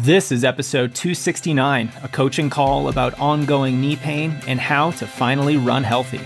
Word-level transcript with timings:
This 0.00 0.30
is 0.30 0.44
episode 0.44 0.94
269, 0.94 1.90
a 2.02 2.08
coaching 2.08 2.50
call 2.50 2.90
about 2.90 3.18
ongoing 3.18 3.80
knee 3.80 3.96
pain 3.96 4.38
and 4.46 4.60
how 4.60 4.90
to 4.90 5.06
finally 5.06 5.56
run 5.56 5.82
healthy. 5.84 6.20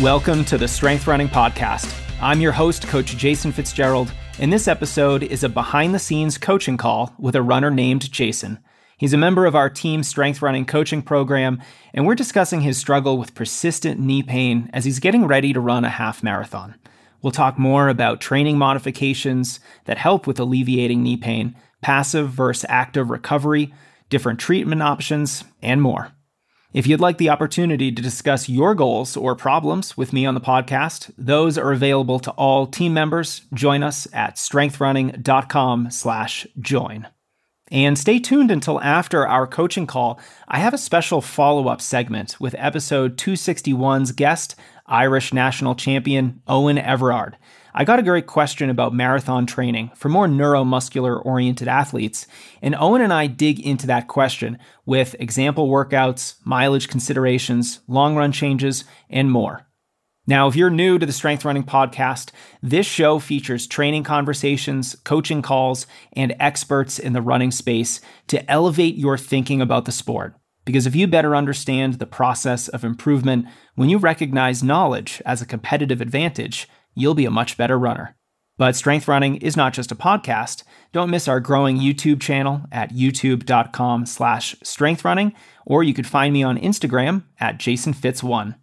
Welcome 0.00 0.44
to 0.44 0.56
the 0.56 0.68
Strength 0.68 1.08
Running 1.08 1.28
Podcast. 1.28 1.92
I'm 2.22 2.40
your 2.40 2.52
host, 2.52 2.86
Coach 2.86 3.16
Jason 3.16 3.50
Fitzgerald, 3.50 4.12
and 4.38 4.52
this 4.52 4.68
episode 4.68 5.24
is 5.24 5.42
a 5.42 5.48
behind 5.48 5.92
the 5.92 5.98
scenes 5.98 6.38
coaching 6.38 6.76
call 6.76 7.12
with 7.18 7.34
a 7.34 7.42
runner 7.42 7.72
named 7.72 8.08
Jason. 8.12 8.60
He's 8.98 9.12
a 9.12 9.16
member 9.16 9.46
of 9.46 9.54
our 9.54 9.70
team 9.70 10.02
strength 10.02 10.42
running 10.42 10.66
coaching 10.66 11.02
program, 11.02 11.62
and 11.94 12.04
we're 12.04 12.16
discussing 12.16 12.62
his 12.62 12.76
struggle 12.76 13.16
with 13.16 13.34
persistent 13.34 14.00
knee 14.00 14.24
pain 14.24 14.68
as 14.72 14.84
he's 14.84 14.98
getting 14.98 15.26
ready 15.26 15.52
to 15.52 15.60
run 15.60 15.84
a 15.84 15.88
half 15.88 16.22
marathon. 16.22 16.74
We'll 17.22 17.30
talk 17.30 17.58
more 17.58 17.88
about 17.88 18.20
training 18.20 18.58
modifications 18.58 19.60
that 19.84 19.98
help 19.98 20.26
with 20.26 20.40
alleviating 20.40 21.02
knee 21.02 21.16
pain, 21.16 21.54
passive 21.80 22.30
versus 22.30 22.66
active 22.68 23.08
recovery, 23.08 23.72
different 24.08 24.40
treatment 24.40 24.82
options, 24.82 25.44
and 25.62 25.80
more. 25.80 26.10
If 26.72 26.86
you'd 26.86 27.00
like 27.00 27.18
the 27.18 27.30
opportunity 27.30 27.90
to 27.92 28.02
discuss 28.02 28.48
your 28.48 28.74
goals 28.74 29.16
or 29.16 29.34
problems 29.34 29.96
with 29.96 30.12
me 30.12 30.26
on 30.26 30.34
the 30.34 30.40
podcast, 30.40 31.10
those 31.16 31.56
are 31.56 31.72
available 31.72 32.18
to 32.20 32.30
all 32.32 32.66
team 32.66 32.92
members. 32.94 33.42
Join 33.54 33.82
us 33.82 34.06
at 34.12 34.36
strengthrunning.com/join. 34.36 37.06
And 37.70 37.98
stay 37.98 38.18
tuned 38.18 38.50
until 38.50 38.80
after 38.80 39.26
our 39.26 39.46
coaching 39.46 39.86
call. 39.86 40.18
I 40.46 40.58
have 40.58 40.72
a 40.72 40.78
special 40.78 41.20
follow 41.20 41.68
up 41.68 41.82
segment 41.82 42.36
with 42.40 42.54
episode 42.58 43.16
261's 43.18 44.12
guest, 44.12 44.56
Irish 44.86 45.34
national 45.34 45.74
champion 45.74 46.40
Owen 46.48 46.78
Everard. 46.78 47.36
I 47.74 47.84
got 47.84 47.98
a 47.98 48.02
great 48.02 48.26
question 48.26 48.70
about 48.70 48.94
marathon 48.94 49.46
training 49.46 49.90
for 49.94 50.08
more 50.08 50.26
neuromuscular 50.26 51.24
oriented 51.24 51.68
athletes, 51.68 52.26
and 52.62 52.74
Owen 52.74 53.02
and 53.02 53.12
I 53.12 53.26
dig 53.26 53.60
into 53.60 53.86
that 53.86 54.08
question 54.08 54.58
with 54.86 55.14
example 55.20 55.68
workouts, 55.68 56.36
mileage 56.44 56.88
considerations, 56.88 57.80
long 57.86 58.16
run 58.16 58.32
changes, 58.32 58.84
and 59.10 59.30
more. 59.30 59.67
Now, 60.28 60.46
if 60.46 60.56
you're 60.56 60.68
new 60.68 60.98
to 60.98 61.06
the 61.06 61.12
Strength 61.14 61.46
Running 61.46 61.64
Podcast, 61.64 62.32
this 62.62 62.84
show 62.84 63.18
features 63.18 63.66
training 63.66 64.04
conversations, 64.04 64.94
coaching 65.02 65.40
calls, 65.40 65.86
and 66.12 66.36
experts 66.38 66.98
in 66.98 67.14
the 67.14 67.22
running 67.22 67.50
space 67.50 68.02
to 68.26 68.48
elevate 68.50 68.96
your 68.96 69.16
thinking 69.16 69.62
about 69.62 69.86
the 69.86 69.90
sport. 69.90 70.34
Because 70.66 70.86
if 70.86 70.94
you 70.94 71.06
better 71.06 71.34
understand 71.34 71.94
the 71.94 72.04
process 72.04 72.68
of 72.68 72.84
improvement, 72.84 73.46
when 73.74 73.88
you 73.88 73.96
recognize 73.96 74.62
knowledge 74.62 75.22
as 75.24 75.40
a 75.40 75.46
competitive 75.46 76.02
advantage, 76.02 76.68
you'll 76.94 77.14
be 77.14 77.24
a 77.24 77.30
much 77.30 77.56
better 77.56 77.78
runner. 77.78 78.14
But 78.58 78.76
Strength 78.76 79.08
Running 79.08 79.36
is 79.36 79.56
not 79.56 79.72
just 79.72 79.92
a 79.92 79.96
podcast. 79.96 80.62
Don't 80.92 81.08
miss 81.08 81.26
our 81.26 81.40
growing 81.40 81.78
YouTube 81.78 82.20
channel 82.20 82.64
at 82.70 82.92
youtube.com 82.92 84.04
slash 84.04 84.56
strengthrunning, 84.56 85.32
or 85.64 85.82
you 85.82 85.94
could 85.94 86.06
find 86.06 86.34
me 86.34 86.42
on 86.42 86.58
Instagram 86.58 87.22
at 87.40 87.56
jasonfitz1. 87.56 88.56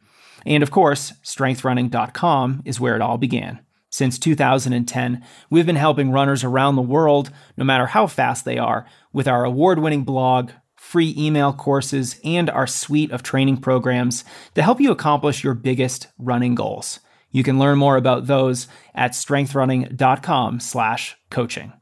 And 0.45 0.63
of 0.63 0.71
course, 0.71 1.11
strengthrunning.com 1.23 2.63
is 2.65 2.79
where 2.79 2.95
it 2.95 3.01
all 3.01 3.17
began. 3.17 3.59
Since 3.89 4.19
2010, 4.19 5.23
we've 5.49 5.65
been 5.65 5.77
helping 5.77 6.11
runners 6.11 6.43
around 6.43 6.75
the 6.75 6.81
world, 6.81 7.31
no 7.55 7.63
matter 7.63 7.87
how 7.87 8.07
fast 8.07 8.43
they 8.43 8.57
are, 8.57 8.85
with 9.13 9.25
our 9.27 9.45
award 9.45 9.79
winning 9.79 10.03
blog, 10.03 10.51
free 10.75 11.15
email 11.17 11.53
courses, 11.53 12.19
and 12.23 12.49
our 12.49 12.67
suite 12.67 13.11
of 13.11 13.23
training 13.23 13.57
programs 13.57 14.25
to 14.53 14.61
help 14.61 14.81
you 14.81 14.91
accomplish 14.91 15.43
your 15.43 15.53
biggest 15.53 16.07
running 16.17 16.55
goals. 16.55 16.99
You 17.31 17.43
can 17.43 17.57
learn 17.57 17.77
more 17.77 17.95
about 17.97 18.27
those 18.27 18.67
at 18.93 19.11
strengthrunning.com/coaching. 19.11 21.73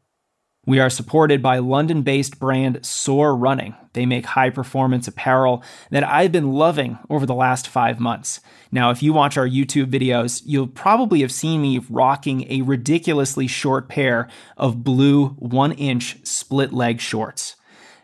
We 0.65 0.79
are 0.79 0.89
supported 0.89 1.41
by 1.41 1.57
London 1.57 2.03
based 2.03 2.39
brand 2.39 2.85
Soar 2.85 3.35
Running. 3.35 3.75
They 3.91 4.05
make 4.05 4.25
high 4.25 4.49
performance 4.49 5.09
apparel 5.09 5.61
that 5.89 6.05
I've 6.05 6.31
been 6.31 6.53
loving 6.53 6.99
over 7.09 7.25
the 7.25 7.33
last 7.33 7.67
five 7.67 7.99
months. 7.99 8.39
Now, 8.71 8.89
if 8.89 9.03
you 9.03 9.11
watch 9.11 9.35
our 9.35 9.47
YouTube 9.47 9.91
videos, 9.91 10.41
you'll 10.45 10.67
probably 10.67 11.19
have 11.19 11.33
seen 11.33 11.61
me 11.61 11.81
rocking 11.89 12.49
a 12.49 12.61
ridiculously 12.61 13.45
short 13.45 13.89
pair 13.89 14.29
of 14.55 14.85
blue 14.85 15.29
one 15.31 15.73
inch 15.73 16.25
split 16.25 16.71
leg 16.71 17.01
shorts. 17.01 17.57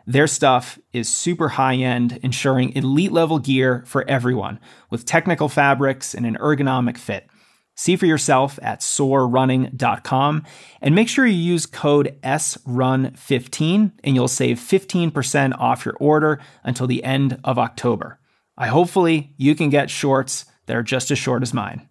Their 0.05 0.27
stuff 0.27 0.77
is 0.91 1.07
super 1.07 1.49
high 1.49 1.75
end, 1.75 2.19
ensuring 2.23 2.75
elite 2.75 3.13
level 3.13 3.39
gear 3.39 3.83
for 3.85 4.05
everyone 4.09 4.59
with 4.89 5.05
technical 5.05 5.47
fabrics 5.47 6.13
and 6.13 6.25
an 6.25 6.35
ergonomic 6.35 6.97
fit. 6.97 7.29
See 7.79 7.95
for 7.95 8.05
yourself 8.05 8.59
at 8.61 8.81
soarrunning.com 8.81 10.43
and 10.81 10.93
make 10.93 11.07
sure 11.07 11.25
you 11.25 11.31
use 11.31 11.65
code 11.65 12.19
SRUN15 12.23 13.91
and 14.03 14.15
you'll 14.15 14.27
save 14.27 14.59
15% 14.59 15.57
off 15.57 15.85
your 15.85 15.95
order 15.97 16.41
until 16.61 16.87
the 16.87 17.05
end 17.05 17.39
of 17.41 17.57
October. 17.57 18.19
I 18.57 18.67
hopefully 18.67 19.33
you 19.37 19.55
can 19.55 19.69
get 19.69 19.89
shorts 19.89 20.43
that 20.65 20.75
are 20.75 20.83
just 20.83 21.09
as 21.09 21.19
short 21.19 21.41
as 21.41 21.53
mine. 21.53 21.87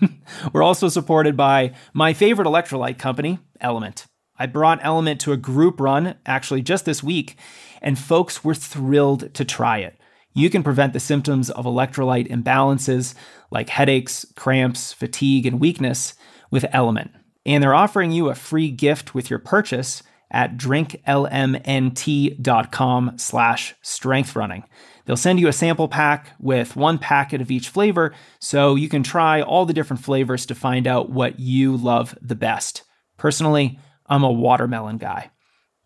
We're 0.52 0.62
also 0.62 0.88
supported 0.88 1.36
by 1.36 1.74
my 1.92 2.12
favorite 2.12 2.46
electrolyte 2.46 3.00
company, 3.00 3.40
Element. 3.60 4.06
I 4.38 4.46
brought 4.46 4.78
Element 4.84 5.20
to 5.22 5.32
a 5.32 5.36
group 5.36 5.80
run 5.80 6.14
actually 6.24 6.62
just 6.62 6.84
this 6.84 7.02
week, 7.02 7.36
and 7.80 7.98
folks 7.98 8.44
were 8.44 8.54
thrilled 8.54 9.34
to 9.34 9.44
try 9.44 9.78
it. 9.78 9.98
You 10.34 10.50
can 10.50 10.62
prevent 10.62 10.92
the 10.92 11.00
symptoms 11.00 11.50
of 11.50 11.64
electrolyte 11.64 12.30
imbalances 12.30 13.14
like 13.50 13.68
headaches, 13.68 14.24
cramps, 14.34 14.92
fatigue, 14.92 15.46
and 15.46 15.60
weakness 15.60 16.14
with 16.50 16.66
Element. 16.72 17.10
And 17.44 17.62
they're 17.62 17.74
offering 17.74 18.12
you 18.12 18.28
a 18.28 18.34
free 18.34 18.70
gift 18.70 19.14
with 19.14 19.28
your 19.28 19.38
purchase 19.38 20.02
at 20.30 20.56
drinklmnt.com 20.56 23.18
slash 23.18 23.74
strengthrunning. 23.84 24.64
They'll 25.04 25.16
send 25.16 25.40
you 25.40 25.48
a 25.48 25.52
sample 25.52 25.88
pack 25.88 26.34
with 26.38 26.76
one 26.76 26.98
packet 26.98 27.40
of 27.40 27.50
each 27.50 27.68
flavor 27.68 28.14
so 28.38 28.76
you 28.76 28.88
can 28.88 29.02
try 29.02 29.42
all 29.42 29.66
the 29.66 29.74
different 29.74 30.04
flavors 30.04 30.46
to 30.46 30.54
find 30.54 30.86
out 30.86 31.10
what 31.10 31.40
you 31.40 31.76
love 31.76 32.16
the 32.22 32.36
best. 32.36 32.84
Personally, 33.18 33.78
I'm 34.06 34.22
a 34.22 34.32
watermelon 34.32 34.98
guy. 34.98 35.32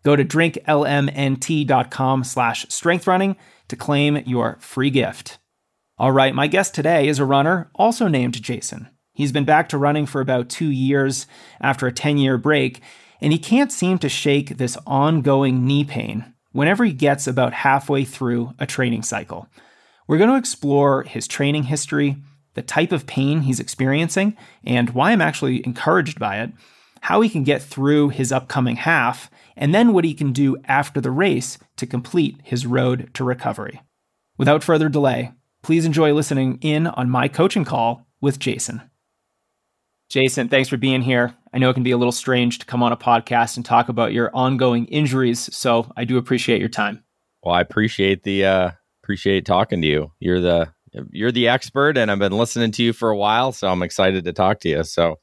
Go 0.03 0.15
to 0.15 0.23
drinklmnt.com 0.23 2.23
slash 2.23 2.67
strengthrunning 2.67 3.35
to 3.67 3.75
claim 3.75 4.17
your 4.25 4.57
free 4.59 4.89
gift. 4.89 5.39
All 5.97 6.11
right, 6.11 6.35
my 6.35 6.47
guest 6.47 6.75
today 6.75 7.07
is 7.07 7.19
a 7.19 7.25
runner 7.25 7.69
also 7.75 8.07
named 8.07 8.41
Jason. 8.41 8.89
He's 9.13 9.31
been 9.31 9.45
back 9.45 9.67
to 9.69 9.79
running 9.79 10.05
for 10.05 10.21
about 10.21 10.47
two 10.47 10.69
years 10.69 11.25
after 11.59 11.87
a 11.87 11.91
10 11.91 12.17
year 12.17 12.37
break, 12.37 12.81
and 13.19 13.33
he 13.33 13.39
can't 13.39 13.71
seem 13.71 13.97
to 13.99 14.09
shake 14.09 14.57
this 14.57 14.77
ongoing 14.85 15.65
knee 15.65 15.83
pain 15.83 16.35
whenever 16.51 16.85
he 16.85 16.93
gets 16.93 17.25
about 17.25 17.53
halfway 17.53 18.05
through 18.05 18.53
a 18.59 18.67
training 18.67 19.01
cycle. 19.01 19.47
We're 20.07 20.19
going 20.19 20.29
to 20.29 20.37
explore 20.37 21.03
his 21.03 21.27
training 21.27 21.63
history, 21.63 22.17
the 22.53 22.61
type 22.61 22.91
of 22.91 23.07
pain 23.07 23.41
he's 23.41 23.59
experiencing, 23.59 24.37
and 24.63 24.91
why 24.91 25.11
I'm 25.11 25.21
actually 25.21 25.65
encouraged 25.65 26.19
by 26.19 26.39
it, 26.39 26.51
how 27.01 27.21
he 27.21 27.29
can 27.29 27.43
get 27.43 27.61
through 27.61 28.09
his 28.09 28.31
upcoming 28.31 28.77
half, 28.77 29.29
and 29.55 29.73
then 29.73 29.93
what 29.93 30.05
he 30.05 30.13
can 30.13 30.31
do 30.31 30.57
after 30.65 31.01
the 31.01 31.11
race 31.11 31.57
to 31.77 31.87
complete 31.87 32.37
his 32.43 32.65
road 32.65 33.09
to 33.13 33.23
recovery. 33.23 33.81
Without 34.37 34.63
further 34.63 34.89
delay, 34.89 35.31
please 35.63 35.85
enjoy 35.85 36.13
listening 36.13 36.59
in 36.61 36.87
on 36.87 37.09
my 37.09 37.27
coaching 37.27 37.65
call 37.65 38.07
with 38.21 38.39
Jason. 38.39 38.81
Jason, 40.09 40.47
thanks 40.47 40.69
for 40.69 40.77
being 40.77 41.01
here. 41.01 41.35
I 41.53 41.57
know 41.57 41.69
it 41.69 41.73
can 41.73 41.83
be 41.83 41.91
a 41.91 41.97
little 41.97 42.13
strange 42.13 42.59
to 42.59 42.65
come 42.65 42.81
on 42.81 42.93
a 42.93 42.97
podcast 42.97 43.57
and 43.57 43.65
talk 43.65 43.89
about 43.89 44.13
your 44.13 44.31
ongoing 44.33 44.85
injuries, 44.85 45.53
so 45.55 45.91
I 45.97 46.05
do 46.05 46.17
appreciate 46.17 46.59
your 46.59 46.69
time. 46.69 47.03
Well, 47.43 47.55
I 47.55 47.61
appreciate 47.61 48.23
the 48.23 48.45
uh 48.45 48.71
appreciate 49.03 49.45
talking 49.45 49.81
to 49.81 49.87
you. 49.87 50.11
You're 50.19 50.39
the 50.39 50.73
you're 51.11 51.31
the 51.31 51.49
expert 51.49 51.97
and 51.97 52.09
I've 52.09 52.19
been 52.19 52.37
listening 52.37 52.71
to 52.71 52.83
you 52.83 52.93
for 52.93 53.09
a 53.09 53.17
while, 53.17 53.51
so 53.51 53.67
I'm 53.67 53.83
excited 53.83 54.23
to 54.25 54.33
talk 54.33 54.61
to 54.61 54.69
you. 54.69 54.83
So 54.83 55.19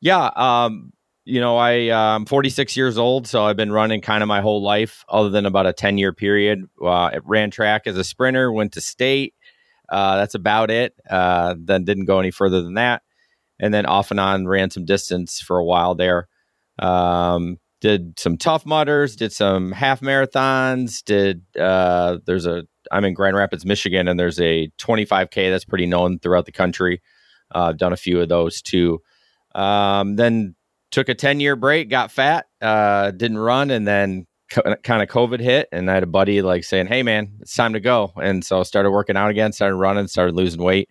yeah, 0.00 0.30
um 0.34 0.92
you 1.24 1.40
know, 1.40 1.56
I 1.56 1.88
uh, 1.88 2.16
I'm 2.16 2.26
46 2.26 2.76
years 2.76 2.98
old, 2.98 3.26
so 3.26 3.44
I've 3.44 3.56
been 3.56 3.72
running 3.72 4.00
kind 4.00 4.22
of 4.22 4.28
my 4.28 4.40
whole 4.40 4.62
life, 4.62 5.04
other 5.08 5.30
than 5.30 5.46
about 5.46 5.66
a 5.66 5.72
10 5.72 5.98
year 5.98 6.12
period. 6.12 6.68
Uh, 6.82 7.18
ran 7.24 7.50
track 7.50 7.86
as 7.86 7.96
a 7.96 8.04
sprinter, 8.04 8.52
went 8.52 8.72
to 8.72 8.80
state. 8.80 9.34
Uh, 9.88 10.16
that's 10.16 10.34
about 10.34 10.70
it. 10.70 10.94
Uh, 11.08 11.54
then 11.58 11.84
didn't 11.84 12.06
go 12.06 12.18
any 12.18 12.30
further 12.30 12.62
than 12.62 12.74
that, 12.74 13.02
and 13.58 13.72
then 13.72 13.86
off 13.86 14.10
and 14.10 14.20
on 14.20 14.46
ran 14.46 14.70
some 14.70 14.84
distance 14.84 15.40
for 15.40 15.58
a 15.58 15.64
while 15.64 15.94
there. 15.94 16.28
Um, 16.78 17.58
did 17.80 18.18
some 18.18 18.36
Tough 18.36 18.64
Mudders, 18.66 19.16
did 19.16 19.32
some 19.32 19.72
half 19.72 20.00
marathons. 20.00 21.02
Did 21.04 21.42
uh, 21.58 22.18
there's 22.26 22.46
a 22.46 22.64
I'm 22.92 23.04
in 23.04 23.14
Grand 23.14 23.36
Rapids, 23.36 23.64
Michigan, 23.64 24.08
and 24.08 24.20
there's 24.20 24.40
a 24.40 24.68
25k 24.78 25.50
that's 25.50 25.64
pretty 25.64 25.86
known 25.86 26.18
throughout 26.18 26.44
the 26.44 26.52
country. 26.52 27.00
Uh, 27.54 27.68
I've 27.68 27.78
done 27.78 27.92
a 27.94 27.96
few 27.98 28.20
of 28.20 28.28
those 28.28 28.60
too. 28.60 29.00
Um, 29.54 30.16
then 30.16 30.54
took 30.94 31.08
a 31.08 31.14
10 31.14 31.40
year 31.40 31.56
break, 31.56 31.90
got 31.90 32.12
fat, 32.12 32.46
uh, 32.62 33.10
didn't 33.10 33.38
run, 33.38 33.70
and 33.72 33.86
then 33.86 34.26
co- 34.48 34.76
kind 34.84 35.02
of 35.02 35.08
COVID 35.08 35.40
hit. 35.40 35.68
And 35.72 35.90
I 35.90 35.94
had 35.94 36.04
a 36.04 36.06
buddy 36.06 36.40
like 36.40 36.62
saying, 36.62 36.86
Hey, 36.86 37.02
man, 37.02 37.32
it's 37.40 37.56
time 37.56 37.72
to 37.72 37.80
go. 37.80 38.12
And 38.22 38.44
so 38.44 38.60
I 38.60 38.62
started 38.62 38.92
working 38.92 39.16
out 39.16 39.28
again, 39.28 39.52
started 39.52 39.74
running, 39.74 40.06
started 40.06 40.36
losing 40.36 40.62
weight. 40.62 40.88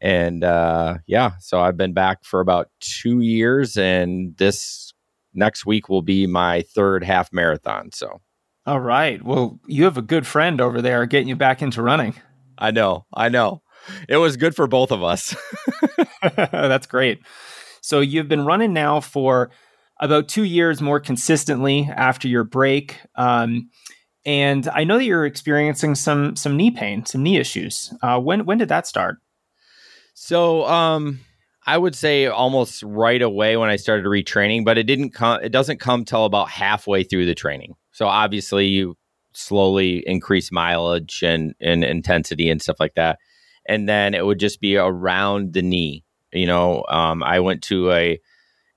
And 0.00 0.42
uh, 0.42 0.98
yeah, 1.06 1.32
so 1.38 1.60
I've 1.60 1.76
been 1.76 1.92
back 1.92 2.24
for 2.24 2.40
about 2.40 2.68
two 2.80 3.20
years, 3.20 3.78
and 3.78 4.36
this 4.36 4.92
next 5.32 5.64
week 5.64 5.88
will 5.88 6.02
be 6.02 6.26
my 6.26 6.62
third 6.62 7.02
half 7.02 7.32
marathon. 7.32 7.92
So, 7.92 8.20
all 8.66 8.80
right. 8.80 9.22
Well, 9.24 9.58
you 9.66 9.84
have 9.84 9.96
a 9.96 10.02
good 10.02 10.26
friend 10.26 10.60
over 10.60 10.82
there 10.82 11.06
getting 11.06 11.28
you 11.28 11.36
back 11.36 11.62
into 11.62 11.80
running. 11.82 12.14
I 12.58 12.72
know. 12.72 13.06
I 13.14 13.30
know. 13.30 13.62
It 14.08 14.16
was 14.16 14.36
good 14.36 14.54
for 14.56 14.66
both 14.66 14.90
of 14.90 15.02
us. 15.02 15.34
That's 16.36 16.86
great. 16.86 17.20
So, 17.86 18.00
you've 18.00 18.26
been 18.26 18.44
running 18.44 18.72
now 18.72 18.98
for 18.98 19.52
about 20.00 20.26
two 20.26 20.42
years 20.42 20.82
more 20.82 20.98
consistently 20.98 21.88
after 21.94 22.26
your 22.26 22.42
break. 22.42 23.00
Um, 23.14 23.70
and 24.24 24.68
I 24.68 24.82
know 24.82 24.98
that 24.98 25.04
you're 25.04 25.24
experiencing 25.24 25.94
some 25.94 26.34
some 26.34 26.56
knee 26.56 26.72
pain, 26.72 27.06
some 27.06 27.22
knee 27.22 27.36
issues. 27.36 27.94
Uh, 28.02 28.18
when 28.18 28.44
when 28.44 28.58
did 28.58 28.70
that 28.70 28.88
start? 28.88 29.18
So, 30.14 30.66
um, 30.66 31.20
I 31.64 31.78
would 31.78 31.94
say 31.94 32.26
almost 32.26 32.82
right 32.82 33.22
away 33.22 33.56
when 33.56 33.70
I 33.70 33.76
started 33.76 34.04
retraining, 34.06 34.64
but 34.64 34.78
it 34.78 34.84
didn't 34.84 35.10
come. 35.10 35.38
It 35.44 35.52
doesn't 35.52 35.78
come 35.78 36.04
till 36.04 36.24
about 36.24 36.50
halfway 36.50 37.04
through 37.04 37.26
the 37.26 37.36
training. 37.36 37.76
So 37.92 38.08
obviously, 38.08 38.66
you 38.66 38.96
slowly 39.32 40.02
increase 40.08 40.50
mileage 40.50 41.22
and 41.22 41.54
and 41.60 41.84
intensity 41.84 42.50
and 42.50 42.60
stuff 42.60 42.80
like 42.80 42.94
that, 42.94 43.20
and 43.68 43.88
then 43.88 44.12
it 44.12 44.26
would 44.26 44.40
just 44.40 44.60
be 44.60 44.76
around 44.76 45.52
the 45.52 45.62
knee. 45.62 46.02
You 46.32 46.46
know, 46.46 46.84
um, 46.88 47.22
I 47.22 47.40
went 47.40 47.62
to 47.64 47.92
a 47.92 48.20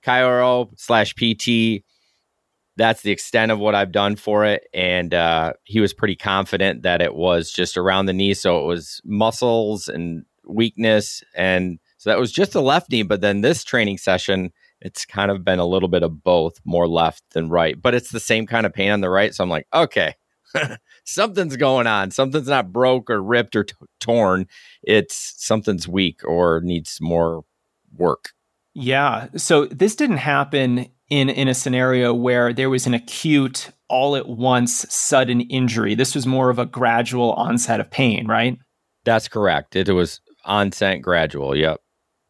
chiro 0.04 0.70
slash 0.76 1.14
PT. 1.14 1.84
That's 2.76 3.02
the 3.02 3.10
extent 3.10 3.52
of 3.52 3.58
what 3.58 3.74
I've 3.74 3.92
done 3.92 4.16
for 4.16 4.44
it, 4.44 4.62
and 4.72 5.12
uh, 5.12 5.52
he 5.64 5.80
was 5.80 5.92
pretty 5.92 6.16
confident 6.16 6.82
that 6.82 7.02
it 7.02 7.14
was 7.14 7.50
just 7.50 7.76
around 7.76 8.06
the 8.06 8.12
knee. 8.12 8.32
So 8.34 8.62
it 8.62 8.66
was 8.66 9.00
muscles 9.04 9.88
and 9.88 10.24
weakness 10.46 11.22
and 11.34 11.78
so 12.00 12.08
that 12.08 12.18
was 12.18 12.32
just 12.32 12.54
a 12.54 12.62
left 12.62 12.90
knee, 12.90 13.02
but 13.02 13.20
then 13.20 13.42
this 13.42 13.62
training 13.62 13.98
session, 13.98 14.52
it's 14.80 15.04
kind 15.04 15.30
of 15.30 15.44
been 15.44 15.58
a 15.58 15.66
little 15.66 15.88
bit 15.90 16.02
of 16.02 16.24
both, 16.24 16.58
more 16.64 16.88
left 16.88 17.22
than 17.32 17.50
right, 17.50 17.80
but 17.80 17.94
it's 17.94 18.10
the 18.10 18.18
same 18.18 18.46
kind 18.46 18.64
of 18.64 18.72
pain 18.72 18.90
on 18.90 19.02
the 19.02 19.10
right. 19.10 19.34
So 19.34 19.44
I'm 19.44 19.50
like, 19.50 19.66
okay, 19.74 20.14
something's 21.10 21.56
going 21.56 21.86
on. 21.86 22.10
Something's 22.10 22.48
not 22.48 22.72
broke 22.72 23.10
or 23.10 23.22
ripped 23.22 23.56
or 23.56 23.64
t- 23.64 23.74
torn. 24.00 24.46
It's 24.82 25.34
something's 25.36 25.86
weak 25.86 26.20
or 26.24 26.60
needs 26.62 26.98
more 27.00 27.44
work. 27.96 28.30
Yeah. 28.74 29.28
So 29.36 29.66
this 29.66 29.96
didn't 29.96 30.18
happen 30.18 30.86
in 31.08 31.28
in 31.28 31.48
a 31.48 31.54
scenario 31.54 32.14
where 32.14 32.52
there 32.52 32.70
was 32.70 32.86
an 32.86 32.94
acute 32.94 33.70
all 33.88 34.14
at 34.16 34.28
once 34.28 34.86
sudden 34.88 35.40
injury. 35.42 35.94
This 35.94 36.14
was 36.14 36.26
more 36.26 36.50
of 36.50 36.58
a 36.58 36.66
gradual 36.66 37.32
onset 37.32 37.80
of 37.80 37.90
pain, 37.90 38.26
right? 38.26 38.56
That's 39.04 39.28
correct. 39.28 39.74
It 39.74 39.90
was 39.90 40.20
onset 40.44 41.02
gradual. 41.02 41.56
Yep. 41.56 41.80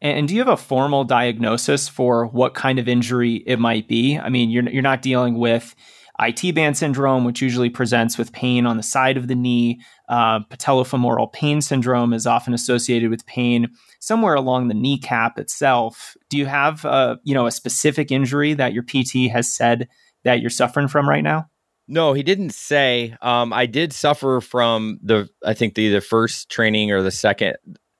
And 0.01 0.27
do 0.27 0.33
you 0.33 0.39
have 0.39 0.47
a 0.47 0.57
formal 0.57 1.03
diagnosis 1.03 1.87
for 1.87 2.25
what 2.25 2.55
kind 2.55 2.79
of 2.79 2.87
injury 2.87 3.43
it 3.45 3.59
might 3.59 3.87
be? 3.87 4.17
I 4.17 4.29
mean, 4.29 4.49
you're 4.49 4.67
you're 4.67 4.81
not 4.81 5.03
dealing 5.03 5.37
with 5.37 5.75
IT 6.21 6.53
band 6.53 6.77
syndrome, 6.77 7.25
which 7.25 7.41
usually 7.41 7.69
presents 7.69 8.17
with 8.17 8.31
pain 8.31 8.65
on 8.65 8.77
the 8.77 8.83
side 8.83 9.17
of 9.17 9.27
the 9.27 9.35
knee. 9.35 9.81
Uh, 10.07 10.41
patellofemoral 10.51 11.31
pain 11.33 11.61
syndrome 11.61 12.13
is 12.13 12.27
often 12.27 12.53
associated 12.53 13.09
with 13.09 13.25
pain 13.25 13.69
somewhere 13.99 14.35
along 14.35 14.67
the 14.67 14.73
kneecap 14.73 15.39
itself. 15.39 16.15
Do 16.29 16.37
you 16.37 16.45
have, 16.45 16.85
uh, 16.85 17.17
you 17.23 17.33
know, 17.33 17.47
a 17.47 17.51
specific 17.51 18.11
injury 18.11 18.53
that 18.53 18.73
your 18.73 18.83
PT 18.83 19.31
has 19.31 19.53
said 19.53 19.87
that 20.23 20.41
you're 20.41 20.49
suffering 20.49 20.87
from 20.87 21.09
right 21.09 21.23
now? 21.23 21.49
No, 21.87 22.13
he 22.13 22.23
didn't 22.23 22.53
say. 22.53 23.15
Um, 23.21 23.51
I 23.51 23.65
did 23.65 23.91
suffer 23.91 24.39
from 24.39 24.99
the, 25.03 25.27
I 25.43 25.53
think 25.53 25.75
the 25.75 25.89
the 25.89 26.01
first 26.01 26.49
training 26.49 26.91
or 26.91 27.01
the 27.01 27.11
second 27.11 27.55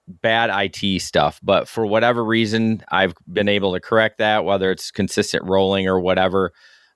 bad 0.07 0.49
IT 0.53 1.01
stuff, 1.01 1.39
but 1.43 1.67
for 1.67 1.85
whatever 1.85 2.23
reason, 2.23 2.83
I've 2.89 3.13
been 3.31 3.49
able 3.49 3.73
to 3.73 3.79
correct 3.79 4.19
that, 4.19 4.45
whether 4.45 4.71
it's 4.71 4.91
consistent 4.91 5.43
rolling 5.45 5.87
or 5.87 5.99
whatever. 5.99 6.53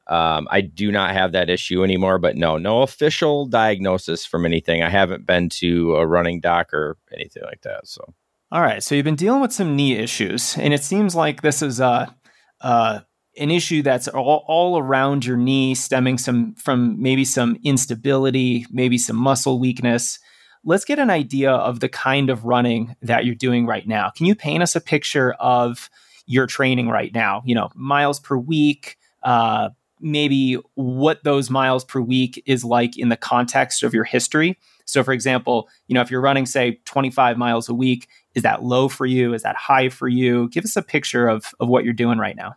Um, 0.08 0.48
I 0.52 0.62
do 0.62 0.92
not 0.92 1.14
have 1.14 1.32
that 1.32 1.50
issue 1.50 1.84
anymore, 1.84 2.20
but 2.20 2.36
no, 2.36 2.58
no 2.58 2.82
official 2.82 3.46
diagnosis 3.46 4.26
from 4.26 4.46
anything. 4.46 4.84
I 4.84 4.90
haven't 4.90 5.26
been 5.26 5.50
to 5.50 5.96
a 5.96 6.06
running 6.06 6.40
doc 6.40 6.74
or 6.74 6.98
anything 7.14 7.44
like 7.44 7.62
that. 7.62 7.88
So, 7.88 8.14
all 8.52 8.62
right. 8.62 8.84
So 8.84 8.96
you've 8.96 9.06
been 9.06 9.16
dealing 9.16 9.42
with 9.42 9.54
some 9.54 9.76
knee 9.76 9.98
issues, 9.98 10.58
and 10.58 10.74
it 10.74 10.84
seems 10.84 11.16
like 11.16 11.42
this 11.42 11.62
is 11.62 11.80
a, 11.80 12.16
uh, 12.62 13.00
an 13.38 13.52
issue 13.52 13.82
that's 13.82 14.08
all, 14.08 14.46
all 14.48 14.78
around 14.78 15.26
your 15.26 15.38
knee, 15.38 15.76
stemming 15.76 16.18
some 16.18 16.54
from 16.56 17.02
maybe 17.02 17.26
some 17.26 17.58
instability, 17.64 18.66
maybe 18.72 18.98
some 18.98 19.18
muscle 19.18 19.60
weakness 19.60 20.20
let's 20.66 20.84
get 20.84 21.00
an 21.00 21.10
idea 21.10 21.52
of 21.52 21.80
the 21.80 21.88
kind 21.88 22.30
of 22.30 22.44
running 22.44 22.96
that 23.04 23.24
you're 23.24 23.36
doing 23.36 23.66
right 23.66 23.88
now. 23.88 24.10
Can 24.10 24.26
you 24.26 24.36
paint 24.36 24.64
us 24.64 24.76
a 24.76 24.82
picture 24.82 25.34
of 25.34 25.90
your 26.26 26.48
training 26.48 26.90
right 26.90 27.14
now? 27.14 27.44
You 27.46 27.56
know, 27.56 27.70
miles 27.76 28.20
per 28.20 28.36
week, 28.36 28.98
uh, 29.24 29.70
maybe 30.00 30.58
what 30.76 31.24
those 31.24 31.50
miles 31.50 31.84
per 31.84 32.00
week 32.00 32.42
is 32.46 32.64
like 32.64 32.98
in 32.98 33.10
the 33.10 33.18
context 33.18 33.84
of 33.84 33.94
your 33.94 34.04
history. 34.04 34.58
So, 34.86 35.04
for 35.04 35.14
example, 35.14 35.68
you 35.88 35.96
know, 35.96 36.02
if 36.02 36.12
you're 36.12 36.22
running, 36.22 36.46
say, 36.46 36.80
25 36.86 37.38
miles 37.38 37.70
a 37.70 37.74
week, 37.74 38.08
is 38.36 38.44
that 38.44 38.64
low 38.64 38.88
for 38.88 39.06
you? 39.06 39.34
Is 39.34 39.44
that 39.44 39.56
high 39.56 39.90
for 39.90 40.08
you? 40.08 40.50
Give 40.50 40.64
us 40.64 40.76
a 40.76 40.82
picture 40.82 41.28
of, 41.28 41.54
of 41.60 41.68
what 41.68 41.84
you're 41.84 41.94
doing 41.94 42.20
right 42.20 42.36
now. 42.36 42.56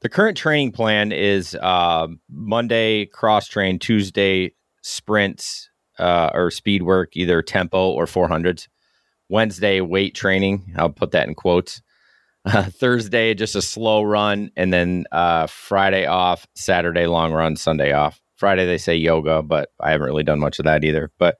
The 0.00 0.08
current 0.08 0.36
training 0.36 0.72
plan 0.72 1.12
is 1.12 1.54
uh, 1.54 2.06
Monday 2.30 3.06
cross 3.06 3.48
train, 3.48 3.78
Tuesday 3.78 4.52
sprints, 4.82 5.68
uh, 5.98 6.30
or 6.34 6.50
speed 6.50 6.82
work, 6.82 7.16
either 7.16 7.42
tempo 7.42 7.90
or 7.90 8.06
400s. 8.06 8.68
Wednesday, 9.28 9.80
weight 9.80 10.14
training. 10.14 10.72
I'll 10.76 10.90
put 10.90 11.10
that 11.12 11.26
in 11.26 11.34
quotes. 11.34 11.82
Uh, 12.46 12.64
Thursday, 12.70 13.34
just 13.34 13.54
a 13.54 13.62
slow 13.62 14.02
run. 14.02 14.50
And 14.56 14.72
then 14.72 15.04
uh, 15.12 15.46
Friday 15.46 16.06
off, 16.06 16.46
Saturday, 16.54 17.06
long 17.06 17.32
run, 17.32 17.56
Sunday 17.56 17.92
off. 17.92 18.20
Friday, 18.36 18.66
they 18.66 18.78
say 18.78 18.96
yoga, 18.96 19.42
but 19.42 19.70
I 19.80 19.90
haven't 19.90 20.06
really 20.06 20.22
done 20.22 20.38
much 20.38 20.58
of 20.58 20.64
that 20.66 20.84
either. 20.84 21.10
But 21.18 21.38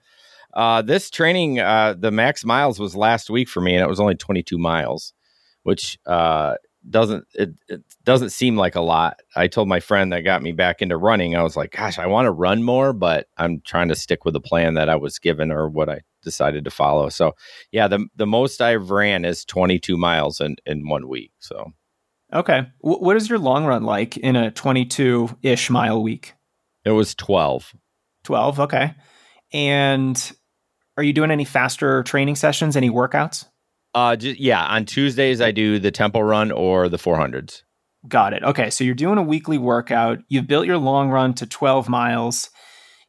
uh, 0.54 0.82
this 0.82 1.10
training, 1.10 1.60
uh, 1.60 1.94
the 1.98 2.10
max 2.10 2.44
miles 2.44 2.80
was 2.80 2.96
last 2.96 3.28
week 3.28 3.48
for 3.48 3.60
me, 3.60 3.74
and 3.74 3.84
it 3.84 3.88
was 3.88 4.00
only 4.00 4.14
22 4.14 4.56
miles, 4.56 5.12
which 5.64 5.98
uh, 6.06 6.54
doesn't 6.88 7.26
it, 7.34 7.50
it 7.68 7.82
doesn't 8.04 8.30
seem 8.30 8.56
like 8.56 8.74
a 8.74 8.80
lot. 8.80 9.20
I 9.34 9.48
told 9.48 9.68
my 9.68 9.80
friend 9.80 10.12
that 10.12 10.22
got 10.22 10.42
me 10.42 10.52
back 10.52 10.80
into 10.80 10.96
running, 10.96 11.36
I 11.36 11.42
was 11.42 11.56
like, 11.56 11.72
gosh, 11.72 11.98
I 11.98 12.06
want 12.06 12.26
to 12.26 12.32
run 12.32 12.62
more, 12.62 12.92
but 12.94 13.26
I'm 13.36 13.60
trying 13.64 13.88
to 13.88 13.94
stick 13.94 14.24
with 14.24 14.34
the 14.34 14.40
plan 14.40 14.74
that 14.74 14.88
I 14.88 14.96
was 14.96 15.18
given 15.18 15.50
or 15.50 15.68
what 15.68 15.90
I 15.90 16.00
decided 16.26 16.64
to 16.64 16.70
follow. 16.70 17.08
So 17.08 17.32
yeah, 17.72 17.88
the 17.88 18.06
the 18.14 18.26
most 18.26 18.60
I've 18.60 18.90
ran 18.90 19.24
is 19.24 19.46
22 19.46 19.96
miles 19.96 20.40
in 20.40 20.56
in 20.66 20.86
one 20.86 21.08
week. 21.08 21.30
So 21.38 21.72
okay, 22.34 22.66
w- 22.82 23.02
what 23.02 23.16
is 23.16 23.30
your 23.30 23.38
long 23.38 23.64
run 23.64 23.84
like 23.84 24.18
in 24.18 24.36
a 24.36 24.50
22 24.50 25.38
ish 25.42 25.70
mile 25.70 26.02
week? 26.02 26.34
It 26.84 26.90
was 26.90 27.14
12. 27.14 27.72
12. 28.24 28.60
Okay, 28.60 28.94
and 29.52 30.32
are 30.96 31.02
you 31.02 31.12
doing 31.12 31.30
any 31.30 31.44
faster 31.44 32.02
training 32.02 32.36
sessions? 32.36 32.76
Any 32.76 32.90
workouts? 32.90 33.46
Uh, 33.94 34.16
just, 34.16 34.38
yeah, 34.38 34.62
on 34.66 34.84
Tuesdays 34.84 35.40
I 35.40 35.52
do 35.52 35.78
the 35.78 35.90
tempo 35.90 36.20
run 36.20 36.52
or 36.52 36.88
the 36.90 36.98
400s. 36.98 37.62
Got 38.08 38.34
it. 38.34 38.42
Okay, 38.42 38.68
so 38.70 38.84
you're 38.84 38.94
doing 38.94 39.18
a 39.18 39.22
weekly 39.22 39.58
workout. 39.58 40.18
You've 40.28 40.46
built 40.46 40.66
your 40.66 40.76
long 40.76 41.08
run 41.08 41.34
to 41.34 41.46
12 41.46 41.88
miles. 41.88 42.50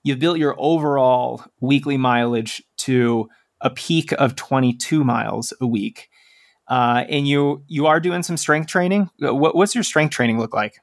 You've 0.04 0.20
built 0.20 0.38
your 0.38 0.56
overall 0.58 1.44
weekly 1.60 1.98
mileage 1.98 2.64
to 2.78 3.30
a 3.62 3.70
peak 3.70 4.12
of 4.14 4.36
22 4.36 5.04
miles 5.04 5.54
a 5.60 5.68
week. 5.68 6.10
Uh, 6.68 7.06
and 7.10 7.28
you 7.28 7.64
you 7.68 7.88
are 7.88 8.00
doing 8.00 8.24
some 8.24 8.38
strength 8.38 8.68
training. 8.68 9.10
Uh, 9.24 9.34
what, 9.34 9.56
what's 9.56 9.74
your 9.74 9.84
strength 9.84 10.12
training 10.12 10.38
look 10.38 10.54
like? 10.54 10.76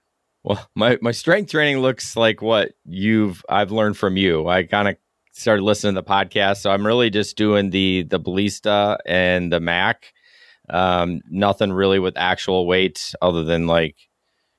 Well, 0.42 0.66
my 0.74 0.98
my 1.02 1.12
strength 1.12 1.50
training 1.50 1.78
looks 1.78 2.16
like 2.16 2.40
what 2.40 2.72
you've 2.84 3.44
I've 3.48 3.70
learned 3.70 3.96
from 3.96 4.16
you. 4.16 4.48
I 4.48 4.64
kind 4.64 4.88
of 4.88 4.96
started 5.32 5.62
listening 5.62 5.94
to 5.94 6.00
the 6.00 6.06
podcast. 6.06 6.58
So 6.58 6.70
I'm 6.70 6.86
really 6.86 7.10
just 7.10 7.36
doing 7.36 7.70
the 7.70 8.04
the 8.04 8.18
ballista 8.18 8.98
and 9.04 9.52
the 9.52 9.60
Mac. 9.60 10.12
Um, 10.70 11.20
nothing 11.28 11.72
really 11.72 11.98
with 11.98 12.16
actual 12.16 12.66
weights 12.66 13.14
other 13.20 13.44
than 13.44 13.66
like 13.66 13.96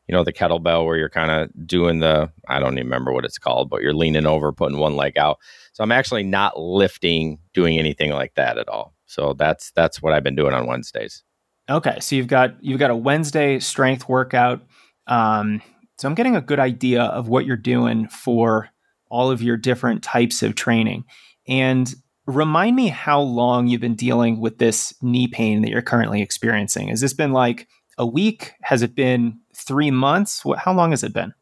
you 0.08 0.14
know 0.14 0.24
the 0.24 0.34
kettlebell 0.34 0.86
where 0.86 0.98
you're 0.98 1.10
kind 1.10 1.32
of 1.32 1.68
doing 1.68 2.00
the 2.00 2.32
I 2.48 2.60
don't 2.60 2.74
even 2.74 2.86
remember 2.86 3.14
what 3.14 3.26
it's 3.26 3.40
called, 3.40 3.70
but 3.70 3.82
you're 3.82 3.94
leaning 3.94 4.28
over, 4.28 4.52
putting 4.52 4.78
one 4.78 4.96
leg 4.96 5.18
out. 5.18 5.40
So 5.76 5.84
I'm 5.84 5.92
actually 5.92 6.24
not 6.24 6.58
lifting, 6.58 7.38
doing 7.54 7.78
anything 7.78 8.12
like 8.12 8.36
that 8.36 8.58
at 8.58 8.70
all. 8.70 8.96
So 9.08 9.34
that's 9.34 9.72
that's 9.72 10.02
what 10.02 10.14
I've 10.14 10.24
been 10.24 10.36
doing 10.36 10.54
on 10.54 10.68
Wednesdays. 10.68 11.22
Okay, 11.70 12.00
so 12.00 12.16
you've 12.16 12.28
got 12.28 12.56
you've 12.64 12.80
got 12.80 12.92
a 12.92 12.96
Wednesday 12.96 13.60
strength 13.60 14.08
workout. 14.08 14.62
Um, 15.08 15.62
so 15.98 16.08
I'm 16.08 16.16
getting 16.16 16.38
a 16.38 16.42
good 16.42 16.62
idea 16.62 17.04
of 17.04 17.28
what 17.28 17.46
you're 17.46 17.58
doing 17.58 18.08
for 18.08 18.70
all 19.10 19.30
of 19.30 19.42
your 19.42 19.58
different 19.58 20.02
types 20.02 20.42
of 20.44 20.56
training. 20.56 21.04
And 21.46 21.94
remind 22.26 22.78
me 22.78 22.88
how 22.88 23.20
long 23.20 23.68
you've 23.68 23.82
been 23.82 23.96
dealing 23.96 24.40
with 24.40 24.60
this 24.60 24.94
knee 25.02 25.28
pain 25.28 25.62
that 25.62 25.72
you're 25.72 25.82
currently 25.82 26.22
experiencing. 26.22 26.88
Has 26.88 27.02
this 27.02 27.14
been 27.14 27.34
like 27.34 27.68
a 27.98 28.06
week? 28.06 28.54
Has 28.62 28.82
it 28.82 28.96
been 28.96 29.42
three 29.54 29.92
months? 29.92 30.46
What, 30.46 30.60
how 30.60 30.74
long 30.74 30.92
has 30.92 31.04
it 31.04 31.12
been? 31.12 31.34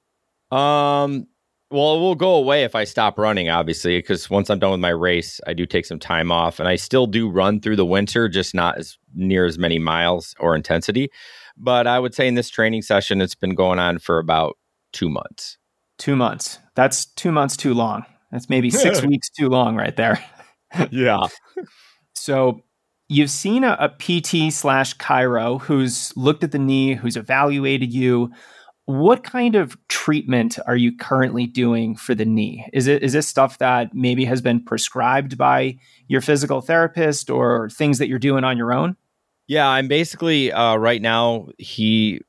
Um, 0.51 1.27
Well, 1.73 1.95
it 1.95 2.01
will 2.01 2.13
go 2.13 2.35
away 2.35 2.65
if 2.65 2.75
I 2.75 2.83
stop 2.83 3.17
running, 3.17 3.49
obviously, 3.49 3.97
because 3.97 4.29
once 4.29 4.51
I'm 4.51 4.59
done 4.59 4.69
with 4.69 4.79
my 4.79 4.89
race, 4.89 5.41
I 5.47 5.53
do 5.53 5.65
take 5.65 5.87
some 5.87 5.97
time 5.97 6.31
off 6.31 6.59
and 6.59 6.69
I 6.69 6.75
still 6.75 7.07
do 7.07 7.27
run 7.27 7.59
through 7.59 7.77
the 7.77 7.85
winter, 7.85 8.29
just 8.29 8.53
not 8.53 8.77
as 8.77 8.99
near 9.15 9.47
as 9.47 9.57
many 9.57 9.79
miles 9.79 10.35
or 10.39 10.55
intensity. 10.55 11.09
But 11.57 11.87
I 11.87 11.97
would 11.97 12.13
say 12.13 12.27
in 12.27 12.35
this 12.35 12.51
training 12.51 12.83
session, 12.83 13.21
it's 13.21 13.33
been 13.33 13.55
going 13.55 13.79
on 13.79 13.97
for 13.97 14.19
about 14.19 14.55
two 14.91 15.09
months. 15.09 15.57
Two 15.97 16.15
months. 16.15 16.59
That's 16.75 17.05
two 17.05 17.31
months 17.31 17.57
too 17.57 17.73
long. 17.73 18.05
That's 18.31 18.51
maybe 18.51 18.69
six 18.69 19.01
weeks 19.07 19.31
too 19.31 19.49
long 19.49 19.75
right 19.75 19.95
there. 19.95 20.23
yeah. 20.91 21.25
So 22.15 22.61
you've 23.09 23.31
seen 23.31 23.63
a, 23.63 23.75
a 23.79 23.89
PT 23.89 24.53
slash 24.53 24.95
chiro 24.97 25.59
who's 25.59 26.15
looked 26.15 26.43
at 26.43 26.51
the 26.51 26.59
knee, 26.59 26.93
who's 26.93 27.17
evaluated 27.17 27.91
you 27.91 28.31
what 28.85 29.23
kind 29.23 29.55
of 29.55 29.77
treatment 29.87 30.59
are 30.67 30.75
you 30.75 30.95
currently 30.95 31.47
doing 31.47 31.95
for 31.95 32.13
the 32.13 32.25
knee? 32.25 32.67
Is 32.73 32.87
it 32.87 33.01
is 33.01 33.13
this 33.13 33.27
stuff 33.27 33.57
that 33.59 33.93
maybe 33.93 34.25
has 34.25 34.41
been 34.41 34.63
prescribed 34.63 35.37
by 35.37 35.77
your 36.07 36.21
physical 36.21 36.59
therapist 36.61 37.29
or 37.29 37.69
things 37.69 37.97
that 37.99 38.09
you're 38.09 38.19
doing 38.19 38.43
on 38.43 38.57
your 38.57 38.73
own? 38.73 38.97
Yeah, 39.47 39.67
I'm 39.67 39.87
basically 39.87 40.51
uh, 40.51 40.75
right 40.75 41.01
now. 41.01 41.47
He 41.57 42.21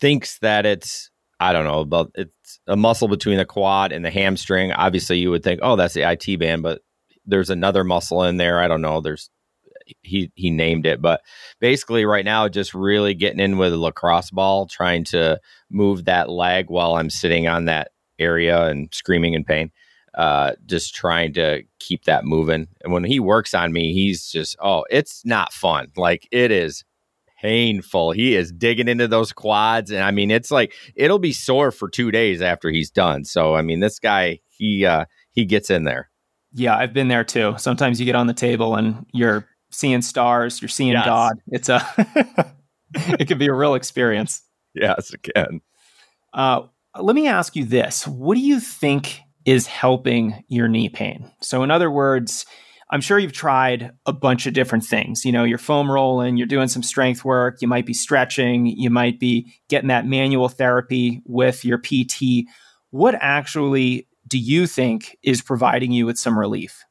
thinks 0.00 0.38
that 0.40 0.66
it's 0.66 1.10
I 1.40 1.52
don't 1.52 1.64
know 1.64 1.80
about 1.80 2.12
it's 2.14 2.60
a 2.66 2.76
muscle 2.76 3.08
between 3.08 3.38
the 3.38 3.44
quad 3.46 3.92
and 3.92 4.04
the 4.04 4.10
hamstring. 4.10 4.72
Obviously, 4.72 5.18
you 5.18 5.30
would 5.30 5.42
think, 5.42 5.60
oh, 5.62 5.76
that's 5.76 5.94
the 5.94 6.02
IT 6.02 6.38
band, 6.38 6.62
but 6.62 6.82
there's 7.26 7.50
another 7.50 7.84
muscle 7.84 8.24
in 8.24 8.36
there. 8.36 8.60
I 8.60 8.68
don't 8.68 8.82
know. 8.82 9.00
There's 9.00 9.30
he 10.02 10.30
he 10.34 10.50
named 10.50 10.86
it, 10.86 11.00
but 11.00 11.20
basically 11.60 12.04
right 12.04 12.24
now 12.24 12.48
just 12.48 12.74
really 12.74 13.14
getting 13.14 13.40
in 13.40 13.58
with 13.58 13.72
a 13.72 13.76
lacrosse 13.76 14.30
ball, 14.30 14.66
trying 14.66 15.04
to 15.04 15.40
move 15.70 16.04
that 16.04 16.28
leg 16.28 16.70
while 16.70 16.94
I'm 16.94 17.10
sitting 17.10 17.48
on 17.48 17.66
that 17.66 17.90
area 18.18 18.66
and 18.66 18.88
screaming 18.92 19.34
in 19.34 19.44
pain. 19.44 19.70
Uh, 20.14 20.52
just 20.66 20.94
trying 20.94 21.32
to 21.32 21.64
keep 21.80 22.04
that 22.04 22.24
moving. 22.24 22.68
And 22.84 22.92
when 22.92 23.02
he 23.02 23.18
works 23.18 23.52
on 23.52 23.72
me, 23.72 23.92
he's 23.92 24.30
just 24.30 24.56
oh, 24.62 24.84
it's 24.88 25.24
not 25.24 25.52
fun. 25.52 25.88
Like 25.96 26.28
it 26.30 26.50
is 26.52 26.84
painful. 27.40 28.12
He 28.12 28.36
is 28.36 28.52
digging 28.52 28.88
into 28.88 29.08
those 29.08 29.32
quads, 29.32 29.90
and 29.90 30.02
I 30.02 30.12
mean, 30.12 30.30
it's 30.30 30.50
like 30.50 30.72
it'll 30.94 31.18
be 31.18 31.32
sore 31.32 31.72
for 31.72 31.88
two 31.88 32.10
days 32.10 32.40
after 32.40 32.70
he's 32.70 32.90
done. 32.90 33.24
So 33.24 33.54
I 33.54 33.62
mean, 33.62 33.80
this 33.80 33.98
guy 33.98 34.38
he 34.48 34.86
uh, 34.86 35.06
he 35.32 35.44
gets 35.44 35.68
in 35.68 35.84
there. 35.84 36.10
Yeah, 36.52 36.76
I've 36.76 36.92
been 36.92 37.08
there 37.08 37.24
too. 37.24 37.56
Sometimes 37.58 37.98
you 37.98 38.06
get 38.06 38.14
on 38.14 38.28
the 38.28 38.34
table 38.34 38.76
and 38.76 39.04
you're 39.12 39.46
seeing 39.74 40.02
stars, 40.02 40.60
you're 40.60 40.68
seeing 40.68 40.92
yes. 40.92 41.06
God. 41.06 41.42
It's 41.48 41.68
a 41.68 41.84
it 42.94 43.28
can 43.28 43.38
be 43.38 43.46
a 43.46 43.54
real 43.54 43.74
experience. 43.74 44.42
Yes, 44.74 45.12
it 45.12 45.22
can. 45.22 45.60
Uh, 46.32 46.62
let 46.98 47.14
me 47.14 47.28
ask 47.28 47.56
you 47.56 47.64
this: 47.64 48.06
What 48.06 48.36
do 48.36 48.40
you 48.40 48.60
think 48.60 49.20
is 49.44 49.66
helping 49.66 50.44
your 50.48 50.68
knee 50.68 50.88
pain? 50.88 51.30
So, 51.40 51.62
in 51.62 51.70
other 51.70 51.90
words, 51.90 52.46
I'm 52.90 53.00
sure 53.00 53.18
you've 53.18 53.32
tried 53.32 53.92
a 54.06 54.12
bunch 54.12 54.46
of 54.46 54.54
different 54.54 54.84
things. 54.84 55.24
You 55.24 55.32
know, 55.32 55.44
you're 55.44 55.58
foam 55.58 55.90
rolling, 55.90 56.36
you're 56.36 56.46
doing 56.46 56.68
some 56.68 56.82
strength 56.82 57.24
work, 57.24 57.60
you 57.60 57.68
might 57.68 57.86
be 57.86 57.94
stretching, 57.94 58.66
you 58.66 58.90
might 58.90 59.18
be 59.18 59.52
getting 59.68 59.88
that 59.88 60.06
manual 60.06 60.48
therapy 60.48 61.22
with 61.24 61.64
your 61.64 61.78
PT. 61.78 62.46
What 62.90 63.16
actually 63.20 64.06
do 64.28 64.38
you 64.38 64.66
think 64.66 65.16
is 65.22 65.42
providing 65.42 65.92
you 65.92 66.06
with 66.06 66.18
some 66.18 66.38
relief? 66.38 66.84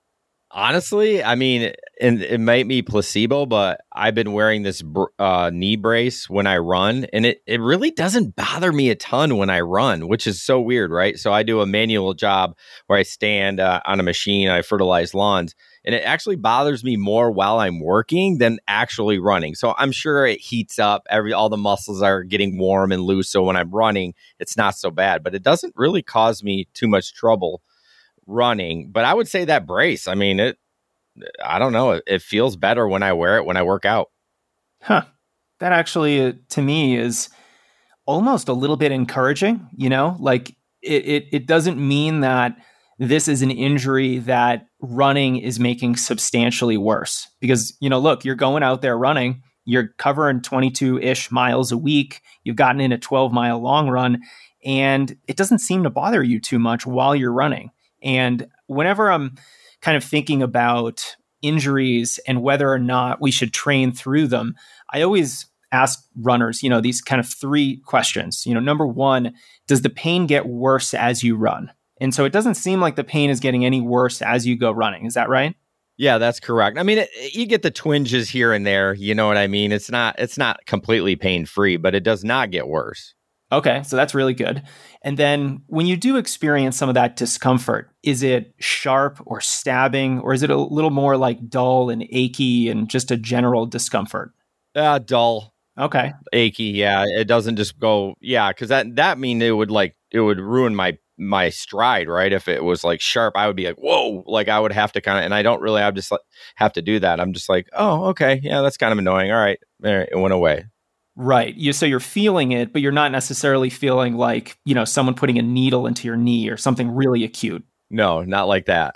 Honestly, 0.56 1.24
I 1.24 1.34
mean, 1.34 1.74
and 2.00 2.22
it 2.22 2.40
might 2.40 2.68
be 2.68 2.84
placebo, 2.84 3.48
but 3.48 3.82
I've 3.92 4.14
been 4.14 4.34
wearing 4.34 4.62
this 4.62 4.84
uh, 5.18 5.50
knee 5.52 5.76
brace 5.78 6.30
when 6.30 6.46
I 6.46 6.58
run, 6.58 7.08
and 7.12 7.26
it, 7.26 7.42
it 7.48 7.60
really 7.60 7.90
doesn't 7.90 8.36
bother 8.36 8.72
me 8.72 8.92
a 8.92 8.96
ton 8.96 9.38
when 9.38 9.50
I 9.50 9.62
run, 9.62 10.08
which 10.08 10.28
is 10.28 10.44
so 10.44 10.62
weird, 10.62 10.92
right? 10.92 11.18
So 11.18 11.34
I 11.34 11.42
do 11.42 11.62
a 11.62 11.66
manual 11.66 12.14
job 12.14 12.56
where 12.86 13.00
I 13.00 13.02
stand 13.02 13.60
uh, 13.60 13.82
on 13.88 14.00
a 14.00 14.04
machine, 14.04 14.48
I 14.48 14.62
fertilize 14.62 15.16
lawns, 15.16 15.56
and 15.86 15.96
it 15.96 16.04
actually 16.06 16.36
bothers 16.36 16.84
me 16.84 16.98
more 16.98 17.32
while 17.32 17.58
I'm 17.58 17.80
working 17.80 18.38
than 18.38 18.60
actually 18.68 19.18
running. 19.18 19.56
So 19.56 19.74
I'm 19.80 19.92
sure 19.92 20.28
it 20.28 20.40
heats 20.40 20.78
up, 20.78 21.08
every 21.10 21.34
all 21.34 21.50
the 21.50 21.58
muscles 21.58 22.04
are 22.04 22.22
getting 22.22 22.60
warm 22.60 22.92
and 22.92 23.02
loose. 23.02 23.32
So 23.32 23.42
when 23.42 23.58
I'm 23.58 23.72
running, 23.72 24.14
it's 24.40 24.56
not 24.56 24.76
so 24.76 24.92
bad, 24.92 25.24
but 25.24 25.34
it 25.34 25.42
doesn't 25.42 25.74
really 25.76 26.04
cause 26.04 26.44
me 26.44 26.68
too 26.76 26.88
much 26.88 27.16
trouble 27.16 27.64
running. 28.26 28.92
But 28.92 29.06
I 29.06 29.14
would 29.14 29.28
say 29.28 29.46
that 29.46 29.66
brace, 29.66 30.08
I 30.08 30.16
mean, 30.16 30.40
it, 30.40 30.58
I 31.44 31.60
don't 31.60 31.74
know, 31.74 31.92
it, 31.92 32.04
it 32.08 32.22
feels 32.22 32.56
better 32.56 32.88
when 32.88 33.04
I 33.04 33.14
wear 33.14 33.38
it 33.38 33.46
when 33.46 33.58
I 33.58 33.64
work 33.64 33.86
out. 33.86 34.10
Huh. 34.82 35.04
That 35.60 35.72
actually, 35.72 36.22
uh, 36.22 36.34
to 36.50 36.62
me, 36.62 36.98
is 36.98 37.30
almost 38.06 38.50
a 38.50 38.54
little 38.54 38.78
bit 38.78 38.92
encouraging, 38.92 39.68
you 39.76 39.90
know, 39.90 40.18
like 40.20 40.56
it, 40.82 41.06
it, 41.06 41.26
it 41.32 41.46
doesn't 41.46 41.78
mean 41.78 42.20
that 42.20 42.58
this 43.00 43.28
is 43.28 43.42
an 43.42 43.52
injury 43.52 44.20
that 44.20 44.68
running 44.82 45.38
is 45.38 45.60
making 45.60 45.96
substantially 45.96 46.78
worse 46.78 47.28
because 47.40 47.76
you 47.80 47.90
know 47.90 48.00
look 48.00 48.24
you're 48.24 48.36
going 48.36 48.64
out 48.64 48.82
there 48.82 48.98
running 48.98 49.42
you're 49.66 49.90
covering 49.98 50.42
22-ish 50.42 51.32
miles 51.32 51.72
a 51.72 51.78
week 51.78 52.22
you've 52.44 52.56
gotten 52.56 52.82
in 52.82 52.92
a 52.92 52.98
12 52.98 53.32
mile 53.32 53.60
long 53.60 53.90
run 53.90 54.22
and 54.66 55.18
it 55.28 55.38
doesn't 55.38 55.60
seem 55.60 55.84
to 55.84 55.90
bother 55.90 56.22
you 56.24 56.40
too 56.40 56.60
much 56.60 56.86
while 56.86 57.16
you're 57.16 57.34
running 57.34 57.72
and 58.04 58.48
whenever 58.68 59.12
I'm 59.12 59.36
kind 59.82 59.98
of 59.98 60.04
thinking 60.04 60.42
about 60.42 61.16
injuries 61.42 62.20
and 62.28 62.42
whether 62.42 62.72
or 62.72 62.80
not 62.80 63.22
we 63.22 63.32
should 63.32 63.54
train 63.54 63.92
through 63.92 64.28
them, 64.28 64.56
I 64.92 65.02
always 65.02 65.48
ask 65.72 66.06
runners, 66.16 66.62
you 66.64 66.70
know, 66.70 66.80
these 66.80 67.02
kind 67.02 67.20
of 67.20 67.28
three 67.28 67.78
questions. 67.86 68.46
You 68.46 68.54
know, 68.54 68.60
number 68.60 68.86
one, 68.86 69.34
does 69.68 69.82
the 69.82 69.90
pain 69.90 70.28
get 70.28 70.46
worse 70.46 70.94
as 70.94 71.24
you 71.24 71.36
run? 71.36 71.72
And 72.00 72.14
so 72.14 72.26
it 72.26 72.32
doesn't 72.32 72.56
seem 72.56 72.80
like 72.80 72.96
the 72.96 73.04
pain 73.04 73.30
is 73.30 73.40
getting 73.40 73.66
any 73.66 73.82
worse 73.82 74.22
as 74.22 74.46
you 74.46 74.58
go 74.58 74.72
running. 74.72 75.06
Is 75.06 75.16
that 75.16 75.30
right? 75.30 75.56
Yeah, 75.98 76.18
that's 76.18 76.40
correct. 76.40 76.78
I 76.78 76.84
mean, 76.84 77.00
it, 77.00 77.10
you 77.34 77.46
get 77.46 77.62
the 77.62 77.72
twinges 77.72 78.30
here 78.30 78.52
and 78.52 78.66
there. 78.66 78.94
You 78.94 79.14
know 79.14 79.28
what 79.28 79.38
I 79.38 79.48
mean? 79.48 79.72
It's 79.72 79.92
not 79.92 80.16
it's 80.18 80.38
not 80.38 80.66
completely 80.66 81.16
pain 81.16 81.46
free, 81.46 81.78
but 81.78 81.94
it 81.94 82.04
does 82.04 82.24
not 82.24 82.52
get 82.52 82.68
worse. 82.68 83.14
Okay, 83.54 83.84
so 83.84 83.96
that's 83.96 84.16
really 84.16 84.34
good. 84.34 84.64
And 85.04 85.18
then 85.18 85.62
when 85.68 85.86
you 85.86 85.96
do 85.96 86.18
experience 86.18 86.76
some 86.76 86.90
of 86.90 86.96
that 86.96 87.16
discomfort, 87.16 87.92
is 88.02 88.24
it 88.24 88.54
sharp 88.60 89.22
or 89.26 89.42
stabbing, 89.42 90.20
or 90.20 90.34
is 90.34 90.42
it 90.42 90.50
a 90.50 90.58
little 90.58 90.90
more 90.90 91.18
like 91.18 91.50
dull 91.50 91.90
and 91.92 92.04
achy 92.10 92.68
and 92.70 92.90
just 92.90 93.12
a 93.12 93.18
general 93.18 93.68
discomfort? 93.68 94.32
Uh, 94.76 94.98
dull. 94.98 95.54
Okay. 95.78 96.14
Achy, 96.34 96.66
yeah. 96.66 97.06
It 97.08 97.26
doesn't 97.26 97.58
just 97.58 97.80
go, 97.80 98.16
yeah, 98.20 98.50
because 98.50 98.70
that 98.70 98.96
that 98.96 99.20
mean 99.20 99.42
it 99.42 99.52
would 99.52 99.72
like 99.72 99.96
it 100.12 100.22
would 100.22 100.40
ruin 100.40 100.76
my 100.76 100.98
my 101.18 101.50
stride, 101.50 102.08
right? 102.08 102.34
If 102.34 102.48
it 102.48 102.64
was 102.64 102.84
like 102.84 103.00
sharp, 103.00 103.38
I 103.38 103.46
would 103.46 103.56
be 103.56 103.68
like, 103.68 103.78
whoa, 103.78 104.24
like 104.26 104.48
I 104.48 104.60
would 104.60 104.72
have 104.72 104.92
to 104.94 105.02
kind 105.02 105.20
of, 105.20 105.26
and 105.26 105.34
I 105.34 105.44
don't 105.44 105.62
really, 105.62 105.82
I 105.82 105.92
just 105.92 106.12
like, 106.12 106.22
have 106.56 106.74
to 106.74 106.82
do 106.82 107.00
that. 107.00 107.20
I'm 107.20 107.34
just 107.34 107.50
like, 107.50 107.70
oh, 107.74 108.06
okay, 108.06 108.40
yeah, 108.44 108.62
that's 108.62 108.78
kind 108.78 108.92
of 108.92 108.98
annoying. 108.98 109.32
All 109.32 109.38
right, 109.38 109.60
it 109.84 110.18
went 110.18 110.34
away. 110.34 110.66
Right. 111.16 111.54
You 111.56 111.74
so 111.74 111.86
you're 111.86 112.00
feeling 112.00 112.52
it, 112.52 112.74
but 112.74 112.82
you're 112.82 112.92
not 112.92 113.12
necessarily 113.12 113.70
feeling 113.70 114.16
like, 114.16 114.58
you 114.66 114.74
know, 114.74 114.86
someone 114.86 115.16
putting 115.16 115.38
a 115.38 115.44
needle 115.44 115.86
into 115.86 116.08
your 116.08 116.18
knee 116.18 116.50
or 116.50 116.58
something 116.58 116.92
really 116.92 117.24
acute. 117.24 117.64
No, 117.90 118.24
not 118.24 118.48
like 118.48 118.66
that. 118.66 118.96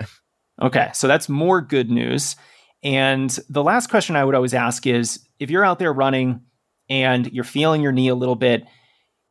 Okay. 0.61 0.89
So 0.93 1.07
that's 1.07 1.29
more 1.29 1.61
good 1.61 1.91
news. 1.91 2.35
And 2.83 3.29
the 3.49 3.63
last 3.63 3.89
question 3.89 4.15
I 4.15 4.25
would 4.25 4.33
always 4.33 4.55
ask 4.55 4.87
is 4.87 5.19
if 5.39 5.51
you're 5.51 5.65
out 5.65 5.77
there 5.77 5.93
running 5.93 6.41
and 6.89 7.31
you're 7.31 7.43
feeling 7.43 7.81
your 7.81 7.91
knee 7.91 8.07
a 8.07 8.15
little 8.15 8.35
bit, 8.35 8.65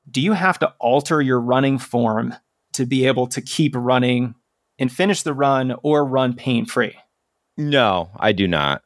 do 0.09 0.21
you 0.21 0.33
have 0.33 0.59
to 0.61 0.73
alter 0.79 1.21
your 1.21 1.41
running 1.41 1.79
form 1.79 2.35
to 2.75 2.87
be 2.87 3.07
able 3.07 3.27
to 3.29 3.41
keep 3.41 3.75
running 3.75 4.35
and 4.79 4.93
finish 4.93 5.23
the 5.23 5.35
run 5.35 5.75
or 5.83 6.05
run 6.05 6.35
pain 6.35 6.67
free? 6.67 6.97
No, 7.57 8.11
I 8.21 8.33
do 8.33 8.47
not. 8.47 8.83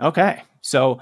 Okay. 0.00 0.42
So 0.62 1.00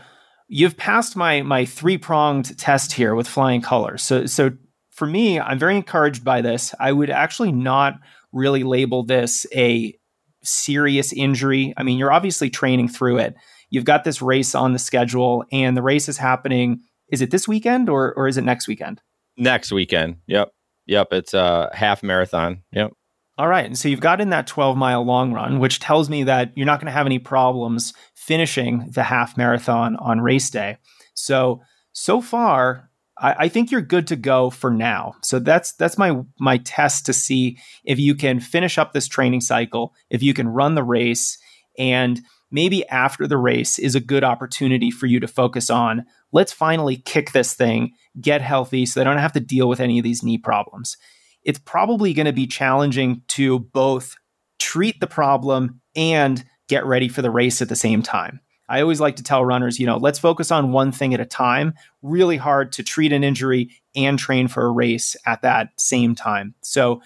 you've 0.52 0.76
passed 0.76 1.16
my 1.16 1.40
my 1.42 1.64
three 1.64 1.96
pronged 1.96 2.58
test 2.58 2.92
here 2.92 3.14
with 3.14 3.28
flying 3.28 3.62
colors. 3.62 4.02
So 4.02 4.26
so 4.26 4.50
for 4.90 5.06
me, 5.06 5.40
I'm 5.40 5.58
very 5.58 5.76
encouraged 5.76 6.24
by 6.24 6.42
this. 6.42 6.74
I 6.78 6.92
would 6.92 7.08
actually 7.08 7.52
not 7.52 7.94
really 8.32 8.64
label 8.64 9.04
this 9.04 9.46
a 9.54 9.94
serious 10.42 11.12
injury. 11.12 11.72
I 11.76 11.84
mean, 11.84 11.96
you're 11.96 12.12
obviously 12.12 12.50
training 12.50 12.88
through 12.88 13.18
it. 13.18 13.34
You've 13.70 13.84
got 13.84 14.04
this 14.04 14.20
race 14.20 14.54
on 14.54 14.72
the 14.72 14.78
schedule, 14.78 15.44
and 15.52 15.76
the 15.76 15.82
race 15.82 16.08
is 16.08 16.18
happening. 16.18 16.80
Is 17.10 17.22
it 17.22 17.30
this 17.30 17.48
weekend 17.48 17.88
or 17.88 18.12
or 18.14 18.26
is 18.26 18.36
it 18.36 18.44
next 18.44 18.66
weekend? 18.66 19.00
Next 19.36 19.72
weekend. 19.72 20.16
Yep. 20.26 20.50
Yep. 20.86 21.12
It's 21.12 21.34
a 21.34 21.70
half 21.72 22.02
marathon. 22.02 22.64
Yep. 22.72 22.90
All 23.38 23.48
right. 23.48 23.64
And 23.64 23.78
so 23.78 23.88
you've 23.88 24.00
got 24.00 24.20
in 24.20 24.30
that 24.30 24.46
12 24.46 24.76
mile 24.76 25.02
long 25.02 25.32
run, 25.32 25.60
which 25.60 25.78
tells 25.78 26.10
me 26.10 26.24
that 26.24 26.52
you're 26.56 26.66
not 26.66 26.78
going 26.78 26.88
to 26.88 26.92
have 26.92 27.06
any 27.06 27.18
problems 27.18 27.94
finishing 28.20 28.90
the 28.90 29.02
half 29.02 29.36
marathon 29.38 29.96
on 29.96 30.20
race 30.20 30.50
day. 30.50 30.76
So, 31.14 31.62
so 31.92 32.20
far, 32.20 32.90
I, 33.18 33.34
I, 33.38 33.48
think 33.48 33.70
you're 33.70 33.80
good 33.80 34.06
to 34.08 34.16
go 34.16 34.50
for 34.50 34.70
now. 34.70 35.14
So 35.22 35.38
that's 35.38 35.72
that's 35.72 35.96
my 35.96 36.20
my 36.38 36.58
test 36.58 37.06
to 37.06 37.14
see 37.14 37.58
if 37.82 37.98
you 37.98 38.14
can 38.14 38.38
finish 38.38 38.76
up 38.76 38.92
this 38.92 39.08
training 39.08 39.40
cycle, 39.40 39.94
if 40.10 40.22
you 40.22 40.34
can 40.34 40.48
run 40.48 40.74
the 40.74 40.84
race, 40.84 41.38
and 41.78 42.20
maybe 42.50 42.86
after 42.88 43.26
the 43.26 43.38
race 43.38 43.78
is 43.78 43.94
a 43.94 44.00
good 44.00 44.22
opportunity 44.22 44.90
for 44.90 45.06
you 45.06 45.18
to 45.20 45.26
focus 45.26 45.70
on 45.70 46.04
let's 46.32 46.52
finally 46.52 46.96
kick 46.96 47.32
this 47.32 47.54
thing, 47.54 47.92
get 48.20 48.42
healthy 48.42 48.86
so 48.86 49.00
I 49.00 49.04
don't 49.04 49.16
have 49.16 49.32
to 49.32 49.40
deal 49.40 49.68
with 49.68 49.80
any 49.80 49.98
of 49.98 50.04
these 50.04 50.22
knee 50.22 50.38
problems. 50.38 50.96
it's 51.42 51.58
probably 51.58 52.12
going 52.12 52.26
to 52.26 52.32
be 52.34 52.46
challenging 52.46 53.22
to 53.28 53.58
both 53.58 54.14
treat 54.58 55.00
the 55.00 55.06
problem 55.06 55.80
and 55.96 56.44
get 56.70 56.86
ready 56.86 57.08
for 57.08 57.20
the 57.20 57.30
race 57.30 57.60
at 57.60 57.68
the 57.68 57.76
same 57.76 58.00
time. 58.02 58.40
I 58.68 58.80
always 58.80 59.00
like 59.00 59.16
to 59.16 59.24
tell 59.24 59.44
runners, 59.44 59.80
you 59.80 59.86
know, 59.86 59.96
let's 59.96 60.20
focus 60.20 60.52
on 60.52 60.70
one 60.70 60.92
thing 60.92 61.12
at 61.12 61.20
a 61.20 61.26
time. 61.26 61.74
Really 62.00 62.36
hard 62.36 62.70
to 62.72 62.84
treat 62.84 63.12
an 63.12 63.24
injury 63.24 63.70
and 63.96 64.16
train 64.16 64.46
for 64.46 64.64
a 64.64 64.70
race 64.70 65.16
at 65.26 65.42
that 65.42 65.70
same 65.76 66.14
time. 66.14 66.54
So, 66.62 67.02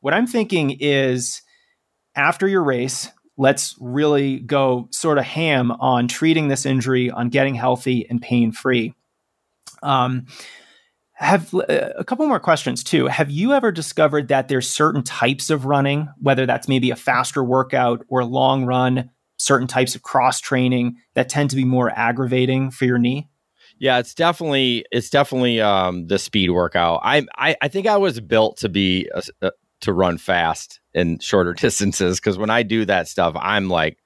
what 0.00 0.12
I'm 0.12 0.26
thinking 0.26 0.76
is 0.80 1.40
after 2.16 2.48
your 2.48 2.64
race, 2.64 3.10
let's 3.36 3.76
really 3.80 4.40
go 4.40 4.88
sort 4.90 5.18
of 5.18 5.24
ham 5.24 5.70
on 5.70 6.08
treating 6.08 6.48
this 6.48 6.66
injury, 6.66 7.10
on 7.10 7.28
getting 7.28 7.54
healthy 7.54 8.06
and 8.10 8.20
pain 8.20 8.50
free. 8.50 8.92
Um, 9.82 10.26
have 11.14 11.54
uh, 11.54 11.90
a 11.96 12.04
couple 12.04 12.26
more 12.26 12.40
questions 12.40 12.82
too. 12.82 13.06
Have 13.06 13.30
you 13.30 13.52
ever 13.52 13.70
discovered 13.70 14.28
that 14.28 14.48
there's 14.48 14.68
certain 14.68 15.02
types 15.02 15.50
of 15.50 15.64
running, 15.64 16.08
whether 16.20 16.46
that's 16.46 16.68
maybe 16.68 16.90
a 16.90 16.96
faster 16.96 17.42
workout 17.42 18.04
or 18.08 18.24
long 18.24 18.64
run, 18.64 19.10
certain 19.36 19.68
types 19.68 19.94
of 19.94 20.02
cross 20.02 20.40
training 20.40 20.96
that 21.14 21.28
tend 21.28 21.50
to 21.50 21.56
be 21.56 21.64
more 21.64 21.90
aggravating 21.90 22.70
for 22.70 22.84
your 22.84 22.98
knee? 22.98 23.28
Yeah, 23.78 23.98
it's 23.98 24.14
definitely 24.14 24.84
it's 24.90 25.10
definitely 25.10 25.60
um, 25.60 26.06
the 26.06 26.18
speed 26.18 26.50
workout. 26.50 27.00
I, 27.02 27.26
I 27.36 27.56
I 27.60 27.68
think 27.68 27.86
I 27.86 27.96
was 27.96 28.20
built 28.20 28.58
to 28.58 28.68
be 28.68 29.08
a, 29.14 29.22
a, 29.42 29.52
to 29.82 29.92
run 29.92 30.18
fast 30.18 30.80
in 30.94 31.18
shorter 31.18 31.54
distances 31.58 32.18
because 32.18 32.38
when 32.38 32.50
I 32.50 32.62
do 32.62 32.84
that 32.84 33.08
stuff, 33.08 33.34
I'm 33.36 33.68
like, 33.68 33.98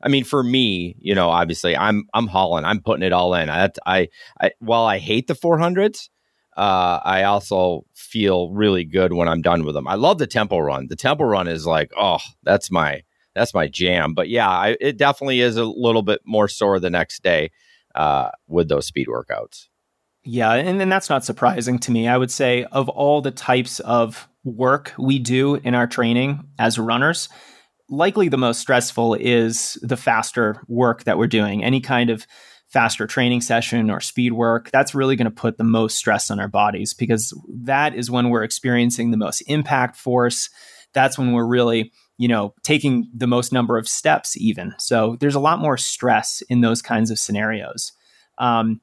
I 0.00 0.08
mean, 0.08 0.24
for 0.24 0.42
me, 0.42 0.96
you 0.98 1.14
know, 1.14 1.28
obviously, 1.28 1.76
I'm 1.76 2.06
I'm 2.14 2.26
hauling, 2.28 2.64
I'm 2.64 2.80
putting 2.80 3.04
it 3.04 3.12
all 3.12 3.34
in. 3.34 3.50
I 3.50 3.70
I, 3.84 4.08
I 4.40 4.50
while 4.60 4.84
I 4.84 4.98
hate 4.98 5.26
the 5.26 5.34
400s, 5.34 6.08
uh, 6.56 7.00
I 7.04 7.24
also 7.24 7.84
feel 7.94 8.50
really 8.50 8.84
good 8.84 9.12
when 9.12 9.28
I'm 9.28 9.42
done 9.42 9.64
with 9.64 9.74
them. 9.74 9.86
I 9.86 9.94
love 9.94 10.18
the 10.18 10.26
tempo 10.26 10.58
run. 10.58 10.86
The 10.88 10.96
tempo 10.96 11.24
run 11.24 11.48
is 11.48 11.66
like, 11.66 11.90
oh, 11.98 12.18
that's 12.42 12.70
my 12.70 13.02
that's 13.34 13.52
my 13.52 13.68
jam. 13.68 14.14
But 14.14 14.30
yeah, 14.30 14.48
I, 14.48 14.76
it 14.80 14.96
definitely 14.96 15.40
is 15.40 15.56
a 15.56 15.64
little 15.64 16.02
bit 16.02 16.20
more 16.24 16.48
sore 16.48 16.80
the 16.80 16.88
next 16.88 17.22
day 17.22 17.50
uh, 17.94 18.30
with 18.48 18.68
those 18.68 18.86
speed 18.86 19.08
workouts. 19.08 19.66
Yeah, 20.24 20.54
and, 20.54 20.80
and 20.80 20.90
that's 20.90 21.10
not 21.10 21.24
surprising 21.24 21.78
to 21.80 21.92
me. 21.92 22.08
I 22.08 22.16
would 22.16 22.30
say 22.30 22.64
of 22.72 22.88
all 22.88 23.20
the 23.20 23.30
types 23.30 23.78
of 23.80 24.26
work 24.42 24.94
we 24.98 25.18
do 25.18 25.56
in 25.56 25.74
our 25.74 25.86
training 25.86 26.48
as 26.58 26.78
runners, 26.78 27.28
likely 27.88 28.28
the 28.28 28.38
most 28.38 28.60
stressful 28.60 29.14
is 29.14 29.78
the 29.82 29.96
faster 29.96 30.62
work 30.66 31.04
that 31.04 31.18
we're 31.18 31.26
doing. 31.26 31.62
Any 31.62 31.80
kind 31.80 32.10
of 32.10 32.26
faster 32.68 33.06
training 33.06 33.40
session 33.40 33.90
or 33.90 34.00
speed 34.00 34.32
work, 34.32 34.70
that's 34.72 34.94
really 34.94 35.16
going 35.16 35.26
to 35.26 35.30
put 35.30 35.56
the 35.56 35.64
most 35.64 35.96
stress 35.96 36.30
on 36.30 36.40
our 36.40 36.48
bodies 36.48 36.94
because 36.94 37.32
that 37.48 37.94
is 37.94 38.10
when 38.10 38.30
we're 38.30 38.42
experiencing 38.42 39.10
the 39.10 39.16
most 39.16 39.40
impact 39.42 39.96
force. 39.96 40.50
That's 40.92 41.18
when 41.18 41.32
we're 41.32 41.46
really 41.46 41.92
you 42.18 42.28
know, 42.28 42.54
taking 42.62 43.08
the 43.14 43.26
most 43.26 43.52
number 43.52 43.76
of 43.76 43.88
steps, 43.88 44.36
even. 44.36 44.74
So 44.78 45.16
there's 45.20 45.34
a 45.34 45.40
lot 45.40 45.58
more 45.58 45.76
stress 45.76 46.42
in 46.48 46.60
those 46.60 46.80
kinds 46.80 47.10
of 47.10 47.18
scenarios. 47.18 47.92
Um, 48.38 48.80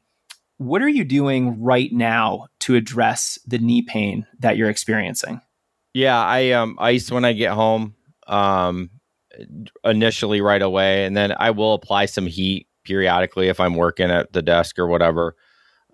what 0.58 0.82
are 0.82 0.90
you 0.90 1.04
doing 1.04 1.62
right 1.62 1.92
now 1.92 2.48
to 2.60 2.76
address 2.76 3.40
the 3.48 3.58
knee 3.58 3.82
pain 3.82 4.28
that 4.40 4.56
you're 4.56 4.70
experiencing? 4.70 5.42
Yeah, 5.94 6.18
I 6.18 6.52
um 6.52 6.78
ice 6.80 7.12
when 7.12 7.26
I 7.26 7.34
get 7.34 7.52
home. 7.52 7.96
Um, 8.28 8.90
initially 9.84 10.42
right 10.42 10.62
away, 10.62 11.06
and 11.06 11.18
then 11.18 11.34
I 11.38 11.52
will 11.52 11.74
apply 11.74 12.06
some 12.06 12.28
heat 12.28 12.68
periodically 12.84 13.48
if 13.48 13.60
I'm 13.60 13.76
working 13.76 14.12
at 14.12 14.34
the 14.34 14.42
desk 14.42 14.80
or 14.80 14.88
whatever. 14.88 15.36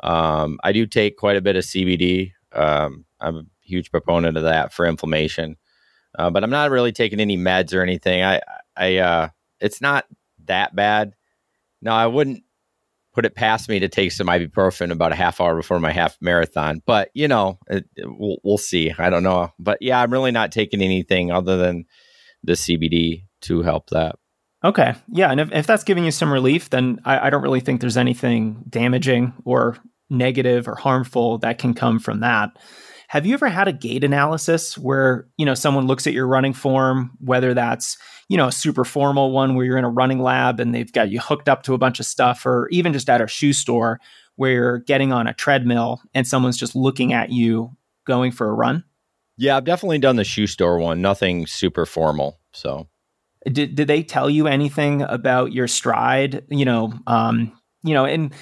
Um, 0.02 0.60
I 0.64 0.72
do 0.72 0.86
take 0.86 1.18
quite 1.18 1.36
a 1.36 1.42
bit 1.42 1.56
of 1.56 1.64
CBD. 1.64 2.32
Um, 2.54 3.06
I'm 3.20 3.38
a 3.38 3.44
huge 3.62 3.92
proponent 3.92 4.38
of 4.38 4.44
that 4.44 4.74
for 4.74 4.86
inflammation. 4.86 5.58
Uh, 6.18 6.30
but 6.30 6.44
I'm 6.44 6.50
not 6.50 6.72
really 6.72 6.92
taking 6.92 7.20
any 7.20 7.38
meds 7.38 7.74
or 7.74 7.82
anything. 7.82 8.24
I, 8.24 8.42
I, 8.76 8.98
uh, 8.98 9.30
it's 9.60 9.82
not 9.82 10.06
that 10.46 10.76
bad. 10.76 11.14
No, 11.82 11.92
I 11.92 12.08
wouldn't 12.08 12.44
put 13.14 13.26
it 13.26 13.36
past 13.36 13.70
me 13.70 13.80
to 13.80 13.90
take 13.90 14.12
some 14.12 14.28
ibuprofen 14.28 14.92
about 14.92 15.12
a 15.12 15.16
half 15.16 15.42
hour 15.42 15.56
before 15.56 15.80
my 15.80 15.92
half 15.92 16.18
marathon. 16.22 16.82
But 16.86 17.10
you 17.14 17.28
know, 17.28 17.60
it, 17.68 17.86
it, 17.96 18.06
we'll, 18.08 18.38
we'll 18.44 18.58
see. 18.58 18.94
I 18.98 19.10
don't 19.10 19.24
know. 19.24 19.52
But 19.60 19.82
yeah, 19.82 20.02
I'm 20.02 20.12
really 20.12 20.32
not 20.32 20.52
taking 20.52 20.82
anything 20.82 21.32
other 21.32 21.58
than 21.58 21.86
the 22.44 22.54
CBD 22.54 23.26
to 23.42 23.62
help 23.62 23.90
that. 23.90 24.16
Okay. 24.64 24.94
Yeah. 25.10 25.32
And 25.32 25.40
if, 25.40 25.52
if 25.52 25.68
that's 25.68 25.84
giving 25.84 26.04
you 26.04 26.12
some 26.12 26.32
relief, 26.32 26.70
then 26.70 27.00
I, 27.06 27.28
I 27.28 27.30
don't 27.30 27.44
really 27.44 27.62
think 27.62 27.80
there's 27.80 27.98
anything 27.98 28.64
damaging 28.70 29.34
or 29.46 29.78
negative 30.10 30.68
or 30.68 30.76
harmful 30.76 31.38
that 31.40 31.60
can 31.60 31.74
come 31.74 32.00
from 32.00 32.20
that. 32.20 32.52
Have 33.08 33.26
you 33.26 33.34
ever 33.34 33.48
had 33.48 33.68
a 33.68 33.74
gait 33.74 34.04
analysis 34.04 34.78
where, 34.78 35.28
you 35.38 35.46
know, 35.46 35.56
someone 35.56 35.88
looks 35.88 36.06
at 36.06 36.14
your 36.14 36.28
running 36.28 36.54
form, 36.54 37.12
whether 37.20 37.54
that's, 37.56 37.98
you 38.28 38.38
know, 38.38 38.48
a 38.48 38.52
super 38.52 38.86
formal 38.86 39.32
one 39.32 39.56
where 39.56 39.66
you're 39.66 39.78
in 39.78 39.86
a 39.86 39.90
running 39.90 40.22
lab 40.22 40.60
and 40.60 40.76
they've 40.76 40.92
got 40.92 41.10
you 41.10 41.20
hooked 41.20 41.50
up 41.50 41.64
to 41.64 41.74
a 41.74 41.80
bunch 41.80 42.00
of 42.00 42.06
stuff, 42.06 42.46
or 42.46 42.68
even 42.70 42.94
just 42.94 43.10
at 43.10 43.22
a 43.22 43.28
shoe 43.28 43.54
store 43.54 44.00
where 44.36 44.52
you're 44.52 44.78
getting 44.80 45.12
on 45.12 45.26
a 45.26 45.34
treadmill 45.34 46.02
and 46.14 46.28
someone's 46.28 46.58
just 46.58 46.76
looking 46.76 47.12
at 47.14 47.32
you 47.32 47.72
going 48.06 48.32
for 48.32 48.48
a 48.48 48.54
run? 48.54 48.84
Yeah, 49.38 49.58
I've 49.58 49.66
definitely 49.66 50.00
done 50.00 50.18
the 50.18 50.24
shoe 50.24 50.48
store 50.48 50.78
one. 50.78 51.02
Nothing 51.02 51.48
super 51.48 51.88
formal. 51.88 52.40
So 52.52 52.90
did 53.46 53.76
did 53.76 53.88
they 53.88 54.04
tell 54.04 54.30
you 54.30 54.48
anything 54.48 55.02
about 55.02 55.52
your 55.54 55.68
stride? 55.68 56.46
You 56.50 56.66
know, 56.66 56.94
um, 57.08 57.54
you 57.84 57.94
know, 57.94 58.06
and 58.06 58.34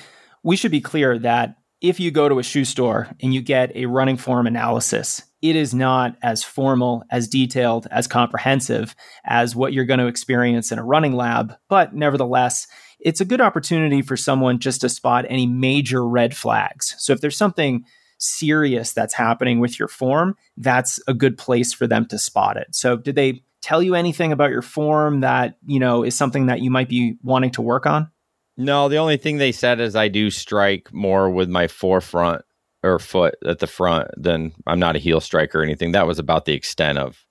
we 0.43 0.55
should 0.55 0.71
be 0.71 0.81
clear 0.81 1.19
that 1.19 1.55
if 1.81 1.99
you 1.99 2.10
go 2.10 2.27
to 2.27 2.39
a 2.39 2.43
shoe 2.43 2.65
store 2.65 3.07
and 3.21 3.33
you 3.33 3.41
get 3.41 3.75
a 3.75 3.86
running 3.86 4.17
form 4.17 4.47
analysis, 4.47 5.21
it 5.41 5.55
is 5.55 5.73
not 5.73 6.15
as 6.23 6.43
formal, 6.43 7.03
as 7.12 7.27
detailed, 7.27 7.88
as 7.91 8.07
comprehensive 8.07 8.95
as 9.25 9.55
what 9.55 9.73
you're 9.73 9.86
going 9.86 9.99
to 9.99 10.07
experience 10.07 10.71
in 10.71 10.79
a 10.79 10.83
running 10.83 11.13
lab. 11.13 11.53
But 11.69 11.93
nevertheless, 11.93 12.67
it's 12.99 13.21
a 13.21 13.25
good 13.25 13.41
opportunity 13.41 14.01
for 14.01 14.17
someone 14.17 14.57
just 14.57 14.81
to 14.81 14.89
spot 14.89 15.25
any 15.29 15.45
major 15.45 16.07
red 16.07 16.36
flags. 16.36 16.95
So 16.97 17.13
if 17.13 17.21
there's 17.21 17.38
something 17.38 17.83
serious 18.17 18.93
that's 18.93 19.13
happening 19.13 19.60
with 19.60 19.77
your 19.77 19.88
form, 19.88 20.36
that's 20.57 20.99
a 21.07 21.13
good 21.13 21.38
place 21.38 21.73
for 21.73 21.86
them 21.86 22.07
to 22.07 22.17
spot 22.17 22.57
it. 22.57 22.67
So 22.71 22.97
did 22.97 23.15
they 23.15 23.43
tell 23.67 23.84
you 23.84 23.95
anything 23.95 24.32
about 24.32 24.49
your 24.49 24.62
form 24.62 25.19
that, 25.19 25.58
you 25.65 25.77
know, 25.77 26.03
is 26.03 26.15
something 26.15 26.45
that 26.45 26.62
you 26.62 26.71
might 26.71 26.88
be 26.88 27.17
wanting 27.21 27.51
to 27.51 27.62
work 27.62 27.86
on? 27.86 28.10
No, 28.56 28.88
the 28.88 28.95
only 28.97 29.17
thing 29.17 29.38
they 29.38 29.51
said 29.51 29.82
is 29.82 29.93
I 29.93 30.08
do 30.08 30.32
strike 30.32 30.91
more 30.93 31.30
with 31.30 31.49
my 31.49 31.67
forefront 31.67 32.43
or 32.82 32.97
foot 32.97 33.36
at 33.45 33.60
the 33.60 33.67
front 33.67 34.08
than 34.15 34.53
I'm 34.65 34.80
not 34.80 34.95
a 34.95 34.99
heel 34.99 35.19
striker 35.19 35.60
or 35.60 35.63
anything. 35.63 35.91
That 35.91 36.08
was 36.08 36.17
about 36.17 36.45
the 36.45 36.53
extent 36.53 36.97
of 36.97 37.25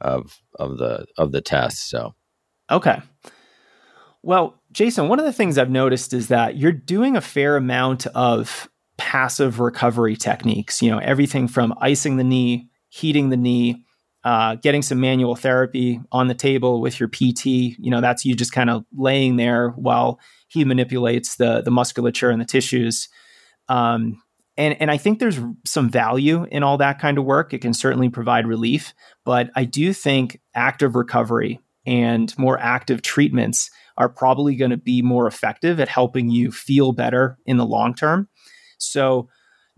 of 0.00 0.40
of 0.58 0.78
the 0.78 1.06
of 1.16 1.30
the 1.30 1.40
test. 1.40 1.88
So 1.88 2.14
Okay. 2.70 3.00
Well, 4.22 4.60
Jason, 4.72 5.08
one 5.08 5.20
of 5.20 5.24
the 5.24 5.32
things 5.32 5.58
I've 5.58 5.70
noticed 5.70 6.12
is 6.12 6.26
that 6.28 6.56
you're 6.56 6.72
doing 6.72 7.16
a 7.16 7.20
fair 7.20 7.56
amount 7.56 8.06
of 8.08 8.68
passive 8.96 9.60
recovery 9.60 10.16
techniques, 10.16 10.82
you 10.82 10.90
know, 10.90 10.98
everything 10.98 11.46
from 11.46 11.72
icing 11.80 12.16
the 12.16 12.24
knee, 12.24 12.68
heating 12.88 13.28
the 13.30 13.36
knee, 13.36 13.84
uh, 14.24 14.56
getting 14.56 14.82
some 14.82 15.00
manual 15.00 15.36
therapy 15.36 16.00
on 16.12 16.28
the 16.28 16.34
table 16.34 16.80
with 16.80 16.98
your 16.98 17.08
PT. 17.08 17.46
You 17.46 17.90
know, 17.90 18.00
that's 18.00 18.24
you 18.24 18.34
just 18.34 18.52
kind 18.52 18.70
of 18.70 18.84
laying 18.96 19.36
there 19.36 19.70
while 19.70 20.20
he 20.48 20.64
manipulates 20.64 21.36
the 21.36 21.62
the 21.62 21.70
musculature 21.70 22.30
and 22.30 22.40
the 22.40 22.46
tissues. 22.46 23.08
Um, 23.68 24.20
and 24.56 24.76
and 24.80 24.90
I 24.90 24.96
think 24.96 25.18
there's 25.18 25.38
some 25.64 25.88
value 25.88 26.44
in 26.50 26.62
all 26.62 26.78
that 26.78 26.98
kind 26.98 27.18
of 27.18 27.24
work. 27.24 27.54
It 27.54 27.60
can 27.60 27.72
certainly 27.72 28.08
provide 28.08 28.46
relief, 28.46 28.92
but 29.24 29.50
I 29.54 29.64
do 29.64 29.92
think 29.92 30.40
active 30.54 30.96
recovery 30.96 31.60
and 31.86 32.36
more 32.36 32.58
active 32.58 33.02
treatments 33.02 33.70
are 33.96 34.08
probably 34.08 34.56
going 34.56 34.70
to 34.70 34.76
be 34.76 35.00
more 35.00 35.26
effective 35.26 35.80
at 35.80 35.88
helping 35.88 36.28
you 36.28 36.52
feel 36.52 36.92
better 36.92 37.38
in 37.46 37.56
the 37.56 37.66
long 37.66 37.94
term. 37.94 38.28
So 38.78 39.28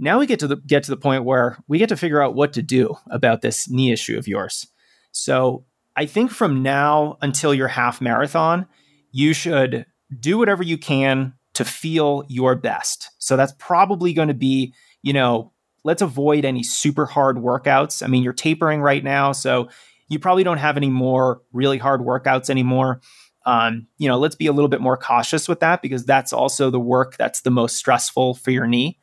now 0.00 0.18
we 0.18 0.26
get 0.26 0.40
to 0.40 0.48
the 0.48 0.56
get 0.56 0.82
to 0.84 0.90
the 0.90 0.96
point 0.96 1.24
where 1.24 1.58
we 1.68 1.78
get 1.78 1.90
to 1.90 1.96
figure 1.96 2.22
out 2.22 2.34
what 2.34 2.54
to 2.54 2.62
do 2.62 2.96
about 3.10 3.42
this 3.42 3.68
knee 3.68 3.92
issue 3.92 4.18
of 4.18 4.26
yours. 4.26 4.66
So 5.12 5.66
I 5.94 6.06
think 6.06 6.30
from 6.30 6.62
now 6.62 7.18
until 7.20 7.52
your 7.52 7.68
half 7.68 8.00
marathon, 8.00 8.66
you 9.12 9.34
should 9.34 9.84
do 10.18 10.38
whatever 10.38 10.62
you 10.62 10.78
can 10.78 11.34
to 11.54 11.64
feel 11.64 12.24
your 12.28 12.56
best. 12.56 13.10
So 13.18 13.36
that's 13.36 13.52
probably 13.58 14.14
going 14.14 14.28
to 14.28 14.34
be, 14.34 14.72
you 15.02 15.12
know, 15.12 15.52
let's 15.84 16.00
avoid 16.00 16.44
any 16.44 16.62
super 16.62 17.04
hard 17.04 17.36
workouts. 17.36 18.02
I 18.02 18.06
mean, 18.06 18.22
you're 18.22 18.32
tapering 18.32 18.80
right 18.80 19.04
now, 19.04 19.32
so 19.32 19.68
you 20.08 20.18
probably 20.18 20.44
don't 20.44 20.58
have 20.58 20.78
any 20.78 20.88
more 20.88 21.42
really 21.52 21.78
hard 21.78 22.00
workouts 22.00 22.48
anymore. 22.48 23.00
Um, 23.44 23.86
you 23.98 24.08
know, 24.08 24.18
let's 24.18 24.34
be 24.34 24.46
a 24.46 24.52
little 24.52 24.68
bit 24.68 24.80
more 24.80 24.96
cautious 24.96 25.48
with 25.48 25.60
that 25.60 25.82
because 25.82 26.04
that's 26.04 26.32
also 26.32 26.70
the 26.70 26.80
work 26.80 27.16
that's 27.16 27.42
the 27.42 27.50
most 27.50 27.76
stressful 27.76 28.34
for 28.34 28.50
your 28.50 28.66
knee. 28.66 28.98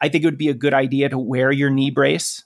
I 0.00 0.08
think 0.08 0.24
it 0.24 0.26
would 0.26 0.38
be 0.38 0.48
a 0.48 0.54
good 0.54 0.74
idea 0.74 1.08
to 1.08 1.18
wear 1.18 1.52
your 1.52 1.70
knee 1.70 1.90
brace 1.90 2.44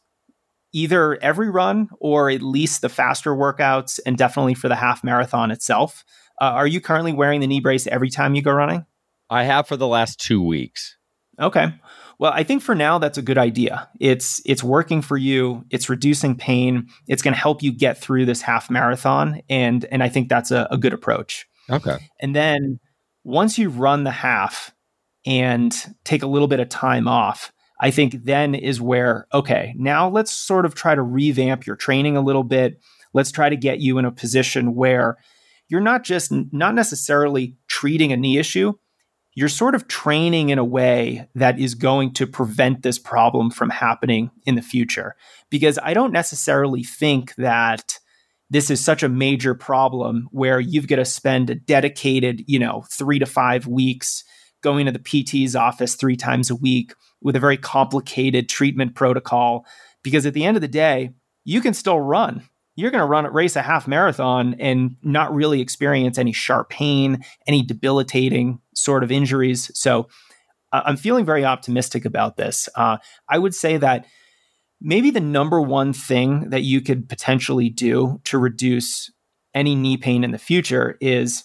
either 0.74 1.16
every 1.22 1.48
run 1.48 1.88
or 2.00 2.28
at 2.28 2.42
least 2.42 2.82
the 2.82 2.88
faster 2.88 3.30
workouts 3.30 4.00
and 4.04 4.18
definitely 4.18 4.54
for 4.54 4.68
the 4.68 4.74
half 4.74 5.04
marathon 5.04 5.50
itself. 5.50 6.04
Uh, 6.40 6.46
are 6.46 6.66
you 6.66 6.80
currently 6.80 7.12
wearing 7.12 7.40
the 7.40 7.46
knee 7.46 7.60
brace 7.60 7.86
every 7.86 8.10
time 8.10 8.34
you 8.34 8.42
go 8.42 8.50
running? 8.50 8.84
I 9.30 9.44
have 9.44 9.68
for 9.68 9.76
the 9.76 9.86
last 9.86 10.20
two 10.20 10.42
weeks. 10.42 10.96
Okay. 11.40 11.72
Well, 12.18 12.32
I 12.32 12.42
think 12.42 12.62
for 12.62 12.74
now 12.74 12.98
that's 12.98 13.18
a 13.18 13.22
good 13.22 13.38
idea. 13.38 13.88
It's 14.00 14.42
it's 14.44 14.62
working 14.62 15.00
for 15.00 15.16
you. 15.16 15.64
It's 15.70 15.88
reducing 15.88 16.36
pain. 16.36 16.88
It's 17.08 17.22
going 17.22 17.34
to 17.34 17.40
help 17.40 17.62
you 17.62 17.72
get 17.72 17.98
through 17.98 18.26
this 18.26 18.42
half 18.42 18.70
marathon, 18.70 19.40
and 19.48 19.84
and 19.86 20.02
I 20.02 20.08
think 20.08 20.28
that's 20.28 20.50
a, 20.50 20.68
a 20.70 20.78
good 20.78 20.92
approach. 20.92 21.46
Okay. 21.70 21.96
And 22.20 22.34
then 22.34 22.78
once 23.24 23.58
you 23.58 23.68
run 23.68 24.04
the 24.04 24.12
half 24.12 24.73
and 25.26 25.74
take 26.04 26.22
a 26.22 26.28
little 26.28 26.48
bit 26.48 26.60
of 26.60 26.68
time 26.68 27.08
off, 27.08 27.52
I 27.80 27.90
think 27.90 28.24
then 28.24 28.54
is 28.54 28.80
where 28.80 29.26
okay, 29.32 29.74
now 29.76 30.08
let's 30.08 30.32
sort 30.32 30.66
of 30.66 30.74
try 30.74 30.94
to 30.94 31.02
revamp 31.02 31.66
your 31.66 31.76
training 31.76 32.16
a 32.16 32.22
little 32.22 32.44
bit. 32.44 32.80
Let's 33.12 33.32
try 33.32 33.48
to 33.48 33.56
get 33.56 33.80
you 33.80 33.98
in 33.98 34.04
a 34.04 34.12
position 34.12 34.74
where 34.74 35.18
you're 35.68 35.80
not 35.80 36.04
just 36.04 36.32
not 36.52 36.74
necessarily 36.74 37.56
treating 37.68 38.12
a 38.12 38.16
knee 38.16 38.38
issue, 38.38 38.74
you're 39.34 39.48
sort 39.48 39.74
of 39.74 39.88
training 39.88 40.50
in 40.50 40.58
a 40.58 40.64
way 40.64 41.28
that 41.34 41.58
is 41.58 41.74
going 41.74 42.12
to 42.14 42.26
prevent 42.26 42.82
this 42.82 42.98
problem 42.98 43.50
from 43.50 43.70
happening 43.70 44.30
in 44.46 44.54
the 44.54 44.62
future. 44.62 45.16
Because 45.50 45.78
I 45.82 45.94
don't 45.94 46.12
necessarily 46.12 46.84
think 46.84 47.34
that 47.36 47.98
this 48.50 48.70
is 48.70 48.84
such 48.84 49.02
a 49.02 49.08
major 49.08 49.54
problem 49.54 50.28
where 50.30 50.60
you've 50.60 50.86
got 50.86 50.96
to 50.96 51.04
spend 51.04 51.50
a 51.50 51.54
dedicated, 51.54 52.44
you 52.46 52.58
know, 52.58 52.84
three 52.90 53.18
to 53.18 53.26
five 53.26 53.66
weeks 53.66 54.22
going 54.64 54.86
to 54.86 54.92
the 54.92 54.98
PT's 54.98 55.54
office 55.54 55.94
three 55.94 56.16
times 56.16 56.50
a 56.50 56.56
week 56.56 56.94
with 57.22 57.36
a 57.36 57.40
very 57.40 57.56
complicated 57.56 58.48
treatment 58.48 58.96
protocol. 58.96 59.64
Because 60.02 60.26
at 60.26 60.34
the 60.34 60.44
end 60.44 60.56
of 60.56 60.60
the 60.60 60.68
day, 60.68 61.14
you 61.44 61.60
can 61.60 61.72
still 61.72 62.00
run 62.00 62.42
you're 62.76 62.90
going 62.90 63.00
to 63.00 63.06
run 63.06 63.32
race 63.32 63.56
a 63.56 63.62
half 63.62 63.86
marathon 63.86 64.56
and 64.58 64.96
not 65.02 65.32
really 65.32 65.60
experience 65.60 66.18
any 66.18 66.32
sharp 66.32 66.70
pain, 66.70 67.24
any 67.46 67.62
debilitating 67.62 68.60
sort 68.74 69.04
of 69.04 69.12
injuries. 69.12 69.70
So 69.78 70.08
uh, 70.72 70.82
I'm 70.84 70.96
feeling 70.96 71.24
very 71.24 71.44
optimistic 71.44 72.04
about 72.04 72.36
this. 72.36 72.68
Uh, 72.74 72.98
I 73.28 73.38
would 73.38 73.54
say 73.54 73.76
that 73.76 74.06
maybe 74.80 75.10
the 75.10 75.20
number 75.20 75.60
one 75.60 75.92
thing 75.92 76.50
that 76.50 76.62
you 76.62 76.80
could 76.80 77.08
potentially 77.08 77.70
do 77.70 78.20
to 78.24 78.38
reduce 78.38 79.10
any 79.54 79.76
knee 79.76 79.96
pain 79.96 80.24
in 80.24 80.32
the 80.32 80.38
future 80.38 80.98
is 81.00 81.44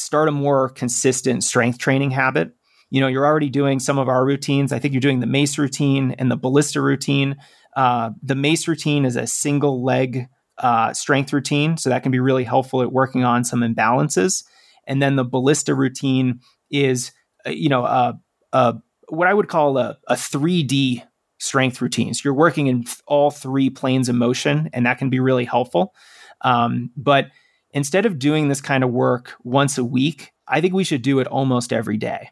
start 0.00 0.28
a 0.28 0.32
more 0.32 0.68
consistent 0.68 1.44
strength 1.44 1.78
training 1.78 2.10
habit. 2.10 2.52
You 2.90 3.00
know, 3.00 3.06
you're 3.06 3.26
already 3.26 3.50
doing 3.50 3.80
some 3.80 3.98
of 3.98 4.08
our 4.08 4.24
routines. 4.24 4.72
I 4.72 4.78
think 4.78 4.94
you're 4.94 5.00
doing 5.00 5.20
the 5.20 5.26
mace 5.26 5.58
routine 5.58 6.12
and 6.18 6.30
the 6.30 6.36
ballista 6.36 6.80
routine. 6.80 7.36
Uh, 7.76 8.10
the 8.22 8.34
mace 8.34 8.66
routine 8.66 9.04
is 9.04 9.16
a 9.16 9.26
single 9.26 9.84
leg 9.84 10.26
uh, 10.58 10.92
strength 10.92 11.32
routine, 11.32 11.76
so 11.76 11.90
that 11.90 12.02
can 12.02 12.10
be 12.10 12.18
really 12.18 12.44
helpful 12.44 12.82
at 12.82 12.92
working 12.92 13.24
on 13.24 13.44
some 13.44 13.60
imbalances. 13.60 14.44
And 14.86 15.02
then 15.02 15.16
the 15.16 15.24
ballista 15.24 15.74
routine 15.74 16.40
is, 16.70 17.12
uh, 17.46 17.50
you 17.50 17.68
know, 17.68 17.84
a, 17.84 18.18
a, 18.52 18.74
what 19.08 19.28
I 19.28 19.34
would 19.34 19.48
call 19.48 19.78
a, 19.78 19.98
a 20.08 20.14
3D 20.14 21.04
strength 21.38 21.80
routine. 21.80 22.14
So 22.14 22.22
you're 22.24 22.34
working 22.34 22.66
in 22.66 22.84
all 23.06 23.30
three 23.30 23.70
planes 23.70 24.08
of 24.08 24.16
motion, 24.16 24.70
and 24.72 24.86
that 24.86 24.98
can 24.98 25.10
be 25.10 25.20
really 25.20 25.44
helpful. 25.44 25.94
Um, 26.40 26.90
but 26.96 27.26
instead 27.72 28.06
of 28.06 28.18
doing 28.18 28.48
this 28.48 28.60
kind 28.60 28.82
of 28.82 28.90
work 28.90 29.34
once 29.42 29.78
a 29.78 29.84
week, 29.84 30.32
I 30.46 30.60
think 30.60 30.74
we 30.74 30.84
should 30.84 31.02
do 31.02 31.20
it 31.20 31.26
almost 31.26 31.72
every 31.72 31.96
day. 31.96 32.30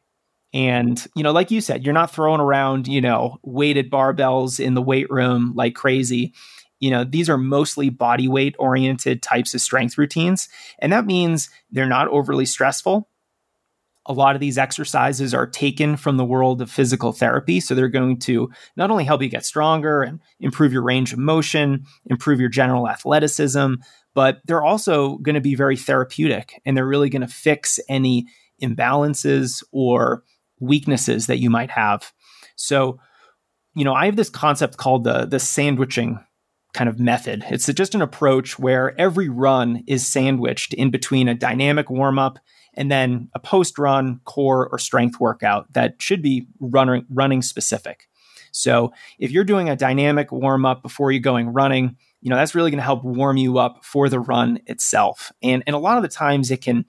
And, 0.53 1.05
you 1.15 1.23
know, 1.23 1.33
like 1.33 1.51
you 1.51 1.61
said, 1.61 1.85
you're 1.85 1.93
not 1.93 2.11
throwing 2.11 2.41
around, 2.41 2.89
you 2.89 3.01
know, 3.01 3.39
weighted 3.43 3.91
barbells 3.91 4.59
in 4.59 4.75
the 4.75 4.83
weight 4.83 5.11
room 5.11 5.53
like 5.55 5.75
crazy. 5.75 6.33
You 6.81 6.91
know, 6.91 7.05
these 7.05 7.29
are 7.29 7.39
mostly 7.39 7.91
body 7.91 8.29
weight 8.29 8.55
oriented 8.59 9.23
types 9.23 9.55
of 9.55 9.61
strength 9.61 9.99
routines. 9.99 10.49
And 10.79 10.93
that 10.93 11.07
means 11.07 11.51
they're 11.71 11.87
not 11.87 12.09
overly 12.09 12.47
stressful. 12.47 13.09
A 14.09 14.13
lot 14.13 14.37
of 14.37 14.41
these 14.41 14.57
exercises 14.57 15.35
are 15.35 15.49
taken 15.49 15.97
from 15.97 16.17
the 16.17 16.25
world 16.25 16.63
of 16.63 16.71
physical 16.71 17.13
therapy. 17.13 17.59
So 17.59 17.75
they're 17.75 17.89
going 17.89 18.19
to 18.21 18.51
not 18.77 18.91
only 18.91 19.05
help 19.05 19.21
you 19.21 19.29
get 19.29 19.45
stronger 19.45 20.03
and 20.03 20.21
improve 20.39 20.73
your 20.73 20.83
range 20.83 21.13
of 21.13 21.19
motion, 21.19 21.85
improve 22.07 22.39
your 22.39 22.49
general 22.49 22.89
athleticism, 22.89 23.75
but 24.17 24.41
they're 24.47 24.65
also 24.65 25.19
going 25.19 25.35
to 25.35 25.43
be 25.43 25.55
very 25.55 25.77
therapeutic 25.77 26.63
and 26.65 26.75
they're 26.75 26.87
really 26.87 27.11
going 27.11 27.21
to 27.21 27.29
fix 27.29 27.79
any 27.87 28.27
imbalances 28.63 29.63
or 29.73 30.25
weaknesses 30.59 31.27
that 31.27 31.39
you 31.39 31.51
might 31.51 31.71
have. 31.71 32.13
So, 32.57 32.99
you 33.75 33.85
know, 33.85 33.93
I 33.93 34.07
have 34.07 34.17
this 34.17 34.31
concept 34.31 34.79
called 34.79 35.05
the 35.05 35.27
the 35.27 35.39
sandwiching 35.39 36.19
kind 36.73 36.89
of 36.89 36.99
method. 36.99 37.45
It's 37.51 37.67
just 37.67 37.95
an 37.95 38.01
approach 38.01 38.59
where 38.59 38.99
every 38.99 39.29
run 39.29 39.85
is 39.87 40.07
sandwiched 40.07 40.73
in 40.73 40.91
between 40.91 41.29
a 41.29 41.35
dynamic 41.35 41.91
warm 41.91 42.19
up 42.19 42.39
and 42.73 42.91
then 42.91 43.29
a 43.35 43.39
post 43.39 43.79
run 43.79 44.21
core 44.25 44.67
or 44.73 44.79
strength 44.79 45.21
workout 45.21 45.71
that 45.75 46.01
should 46.01 46.23
be 46.23 46.47
running 46.59 47.05
running 47.11 47.43
specific. 47.43 48.09
So, 48.51 48.95
if 49.19 49.31
you're 49.31 49.45
doing 49.45 49.69
a 49.69 49.77
dynamic 49.77 50.33
warm 50.33 50.65
up 50.65 50.83
before 50.83 51.13
you're 51.13 51.21
going 51.21 51.49
running, 51.49 51.99
you 52.21 52.31
know, 52.31 52.37
that's 52.37 52.55
really 52.55 52.71
going 52.71 52.79
to 52.79 52.85
help 52.85 53.05
warm 53.05 53.37
you 53.37 53.59
up 53.59 53.85
for 53.85 54.09
the 54.09 54.21
run 54.21 54.59
itself. 54.67 55.33
And 55.43 55.63
and 55.67 55.77
a 55.77 55.81
lot 55.81 55.97
of 55.97 56.03
the 56.03 56.09
times 56.09 56.51
it 56.51 56.63
can 56.63 56.87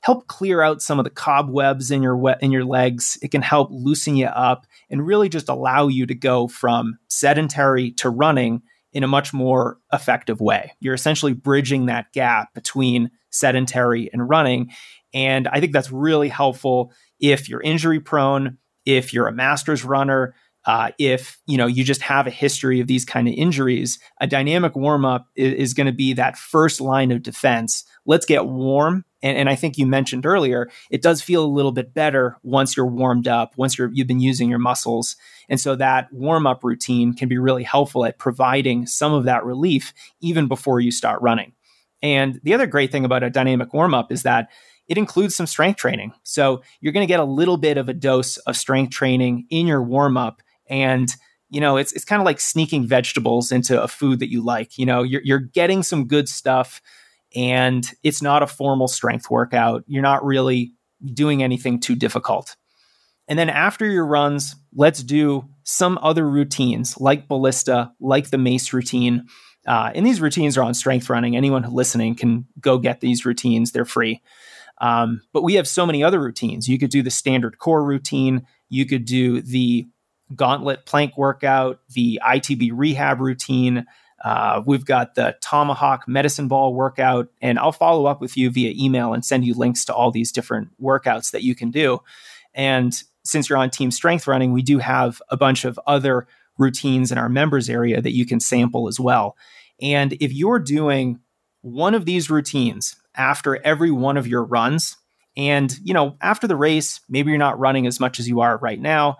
help 0.00 0.26
clear 0.26 0.62
out 0.62 0.82
some 0.82 0.98
of 0.98 1.04
the 1.04 1.10
cobwebs 1.10 1.90
in 1.90 2.02
your 2.02 2.36
in 2.40 2.50
your 2.50 2.64
legs. 2.64 3.18
It 3.22 3.30
can 3.30 3.42
help 3.42 3.68
loosen 3.70 4.16
you 4.16 4.26
up 4.26 4.66
and 4.90 5.06
really 5.06 5.28
just 5.28 5.48
allow 5.48 5.88
you 5.88 6.06
to 6.06 6.14
go 6.14 6.48
from 6.48 6.98
sedentary 7.08 7.92
to 7.92 8.10
running 8.10 8.62
in 8.92 9.04
a 9.04 9.08
much 9.08 9.32
more 9.32 9.78
effective 9.92 10.40
way. 10.40 10.72
You're 10.80 10.94
essentially 10.94 11.32
bridging 11.32 11.86
that 11.86 12.12
gap 12.12 12.52
between 12.54 13.10
sedentary 13.30 14.10
and 14.12 14.28
running. 14.28 14.70
And 15.14 15.48
I 15.48 15.60
think 15.60 15.72
that's 15.72 15.90
really 15.90 16.28
helpful 16.28 16.92
if 17.18 17.48
you're 17.48 17.62
injury 17.62 18.00
prone, 18.00 18.58
if 18.84 19.12
you're 19.12 19.28
a 19.28 19.32
master's 19.32 19.84
runner, 19.84 20.34
uh, 20.64 20.92
if 20.98 21.40
you 21.46 21.56
know 21.56 21.66
you 21.66 21.82
just 21.82 22.02
have 22.02 22.26
a 22.26 22.30
history 22.30 22.80
of 22.80 22.86
these 22.86 23.04
kind 23.04 23.26
of 23.26 23.34
injuries, 23.34 23.98
a 24.20 24.26
dynamic 24.26 24.76
warm 24.76 25.04
up 25.04 25.26
is, 25.34 25.54
is 25.54 25.74
going 25.74 25.86
to 25.86 25.92
be 25.92 26.12
that 26.12 26.36
first 26.36 26.80
line 26.80 27.10
of 27.10 27.22
defense. 27.22 27.84
Let's 28.06 28.26
get 28.26 28.46
warm, 28.46 29.04
and, 29.22 29.36
and, 29.36 29.48
I 29.48 29.54
think 29.54 29.78
you 29.78 29.86
mentioned 29.86 30.26
earlier, 30.26 30.70
it 30.90 31.02
does 31.02 31.22
feel 31.22 31.44
a 31.44 31.46
little 31.46 31.72
bit 31.72 31.94
better 31.94 32.36
once 32.42 32.76
you're 32.76 32.86
warmed 32.86 33.28
up, 33.28 33.54
once 33.56 33.76
you're 33.76 33.90
you've 33.92 34.06
been 34.06 34.20
using 34.20 34.48
your 34.48 34.58
muscles, 34.58 35.16
and 35.48 35.60
so 35.60 35.74
that 35.76 36.12
warm 36.12 36.46
up 36.46 36.62
routine 36.62 37.14
can 37.14 37.28
be 37.28 37.38
really 37.38 37.64
helpful 37.64 38.04
at 38.04 38.18
providing 38.18 38.86
some 38.86 39.12
of 39.12 39.24
that 39.24 39.44
relief 39.44 39.92
even 40.20 40.46
before 40.46 40.80
you 40.80 40.92
start 40.92 41.20
running. 41.22 41.52
And 42.02 42.40
the 42.42 42.54
other 42.54 42.66
great 42.66 42.90
thing 42.90 43.04
about 43.04 43.22
a 43.22 43.30
dynamic 43.30 43.72
warm 43.72 43.94
up 43.94 44.10
is 44.10 44.24
that 44.24 44.48
it 44.88 44.98
includes 44.98 45.34
some 45.34 45.46
strength 45.46 45.76
training. 45.76 46.12
So 46.24 46.62
you're 46.80 46.92
going 46.92 47.06
to 47.06 47.12
get 47.12 47.20
a 47.20 47.24
little 47.24 47.56
bit 47.56 47.78
of 47.78 47.88
a 47.88 47.94
dose 47.94 48.36
of 48.38 48.56
strength 48.56 48.90
training 48.90 49.46
in 49.48 49.66
your 49.66 49.82
warm 49.82 50.16
up 50.16 50.42
and 50.68 51.14
you 51.50 51.60
know 51.60 51.76
it's 51.76 51.92
it's 51.92 52.04
kind 52.04 52.20
of 52.20 52.26
like 52.26 52.40
sneaking 52.40 52.86
vegetables 52.86 53.52
into 53.52 53.80
a 53.80 53.88
food 53.88 54.20
that 54.20 54.30
you 54.30 54.44
like 54.44 54.78
you 54.78 54.86
know 54.86 55.02
you're, 55.02 55.22
you're 55.24 55.38
getting 55.38 55.82
some 55.82 56.06
good 56.06 56.28
stuff 56.28 56.80
and 57.34 57.86
it's 58.02 58.20
not 58.20 58.42
a 58.42 58.46
formal 58.46 58.88
strength 58.88 59.30
workout. 59.30 59.84
You're 59.86 60.02
not 60.02 60.22
really 60.22 60.74
doing 61.14 61.42
anything 61.42 61.80
too 61.80 61.96
difficult. 61.96 62.56
And 63.26 63.38
then 63.38 63.48
after 63.48 63.86
your 63.86 64.06
runs 64.06 64.56
let's 64.74 65.02
do 65.02 65.48
some 65.64 65.98
other 66.02 66.28
routines 66.28 66.98
like 66.98 67.28
ballista 67.28 67.92
like 68.00 68.30
the 68.30 68.38
mace 68.38 68.72
routine 68.72 69.26
uh, 69.66 69.92
and 69.94 70.04
these 70.04 70.20
routines 70.20 70.58
are 70.58 70.62
on 70.62 70.74
strength 70.74 71.08
running. 71.08 71.36
Anyone 71.36 71.62
listening 71.72 72.14
can 72.16 72.46
go 72.60 72.78
get 72.78 73.00
these 73.00 73.24
routines. 73.24 73.72
They're 73.72 73.84
free. 73.84 74.20
Um, 74.80 75.22
but 75.32 75.42
we 75.42 75.54
have 75.54 75.68
so 75.68 75.86
many 75.86 76.02
other 76.02 76.20
routines. 76.20 76.68
You 76.68 76.78
could 76.78 76.90
do 76.90 77.02
the 77.02 77.10
standard 77.10 77.58
core 77.58 77.84
routine. 77.84 78.46
You 78.68 78.86
could 78.86 79.04
do 79.04 79.40
the 79.40 79.86
gauntlet 80.34 80.86
plank 80.86 81.16
workout, 81.16 81.80
the 81.94 82.20
ITB 82.24 82.70
rehab 82.72 83.20
routine. 83.20 83.86
Uh, 84.24 84.62
we've 84.64 84.84
got 84.84 85.14
the 85.14 85.36
Tomahawk 85.40 86.06
medicine 86.06 86.48
ball 86.48 86.74
workout, 86.74 87.28
and 87.40 87.58
I'll 87.58 87.72
follow 87.72 88.06
up 88.06 88.20
with 88.20 88.36
you 88.36 88.50
via 88.50 88.72
email 88.76 89.14
and 89.14 89.24
send 89.24 89.44
you 89.44 89.54
links 89.54 89.84
to 89.86 89.94
all 89.94 90.10
these 90.10 90.30
different 90.30 90.70
workouts 90.80 91.32
that 91.32 91.42
you 91.42 91.54
can 91.54 91.70
do. 91.70 92.00
And 92.54 92.94
since 93.24 93.48
you're 93.48 93.58
on 93.58 93.70
Team 93.70 93.90
Strength 93.90 94.26
Running, 94.26 94.52
we 94.52 94.62
do 94.62 94.78
have 94.78 95.20
a 95.28 95.36
bunch 95.36 95.64
of 95.64 95.78
other 95.86 96.26
routines 96.58 97.10
in 97.10 97.18
our 97.18 97.28
members 97.28 97.68
area 97.68 98.00
that 98.00 98.14
you 98.14 98.26
can 98.26 98.40
sample 98.40 98.88
as 98.88 99.00
well. 99.00 99.36
And 99.80 100.12
if 100.14 100.32
you're 100.32 100.58
doing 100.58 101.20
one 101.62 101.94
of 101.94 102.04
these 102.04 102.30
routines 102.30 102.96
after 103.14 103.56
every 103.64 103.90
one 103.90 104.16
of 104.16 104.26
your 104.26 104.44
runs, 104.44 104.96
and 105.36 105.76
you 105.82 105.94
know, 105.94 106.16
after 106.20 106.46
the 106.46 106.56
race, 106.56 107.00
maybe 107.08 107.30
you're 107.30 107.38
not 107.38 107.58
running 107.58 107.86
as 107.86 107.98
much 107.98 108.20
as 108.20 108.28
you 108.28 108.40
are 108.40 108.58
right 108.58 108.80
now, 108.80 109.16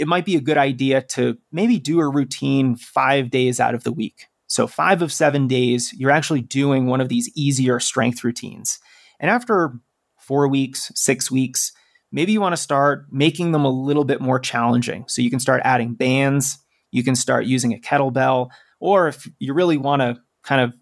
it 0.00 0.08
might 0.08 0.24
be 0.24 0.34
a 0.34 0.40
good 0.40 0.56
idea 0.56 1.02
to 1.02 1.36
maybe 1.52 1.78
do 1.78 2.00
a 2.00 2.08
routine 2.08 2.74
five 2.74 3.30
days 3.30 3.60
out 3.60 3.74
of 3.74 3.84
the 3.84 3.92
week. 3.92 4.26
So, 4.46 4.66
five 4.66 5.02
of 5.02 5.12
seven 5.12 5.46
days, 5.46 5.92
you're 5.92 6.10
actually 6.10 6.40
doing 6.40 6.86
one 6.86 7.02
of 7.02 7.10
these 7.10 7.30
easier 7.36 7.78
strength 7.78 8.24
routines. 8.24 8.80
And 9.20 9.30
after 9.30 9.74
four 10.18 10.48
weeks, 10.48 10.90
six 10.94 11.30
weeks, 11.30 11.72
maybe 12.10 12.32
you 12.32 12.40
want 12.40 12.54
to 12.54 12.62
start 12.62 13.06
making 13.12 13.52
them 13.52 13.66
a 13.66 13.70
little 13.70 14.04
bit 14.04 14.22
more 14.22 14.40
challenging. 14.40 15.04
So, 15.06 15.20
you 15.20 15.28
can 15.28 15.38
start 15.38 15.60
adding 15.64 15.94
bands, 15.94 16.58
you 16.90 17.04
can 17.04 17.14
start 17.14 17.44
using 17.44 17.74
a 17.74 17.78
kettlebell, 17.78 18.48
or 18.80 19.06
if 19.06 19.28
you 19.38 19.52
really 19.52 19.76
want 19.76 20.00
to 20.00 20.16
kind 20.42 20.62
of 20.62 20.74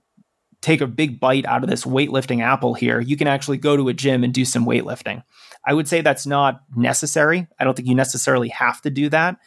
take 0.69 0.81
a 0.83 0.87
big 0.87 1.19
bite 1.19 1.47
out 1.47 1.65
of 1.65 1.71
this 1.71 1.85
weightlifting 1.85 2.43
apple 2.43 2.75
here, 2.75 3.01
you 3.01 3.17
can 3.17 3.27
actually 3.27 3.57
go 3.57 3.75
to 3.75 3.89
a 3.89 3.95
gym 3.95 4.23
and 4.23 4.35
do 4.35 4.45
some 4.45 4.67
weightlifting. 4.67 5.23
I 5.65 5.73
would 5.73 5.89
say 5.89 6.03
that's 6.03 6.27
not 6.27 6.61
necessary. 6.77 7.47
I 7.59 7.65
don't 7.65 7.75
think 7.75 7.89
you 7.89 7.95
necessarily 7.95 8.51
have 8.51 8.83
to 8.83 8.91
do 8.91 9.09
that. 9.09 9.39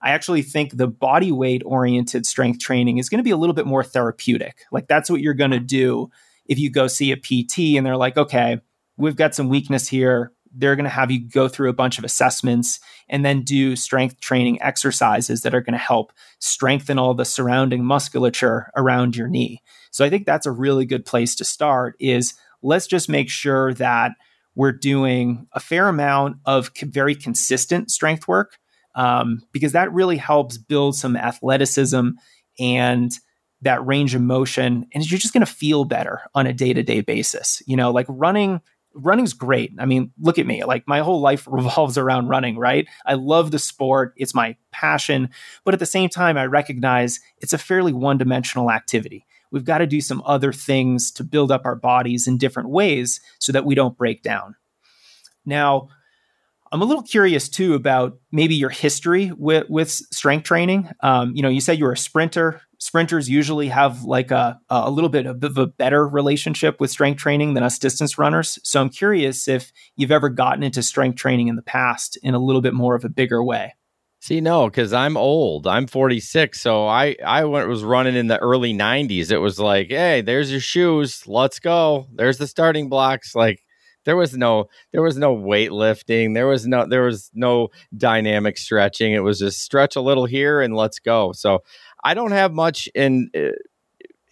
I 0.00 0.10
actually 0.10 0.42
think 0.42 0.76
the 0.76 0.86
body 0.86 1.32
weight 1.32 1.62
oriented 1.66 2.24
strength 2.24 2.60
training 2.60 2.98
is 2.98 3.08
going 3.08 3.18
to 3.18 3.24
be 3.24 3.32
a 3.32 3.36
little 3.36 3.52
bit 3.52 3.66
more 3.66 3.82
therapeutic. 3.82 4.64
Like 4.70 4.86
that's 4.86 5.10
what 5.10 5.20
you're 5.20 5.34
going 5.34 5.50
to 5.50 5.58
do 5.60 6.08
if 6.46 6.58
you 6.58 6.70
go 6.70 6.86
see 6.86 7.10
a 7.10 7.16
PT 7.16 7.76
and 7.76 7.84
they're 7.84 7.96
like, 7.96 8.16
okay, 8.16 8.60
we've 8.96 9.16
got 9.16 9.34
some 9.34 9.48
weakness 9.48 9.88
here. 9.88 10.32
They're 10.54 10.76
going 10.76 10.84
to 10.84 10.90
have 10.90 11.10
you 11.10 11.28
go 11.28 11.48
through 11.48 11.68
a 11.68 11.74
bunch 11.74 11.98
of 11.98 12.04
assessments 12.04 12.78
and 13.08 13.24
then 13.24 13.42
do 13.42 13.74
strength 13.74 14.20
training 14.20 14.62
exercises 14.62 15.42
that 15.42 15.54
are 15.54 15.60
going 15.60 15.74
to 15.74 15.78
help 15.78 16.12
strengthen 16.38 16.98
all 16.98 17.14
the 17.14 17.24
surrounding 17.24 17.84
musculature 17.84 18.70
around 18.76 19.16
your 19.16 19.28
knee. 19.28 19.62
So 19.90 20.04
I 20.04 20.10
think 20.10 20.26
that's 20.26 20.46
a 20.46 20.52
really 20.52 20.84
good 20.84 21.04
place 21.04 21.34
to 21.36 21.44
start 21.44 21.96
is 22.00 22.34
let's 22.62 22.86
just 22.86 23.08
make 23.08 23.30
sure 23.30 23.74
that 23.74 24.12
we're 24.54 24.72
doing 24.72 25.46
a 25.52 25.60
fair 25.60 25.88
amount 25.88 26.36
of 26.44 26.70
very 26.82 27.14
consistent 27.14 27.90
strength 27.90 28.28
work 28.28 28.58
um, 28.94 29.42
because 29.52 29.72
that 29.72 29.92
really 29.92 30.16
helps 30.16 30.58
build 30.58 30.96
some 30.96 31.16
athleticism 31.16 32.10
and 32.58 33.12
that 33.62 33.86
range 33.86 34.14
of 34.14 34.22
motion 34.22 34.86
and 34.92 35.10
you're 35.10 35.18
just 35.18 35.34
going 35.34 35.44
to 35.44 35.52
feel 35.52 35.84
better 35.84 36.22
on 36.34 36.46
a 36.46 36.52
day-to-day 36.52 37.00
basis 37.00 37.62
you 37.66 37.76
know 37.76 37.90
like 37.90 38.06
running 38.08 38.60
running's 38.92 39.34
great. 39.34 39.72
I 39.78 39.86
mean 39.86 40.12
look 40.18 40.38
at 40.38 40.46
me 40.46 40.64
like 40.64 40.88
my 40.88 41.00
whole 41.00 41.20
life 41.20 41.46
revolves 41.50 41.96
around 41.96 42.28
running 42.28 42.58
right? 42.58 42.88
I 43.06 43.14
love 43.14 43.50
the 43.50 43.58
sport 43.58 44.14
it's 44.16 44.34
my 44.34 44.56
passion 44.72 45.30
but 45.64 45.74
at 45.74 45.80
the 45.80 45.86
same 45.86 46.08
time 46.08 46.36
i 46.36 46.46
recognize 46.46 47.20
it's 47.38 47.52
a 47.52 47.58
fairly 47.58 47.92
one-dimensional 47.92 48.70
activity 48.70 49.26
we've 49.50 49.64
got 49.64 49.78
to 49.78 49.86
do 49.86 50.00
some 50.00 50.22
other 50.24 50.52
things 50.52 51.10
to 51.12 51.24
build 51.24 51.50
up 51.50 51.64
our 51.64 51.76
bodies 51.76 52.26
in 52.26 52.38
different 52.38 52.70
ways 52.70 53.20
so 53.38 53.52
that 53.52 53.64
we 53.64 53.74
don't 53.74 53.96
break 53.96 54.22
down 54.22 54.54
now 55.44 55.88
I'm 56.72 56.82
a 56.82 56.84
little 56.84 57.02
curious 57.02 57.48
too 57.48 57.74
about 57.74 58.18
maybe 58.30 58.54
your 58.54 58.70
history 58.70 59.32
with, 59.36 59.68
with 59.68 59.90
strength 59.90 60.44
training. 60.44 60.88
Um, 61.00 61.32
you 61.34 61.42
know, 61.42 61.48
you 61.48 61.60
said 61.60 61.78
you 61.78 61.84
were 61.84 61.92
a 61.92 61.98
sprinter. 61.98 62.60
Sprinters 62.78 63.28
usually 63.28 63.68
have 63.68 64.04
like 64.04 64.30
a, 64.30 64.58
a 64.70 64.90
little 64.90 65.10
bit 65.10 65.26
of 65.26 65.58
a 65.58 65.66
better 65.66 66.06
relationship 66.06 66.80
with 66.80 66.90
strength 66.90 67.18
training 67.18 67.54
than 67.54 67.64
us 67.64 67.78
distance 67.78 68.18
runners. 68.18 68.58
So 68.62 68.80
I'm 68.80 68.88
curious 68.88 69.48
if 69.48 69.72
you've 69.96 70.12
ever 70.12 70.28
gotten 70.28 70.62
into 70.62 70.82
strength 70.82 71.16
training 71.16 71.48
in 71.48 71.56
the 71.56 71.62
past 71.62 72.16
in 72.22 72.34
a 72.34 72.38
little 72.38 72.62
bit 72.62 72.72
more 72.72 72.94
of 72.94 73.04
a 73.04 73.10
bigger 73.10 73.42
way. 73.42 73.74
See, 74.22 74.42
no, 74.42 74.66
because 74.66 74.92
I'm 74.92 75.16
old. 75.16 75.66
I'm 75.66 75.86
46, 75.86 76.60
so 76.60 76.86
I 76.86 77.16
I 77.24 77.44
went, 77.46 77.68
was 77.68 77.82
running 77.82 78.16
in 78.16 78.26
the 78.26 78.38
early 78.38 78.74
90s. 78.74 79.32
It 79.32 79.38
was 79.38 79.58
like, 79.58 79.88
hey, 79.88 80.20
there's 80.20 80.50
your 80.50 80.60
shoes. 80.60 81.26
Let's 81.26 81.58
go. 81.58 82.06
There's 82.14 82.36
the 82.36 82.46
starting 82.46 82.90
blocks. 82.90 83.34
Like 83.34 83.62
there 84.04 84.16
was 84.16 84.36
no 84.36 84.68
there 84.92 85.00
was 85.02 85.16
no 85.16 85.34
weightlifting. 85.34 86.34
There 86.34 86.46
was 86.46 86.66
no 86.66 86.86
there 86.86 87.02
was 87.04 87.30
no 87.34 87.68
dynamic 87.96 88.58
stretching. 88.58 89.14
It 89.14 89.20
was 89.24 89.38
just 89.38 89.62
stretch 89.62 89.96
a 89.96 90.02
little 90.02 90.26
here 90.26 90.60
and 90.60 90.76
let's 90.76 90.98
go. 90.98 91.32
So 91.32 91.62
I 92.04 92.12
don't 92.12 92.32
have 92.32 92.52
much 92.52 92.88
in 92.94 93.30
uh, 93.34 93.52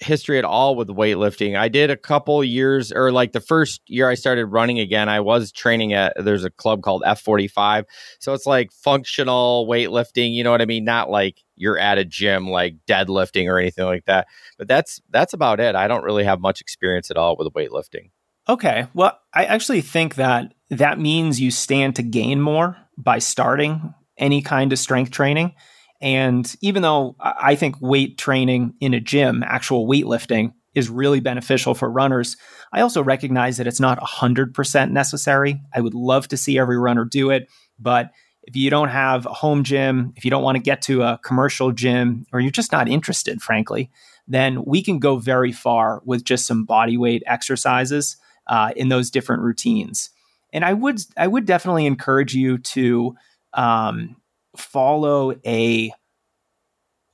history 0.00 0.38
at 0.38 0.44
all 0.44 0.76
with 0.76 0.88
weightlifting. 0.88 1.56
I 1.56 1.68
did 1.68 1.90
a 1.90 1.96
couple 1.96 2.42
years 2.44 2.92
or 2.92 3.10
like 3.10 3.32
the 3.32 3.40
first 3.40 3.80
year 3.86 4.08
I 4.08 4.14
started 4.14 4.46
running 4.46 4.78
again, 4.78 5.08
I 5.08 5.20
was 5.20 5.50
training 5.52 5.92
at 5.92 6.12
there's 6.16 6.44
a 6.44 6.50
club 6.50 6.82
called 6.82 7.02
F45. 7.06 7.84
So 8.20 8.32
it's 8.32 8.46
like 8.46 8.72
functional 8.72 9.66
weightlifting, 9.68 10.32
you 10.32 10.44
know 10.44 10.50
what 10.50 10.62
I 10.62 10.66
mean? 10.66 10.84
Not 10.84 11.10
like 11.10 11.42
you're 11.56 11.78
at 11.78 11.98
a 11.98 12.04
gym 12.04 12.48
like 12.48 12.76
deadlifting 12.86 13.50
or 13.50 13.58
anything 13.58 13.84
like 13.84 14.04
that. 14.04 14.28
But 14.56 14.68
that's 14.68 15.00
that's 15.10 15.32
about 15.32 15.60
it. 15.60 15.74
I 15.74 15.88
don't 15.88 16.04
really 16.04 16.24
have 16.24 16.40
much 16.40 16.60
experience 16.60 17.10
at 17.10 17.16
all 17.16 17.36
with 17.36 17.52
weightlifting. 17.52 18.10
Okay. 18.48 18.86
Well, 18.94 19.18
I 19.34 19.44
actually 19.44 19.82
think 19.82 20.14
that 20.14 20.54
that 20.70 20.98
means 20.98 21.40
you 21.40 21.50
stand 21.50 21.96
to 21.96 22.02
gain 22.02 22.40
more 22.40 22.76
by 22.96 23.18
starting 23.18 23.94
any 24.16 24.42
kind 24.42 24.72
of 24.72 24.78
strength 24.78 25.10
training. 25.10 25.54
And 26.00 26.54
even 26.60 26.82
though 26.82 27.16
I 27.20 27.56
think 27.56 27.76
weight 27.80 28.18
training 28.18 28.74
in 28.80 28.94
a 28.94 29.00
gym, 29.00 29.42
actual 29.42 29.86
weightlifting, 29.86 30.52
is 30.74 30.88
really 30.88 31.18
beneficial 31.18 31.74
for 31.74 31.90
runners, 31.90 32.36
I 32.72 32.82
also 32.82 33.02
recognize 33.02 33.56
that 33.56 33.66
it's 33.66 33.80
not 33.80 33.98
100% 33.98 34.90
necessary. 34.90 35.60
I 35.74 35.80
would 35.80 35.94
love 35.94 36.28
to 36.28 36.36
see 36.36 36.58
every 36.58 36.78
runner 36.78 37.04
do 37.04 37.30
it. 37.30 37.48
But 37.80 38.12
if 38.44 38.54
you 38.54 38.70
don't 38.70 38.88
have 38.88 39.26
a 39.26 39.32
home 39.32 39.64
gym, 39.64 40.12
if 40.16 40.24
you 40.24 40.30
don't 40.30 40.42
want 40.42 40.56
to 40.56 40.62
get 40.62 40.82
to 40.82 41.02
a 41.02 41.18
commercial 41.24 41.72
gym, 41.72 42.26
or 42.32 42.40
you're 42.40 42.50
just 42.50 42.72
not 42.72 42.88
interested, 42.88 43.42
frankly, 43.42 43.90
then 44.28 44.64
we 44.64 44.82
can 44.82 44.98
go 44.98 45.16
very 45.16 45.52
far 45.52 46.02
with 46.04 46.24
just 46.24 46.46
some 46.46 46.64
body 46.64 46.96
weight 46.96 47.22
exercises 47.26 48.16
uh, 48.46 48.70
in 48.76 48.88
those 48.88 49.10
different 49.10 49.42
routines. 49.42 50.10
And 50.52 50.64
I 50.64 50.72
would 50.72 51.00
I 51.16 51.26
would 51.26 51.44
definitely 51.44 51.86
encourage 51.86 52.34
you 52.34 52.58
to 52.58 53.16
um, 53.52 54.16
follow 54.58 55.34
a 55.46 55.92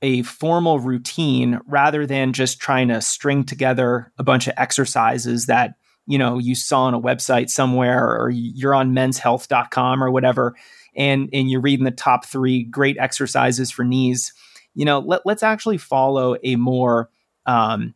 a 0.01 0.21
formal 0.23 0.79
routine 0.79 1.59
rather 1.65 2.05
than 2.05 2.33
just 2.33 2.59
trying 2.59 2.89
to 2.89 3.01
string 3.01 3.43
together 3.43 4.11
a 4.17 4.23
bunch 4.23 4.47
of 4.47 4.53
exercises 4.57 5.45
that 5.45 5.75
you 6.05 6.17
know 6.17 6.37
you 6.37 6.53
saw 6.55 6.83
on 6.83 6.93
a 6.93 7.01
website 7.01 7.49
somewhere 7.49 8.05
or 8.05 8.29
you're 8.29 8.75
on 8.75 8.91
menshealth.com 8.91 10.03
or 10.03 10.11
whatever 10.11 10.55
and 10.95 11.29
and 11.33 11.49
you're 11.49 11.61
reading 11.61 11.85
the 11.85 11.91
top 11.91 12.25
three 12.25 12.63
great 12.63 12.97
exercises 12.99 13.71
for 13.71 13.83
knees 13.83 14.33
you 14.73 14.85
know 14.85 14.99
let, 14.99 15.21
let's 15.25 15.43
actually 15.43 15.77
follow 15.77 16.35
a 16.43 16.55
more 16.55 17.09
um, 17.45 17.93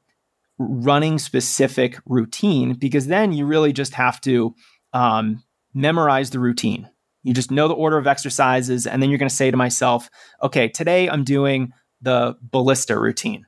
running 0.59 1.17
specific 1.17 1.97
routine 2.05 2.73
because 2.73 3.07
then 3.07 3.31
you 3.31 3.45
really 3.45 3.73
just 3.73 3.93
have 3.93 4.19
to 4.21 4.53
um, 4.93 5.43
memorize 5.73 6.29
the 6.29 6.39
routine. 6.39 6.89
You 7.23 7.33
just 7.33 7.51
know 7.51 7.67
the 7.67 7.73
order 7.73 7.97
of 7.97 8.07
exercises, 8.07 8.87
and 8.87 9.01
then 9.01 9.09
you're 9.09 9.19
going 9.19 9.29
to 9.29 9.35
say 9.35 9.51
to 9.51 9.57
myself, 9.57 10.09
okay, 10.41 10.69
today 10.69 11.09
I'm 11.09 11.23
doing 11.23 11.73
the 12.01 12.37
ballista 12.41 12.97
routine. 12.97 13.45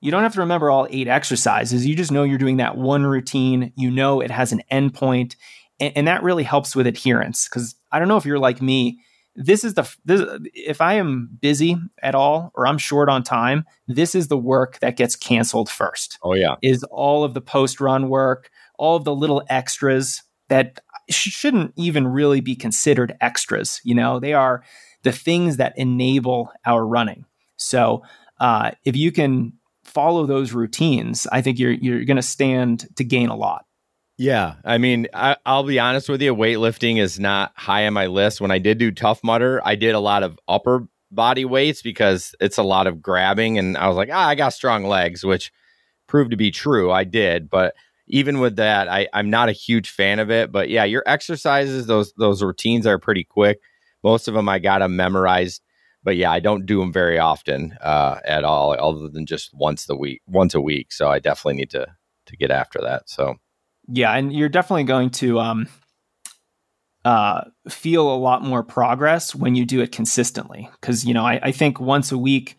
You 0.00 0.10
don't 0.10 0.22
have 0.22 0.34
to 0.34 0.40
remember 0.40 0.70
all 0.70 0.86
eight 0.90 1.08
exercises. 1.08 1.86
You 1.86 1.94
just 1.94 2.12
know 2.12 2.22
you're 2.22 2.38
doing 2.38 2.58
that 2.58 2.76
one 2.76 3.04
routine. 3.04 3.72
You 3.76 3.90
know 3.90 4.20
it 4.20 4.30
has 4.30 4.52
an 4.52 4.62
endpoint, 4.72 5.36
and, 5.78 5.92
and 5.96 6.08
that 6.08 6.22
really 6.22 6.44
helps 6.44 6.74
with 6.74 6.86
adherence. 6.86 7.48
Because 7.48 7.74
I 7.92 7.98
don't 7.98 8.08
know 8.08 8.16
if 8.16 8.24
you're 8.24 8.38
like 8.38 8.62
me, 8.62 9.00
this 9.36 9.64
is 9.64 9.74
the 9.74 9.92
this, 10.04 10.22
if 10.54 10.80
I 10.80 10.94
am 10.94 11.30
busy 11.40 11.76
at 12.02 12.14
all 12.14 12.50
or 12.54 12.66
I'm 12.66 12.78
short 12.78 13.08
on 13.08 13.22
time, 13.22 13.64
this 13.88 14.14
is 14.14 14.28
the 14.28 14.38
work 14.38 14.78
that 14.80 14.96
gets 14.96 15.16
canceled 15.16 15.68
first. 15.68 16.18
Oh 16.22 16.34
yeah, 16.34 16.56
is 16.62 16.84
all 16.84 17.24
of 17.24 17.34
the 17.34 17.40
post 17.40 17.80
run 17.80 18.08
work, 18.08 18.50
all 18.78 18.96
of 18.96 19.04
the 19.04 19.14
little 19.14 19.42
extras 19.48 20.22
that 20.48 20.80
shouldn't 21.12 21.72
even 21.76 22.06
really 22.06 22.40
be 22.40 22.54
considered 22.54 23.16
extras. 23.20 23.80
You 23.84 23.94
know, 23.94 24.20
they 24.20 24.32
are 24.32 24.62
the 25.02 25.12
things 25.12 25.56
that 25.56 25.76
enable 25.76 26.50
our 26.64 26.86
running. 26.86 27.24
So 27.56 28.02
uh, 28.38 28.72
if 28.84 28.96
you 28.96 29.12
can 29.12 29.54
follow 29.84 30.26
those 30.26 30.52
routines, 30.52 31.26
I 31.30 31.42
think 31.42 31.58
you're 31.58 31.72
you're 31.72 32.04
going 32.04 32.16
to 32.16 32.22
stand 32.22 32.88
to 32.96 33.04
gain 33.04 33.28
a 33.28 33.36
lot. 33.36 33.64
Yeah, 34.16 34.56
I 34.64 34.76
mean, 34.76 35.06
I, 35.14 35.36
will 35.46 35.62
be 35.62 35.78
honest 35.78 36.08
with 36.10 36.20
you. 36.20 36.34
Weightlifting 36.34 36.98
is 36.98 37.18
not 37.18 37.52
high 37.56 37.86
on 37.86 37.94
my 37.94 38.06
list. 38.06 38.40
When 38.40 38.50
I 38.50 38.58
did 38.58 38.76
do 38.76 38.90
Tough 38.90 39.24
Mudder, 39.24 39.62
I 39.64 39.76
did 39.76 39.94
a 39.94 40.00
lot 40.00 40.22
of 40.22 40.38
upper 40.46 40.86
body 41.10 41.46
weights 41.46 41.80
because 41.80 42.34
it's 42.38 42.58
a 42.58 42.62
lot 42.62 42.86
of 42.86 43.00
grabbing, 43.00 43.58
and 43.58 43.78
I 43.78 43.88
was 43.88 43.96
like, 43.96 44.10
ah, 44.12 44.28
I 44.28 44.34
got 44.34 44.52
strong 44.52 44.84
legs, 44.84 45.24
which 45.24 45.50
proved 46.06 46.32
to 46.32 46.36
be 46.36 46.50
true. 46.50 46.92
I 46.92 47.04
did, 47.04 47.48
but 47.48 47.74
even 48.10 48.40
with 48.40 48.56
that, 48.56 48.88
I, 48.88 49.08
I'm 49.12 49.30
not 49.30 49.48
a 49.48 49.52
huge 49.52 49.90
fan 49.90 50.18
of 50.18 50.30
it. 50.30 50.52
But 50.52 50.68
yeah, 50.68 50.84
your 50.84 51.02
exercises, 51.06 51.86
those 51.86 52.12
those 52.14 52.42
routines 52.42 52.86
are 52.86 52.98
pretty 52.98 53.24
quick. 53.24 53.60
Most 54.02 54.28
of 54.28 54.34
them 54.34 54.48
I 54.48 54.58
got 54.58 54.80
them 54.80 54.96
memorized, 54.96 55.62
but 56.02 56.16
yeah, 56.16 56.30
I 56.30 56.40
don't 56.40 56.66
do 56.66 56.80
them 56.80 56.92
very 56.92 57.18
often 57.18 57.76
uh, 57.80 58.18
at 58.24 58.44
all, 58.44 58.72
other 58.78 59.08
than 59.08 59.26
just 59.26 59.50
once 59.54 59.86
the 59.86 59.96
week, 59.96 60.22
once 60.26 60.54
a 60.54 60.60
week. 60.60 60.92
So 60.92 61.08
I 61.08 61.18
definitely 61.18 61.54
need 61.54 61.70
to 61.70 61.86
to 62.26 62.36
get 62.36 62.50
after 62.50 62.80
that. 62.82 63.08
So 63.08 63.36
yeah, 63.88 64.12
and 64.12 64.32
you're 64.32 64.48
definitely 64.48 64.84
going 64.84 65.10
to 65.10 65.40
um, 65.40 65.68
uh, 67.04 67.42
feel 67.68 68.12
a 68.12 68.16
lot 68.16 68.42
more 68.42 68.62
progress 68.62 69.34
when 69.34 69.54
you 69.54 69.64
do 69.64 69.80
it 69.80 69.92
consistently. 69.92 70.68
Because 70.80 71.04
you 71.04 71.14
know, 71.14 71.24
I, 71.24 71.40
I, 71.42 71.52
think 71.52 71.80
once 71.80 72.12
a 72.12 72.18
week 72.18 72.56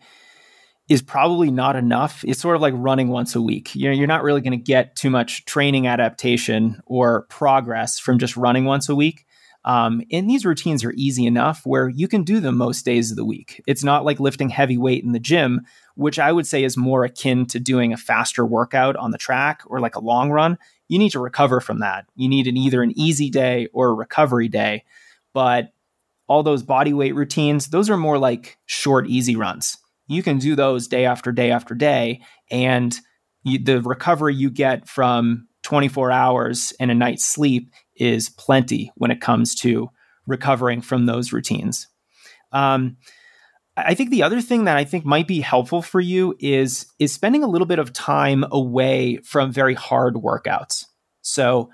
is 0.92 1.02
probably 1.02 1.50
not 1.50 1.76
enough. 1.76 2.24
It's 2.26 2.40
sort 2.40 2.56
of 2.56 2.62
like 2.62 2.74
running 2.76 3.08
once 3.08 3.34
a 3.34 3.42
week. 3.42 3.74
You 3.74 3.88
know, 3.88 3.94
you're 3.94 4.06
not 4.06 4.22
really 4.22 4.40
going 4.40 4.58
to 4.58 4.64
get 4.64 4.96
too 4.96 5.10
much 5.10 5.44
training 5.44 5.86
adaptation 5.86 6.80
or 6.86 7.22
progress 7.22 7.98
from 7.98 8.18
just 8.18 8.36
running 8.36 8.64
once 8.64 8.88
a 8.88 8.94
week. 8.94 9.26
Um, 9.64 10.02
and 10.10 10.28
these 10.28 10.44
routines 10.44 10.84
are 10.84 10.92
easy 10.96 11.24
enough 11.24 11.62
where 11.64 11.88
you 11.88 12.08
can 12.08 12.24
do 12.24 12.40
them 12.40 12.56
most 12.56 12.84
days 12.84 13.10
of 13.10 13.16
the 13.16 13.24
week. 13.24 13.62
It's 13.66 13.84
not 13.84 14.04
like 14.04 14.18
lifting 14.18 14.48
heavy 14.48 14.76
weight 14.76 15.04
in 15.04 15.12
the 15.12 15.20
gym, 15.20 15.60
which 15.94 16.18
I 16.18 16.32
would 16.32 16.48
say 16.48 16.64
is 16.64 16.76
more 16.76 17.04
akin 17.04 17.46
to 17.46 17.60
doing 17.60 17.92
a 17.92 17.96
faster 17.96 18.44
workout 18.44 18.96
on 18.96 19.12
the 19.12 19.18
track 19.18 19.62
or 19.66 19.78
like 19.78 19.94
a 19.94 20.00
long 20.00 20.30
run 20.30 20.58
you 20.92 20.98
need 20.98 21.12
to 21.12 21.20
recover 21.20 21.62
from 21.62 21.78
that. 21.78 22.04
You 22.16 22.28
need 22.28 22.46
an 22.46 22.58
either 22.58 22.82
an 22.82 22.92
easy 22.98 23.30
day 23.30 23.66
or 23.72 23.88
a 23.88 23.94
recovery 23.94 24.48
day. 24.48 24.84
But 25.32 25.72
all 26.26 26.42
those 26.42 26.62
body 26.62 26.92
weight 26.92 27.14
routines, 27.14 27.68
those 27.68 27.88
are 27.88 27.96
more 27.96 28.18
like 28.18 28.58
short, 28.66 29.06
easy 29.06 29.34
runs. 29.34 29.78
You 30.06 30.22
can 30.22 30.38
do 30.38 30.54
those 30.54 30.88
day 30.88 31.04
after 31.04 31.32
day 31.32 31.50
after 31.50 31.74
day 31.74 32.20
and 32.50 32.98
you, 33.44 33.58
the 33.58 33.80
recovery 33.82 34.34
you 34.34 34.50
get 34.50 34.88
from 34.88 35.48
24 35.62 36.10
hours 36.10 36.72
and 36.80 36.90
a 36.90 36.94
night's 36.94 37.26
sleep 37.26 37.72
is 37.96 38.28
plenty 38.28 38.92
when 38.96 39.10
it 39.10 39.20
comes 39.20 39.54
to 39.56 39.88
recovering 40.26 40.80
from 40.80 41.06
those 41.06 41.32
routines. 41.32 41.88
Um, 42.52 42.96
I 43.76 43.94
think 43.94 44.10
the 44.10 44.22
other 44.22 44.40
thing 44.40 44.64
that 44.64 44.76
I 44.76 44.84
think 44.84 45.04
might 45.04 45.26
be 45.26 45.40
helpful 45.40 45.80
for 45.80 46.00
you 46.00 46.34
is 46.38 46.86
is 46.98 47.12
spending 47.12 47.42
a 47.42 47.48
little 47.48 47.66
bit 47.66 47.78
of 47.78 47.92
time 47.92 48.44
away 48.50 49.18
from 49.24 49.50
very 49.50 49.74
hard 49.74 50.14
workouts. 50.14 50.84
So, 51.22 51.70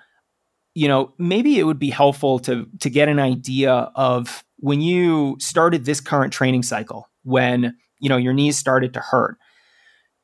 you 0.74 0.86
know, 0.86 1.12
maybe 1.18 1.58
it 1.58 1.64
would 1.64 1.80
be 1.80 1.90
helpful 1.90 2.38
to 2.40 2.68
to 2.80 2.90
get 2.90 3.08
an 3.08 3.18
idea 3.18 3.72
of 3.96 4.44
when 4.58 4.80
you 4.80 5.36
started 5.40 5.84
this 5.84 6.00
current 6.00 6.32
training 6.32 6.62
cycle, 6.62 7.08
when, 7.24 7.76
you 8.00 8.08
know, 8.08 8.16
your 8.16 8.32
knees 8.32 8.56
started 8.56 8.94
to 8.94 9.00
hurt. 9.00 9.36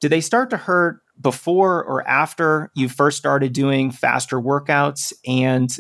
Did 0.01 0.11
they 0.11 0.21
start 0.21 0.51
to 0.51 0.57
hurt 0.57 1.01
before 1.21 1.83
or 1.85 2.07
after 2.07 2.71
you 2.75 2.89
first 2.89 3.19
started 3.19 3.53
doing 3.53 3.91
faster 3.91 4.41
workouts? 4.41 5.13
And 5.27 5.75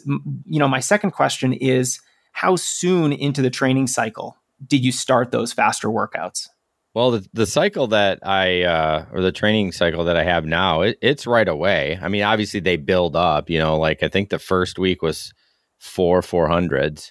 you 0.44 0.58
know, 0.58 0.68
my 0.68 0.80
second 0.80 1.10
question 1.12 1.52
is 1.52 2.00
how 2.32 2.56
soon 2.56 3.12
into 3.12 3.42
the 3.42 3.50
training 3.50 3.86
cycle 3.86 4.36
did 4.66 4.84
you 4.84 4.92
start 4.92 5.30
those 5.30 5.52
faster 5.52 5.88
workouts? 5.88 6.48
Well, 6.94 7.10
the, 7.10 7.28
the 7.32 7.46
cycle 7.46 7.88
that 7.88 8.20
I, 8.22 8.62
uh, 8.62 9.06
or 9.12 9.20
the 9.20 9.32
training 9.32 9.72
cycle 9.72 10.04
that 10.04 10.16
I 10.16 10.22
have 10.22 10.44
now, 10.44 10.82
it, 10.82 10.96
it's 11.02 11.26
right 11.26 11.48
away. 11.48 11.98
I 12.00 12.08
mean, 12.08 12.22
obviously 12.22 12.60
they 12.60 12.76
build 12.76 13.16
up, 13.16 13.50
you 13.50 13.58
know, 13.58 13.76
like 13.78 14.04
I 14.04 14.08
think 14.08 14.28
the 14.28 14.38
first 14.38 14.78
week 14.78 15.02
was 15.02 15.32
four 15.80 16.20
400s, 16.20 17.10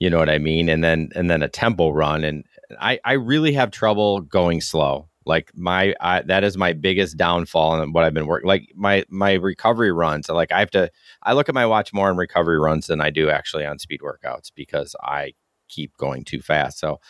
you 0.00 0.10
know 0.10 0.18
what 0.18 0.28
I 0.28 0.38
mean? 0.38 0.68
And 0.68 0.82
then, 0.82 1.10
and 1.14 1.30
then 1.30 1.42
a 1.42 1.48
tempo 1.48 1.90
run. 1.90 2.24
And 2.24 2.44
I, 2.80 2.98
I 3.04 3.12
really 3.12 3.52
have 3.54 3.70
trouble 3.70 4.20
going 4.20 4.60
slow. 4.60 5.08
Like 5.26 5.50
my, 5.54 5.94
I, 6.00 6.22
that 6.22 6.44
is 6.44 6.56
my 6.56 6.74
biggest 6.74 7.16
downfall 7.16 7.80
and 7.80 7.94
what 7.94 8.04
I've 8.04 8.12
been 8.12 8.26
working. 8.26 8.46
Like 8.46 8.70
my, 8.74 9.04
my 9.08 9.32
recovery 9.34 9.90
runs. 9.90 10.28
Like 10.28 10.52
I 10.52 10.60
have 10.60 10.70
to, 10.72 10.90
I 11.22 11.32
look 11.32 11.48
at 11.48 11.54
my 11.54 11.66
watch 11.66 11.92
more 11.92 12.10
on 12.10 12.16
recovery 12.16 12.58
runs 12.58 12.88
than 12.88 13.00
I 13.00 13.10
do 13.10 13.30
actually 13.30 13.64
on 13.64 13.78
speed 13.78 14.00
workouts 14.02 14.50
because 14.54 14.94
I 15.02 15.32
keep 15.68 15.96
going 15.96 16.24
too 16.24 16.40
fast. 16.40 16.78
So 16.78 17.00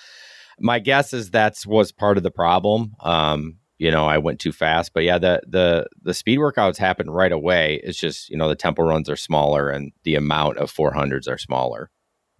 my 0.59 0.79
guess 0.79 1.13
is 1.13 1.31
that's 1.31 1.67
was 1.67 1.93
part 1.93 2.17
of 2.17 2.23
the 2.23 2.31
problem. 2.31 2.95
Um, 3.01 3.59
you 3.79 3.91
know, 3.91 4.07
I 4.07 4.19
went 4.19 4.41
too 4.41 4.53
fast, 4.53 4.93
but 4.95 5.03
yeah, 5.03 5.19
the 5.19 5.43
the 5.47 5.87
the 6.03 6.15
speed 6.15 6.39
workouts 6.39 6.77
happen 6.77 7.11
right 7.11 7.33
away. 7.33 7.81
It's 7.83 7.99
just 7.99 8.31
you 8.31 8.37
know 8.37 8.49
the 8.49 8.55
tempo 8.55 8.85
runs 8.85 9.11
are 9.11 9.17
smaller 9.17 9.69
and 9.69 9.93
the 10.05 10.15
amount 10.15 10.59
of 10.59 10.73
400s 10.73 11.29
are 11.29 11.39
smaller. 11.39 11.91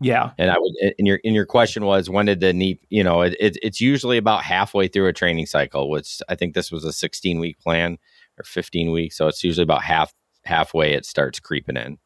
Yeah, 0.01 0.33
and 0.39 0.51
I 0.51 0.57
would. 0.59 0.73
In 0.99 1.07
your 1.07 1.17
in 1.19 1.35
your 1.35 1.47
question 1.47 1.85
was 1.85 2.11
when 2.11 2.27
did 2.27 2.41
the 2.41 2.53
knee? 2.53 2.81
You 2.91 3.05
know, 3.05 3.23
it, 3.23 3.37
it, 3.39 3.57
it's 3.63 3.81
usually 3.81 4.17
about 4.17 4.43
halfway 4.43 4.89
through 4.89 5.07
a 5.07 5.13
training 5.13 5.47
cycle, 5.47 5.89
which 5.89 6.21
I 6.29 6.35
think 6.35 6.55
this 6.55 6.73
was 6.73 6.85
a 6.85 6.93
16 6.93 7.39
week 7.39 7.59
plan 7.61 7.99
or 8.39 8.45
15 8.45 8.91
weeks, 8.91 9.17
so 9.17 9.29
it's 9.29 9.45
usually 9.45 9.63
about 9.63 9.83
half 9.83 10.13
halfway 10.45 10.95
it 10.95 11.07
starts 11.07 11.39
creeping 11.41 11.77
in. 11.77 11.99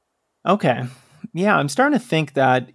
Okay, 0.46 0.84
yeah, 1.32 1.56
I'm 1.56 1.68
starting 1.68 1.98
to 1.98 2.04
think 2.04 2.34
that 2.34 2.70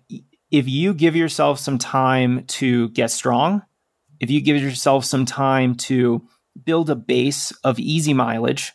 if 0.52 0.68
you 0.68 0.94
give 0.94 1.16
yourself 1.16 1.60
some 1.60 1.78
time 1.78 2.46
to 2.46 2.90
get 2.90 3.12
strong, 3.12 3.64
if 4.20 4.30
you 4.30 4.42
give 4.42 4.62
yourself 4.62 5.06
some 5.06 5.26
time 5.26 5.76
to 5.76 6.28
build 6.64 6.90
a 6.90 6.96
base 6.96 7.52
of 7.64 7.80
easy 7.80 8.14
mileage, 8.14 8.74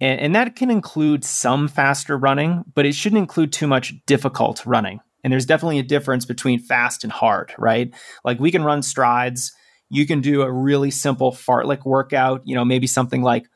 and, 0.00 0.20
and, 0.20 0.34
that 0.34 0.56
can 0.56 0.70
include 0.70 1.24
some 1.24 1.68
faster 1.68 2.16
running, 2.16 2.64
but 2.74 2.86
it 2.86 2.94
shouldn't 2.94 3.18
include 3.18 3.52
too 3.52 3.66
much 3.66 3.92
difficult 4.06 4.64
running. 4.64 5.00
And 5.22 5.32
there's 5.32 5.46
definitely 5.46 5.78
a 5.78 5.84
difference 5.84 6.24
between 6.24 6.58
fast 6.58 7.04
and 7.04 7.12
hard, 7.12 7.52
right? 7.58 7.92
Like 8.24 8.40
we 8.40 8.50
can 8.50 8.64
run 8.64 8.82
strides. 8.82 9.52
You 9.88 10.06
can 10.06 10.20
do 10.20 10.42
a 10.42 10.52
really 10.52 10.90
simple 10.90 11.32
fartlek 11.32 11.84
workout, 11.84 12.42
you 12.44 12.54
know, 12.54 12.64
maybe 12.64 12.86
something 12.86 13.22
like 13.22 13.46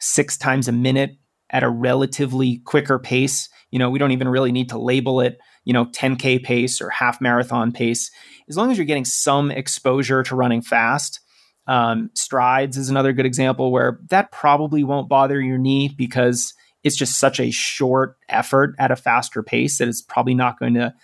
six 0.00 0.36
times 0.36 0.68
a 0.68 0.72
minute 0.72 1.16
at 1.50 1.62
a 1.62 1.68
relatively 1.68 2.58
quicker 2.64 2.98
pace. 2.98 3.48
You 3.70 3.78
know, 3.78 3.90
we 3.90 3.98
don't 3.98 4.12
even 4.12 4.28
really 4.28 4.52
need 4.52 4.70
to 4.70 4.78
label 4.78 5.20
it 5.20 5.38
you 5.64 5.72
know 5.72 5.86
10k 5.86 6.42
pace 6.42 6.80
or 6.80 6.90
half 6.90 7.20
marathon 7.20 7.72
pace 7.72 8.10
as 8.48 8.56
long 8.56 8.70
as 8.70 8.78
you're 8.78 8.86
getting 8.86 9.04
some 9.04 9.50
exposure 9.50 10.22
to 10.22 10.34
running 10.34 10.62
fast 10.62 11.20
um, 11.66 12.10
strides 12.14 12.76
is 12.76 12.90
another 12.90 13.12
good 13.12 13.26
example 13.26 13.70
where 13.70 14.00
that 14.08 14.32
probably 14.32 14.82
won't 14.82 15.08
bother 15.08 15.40
your 15.40 15.58
knee 15.58 15.88
because 15.96 16.54
it's 16.82 16.96
just 16.96 17.18
such 17.18 17.40
a 17.40 17.50
short 17.50 18.16
effort 18.28 18.74
at 18.78 18.90
a 18.90 18.96
faster 18.96 19.42
pace 19.42 19.78
that 19.78 19.88
it's 19.88 20.02
probably 20.02 20.34
not 20.34 20.58
going 20.58 20.74
to 20.74 20.94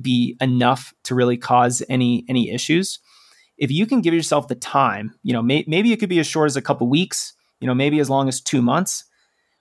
be 0.00 0.36
enough 0.40 0.94
to 1.04 1.14
really 1.14 1.36
cause 1.36 1.82
any 1.88 2.24
any 2.28 2.50
issues 2.50 2.98
if 3.56 3.70
you 3.70 3.86
can 3.86 4.00
give 4.00 4.14
yourself 4.14 4.48
the 4.48 4.54
time 4.54 5.14
you 5.22 5.32
know 5.32 5.42
may, 5.42 5.64
maybe 5.68 5.92
it 5.92 5.98
could 5.98 6.08
be 6.08 6.18
as 6.18 6.26
short 6.26 6.46
as 6.46 6.56
a 6.56 6.62
couple 6.62 6.88
weeks 6.88 7.34
you 7.60 7.66
know 7.66 7.74
maybe 7.74 8.00
as 8.00 8.10
long 8.10 8.28
as 8.28 8.40
two 8.40 8.62
months 8.62 9.04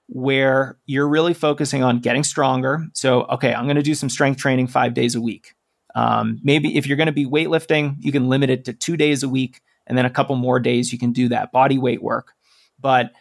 where 0.07 0.77
you're 0.85 1.07
really 1.07 1.33
focusing 1.33 1.83
on 1.83 1.99
getting 1.99 2.23
stronger. 2.23 2.85
So, 2.93 3.23
okay, 3.23 3.53
I'm 3.53 3.65
going 3.65 3.77
to 3.77 3.81
do 3.81 3.95
some 3.95 4.09
strength 4.09 4.37
training 4.37 4.67
five 4.67 4.93
days 4.93 5.15
a 5.15 5.21
week. 5.21 5.55
Um, 5.95 6.39
maybe 6.43 6.77
if 6.77 6.87
you're 6.87 6.97
going 6.97 7.07
to 7.07 7.13
be 7.13 7.25
weightlifting, 7.25 7.95
you 7.99 8.11
can 8.11 8.27
limit 8.27 8.49
it 8.49 8.65
to 8.65 8.73
two 8.73 8.97
days 8.97 9.23
a 9.23 9.29
week, 9.29 9.61
and 9.87 9.97
then 9.97 10.05
a 10.05 10.09
couple 10.09 10.35
more 10.35 10.59
days 10.59 10.91
you 10.91 10.99
can 10.99 11.11
do 11.11 11.29
that 11.29 11.51
body 11.51 11.77
weight 11.77 12.01
work. 12.01 12.33
But 12.79 13.11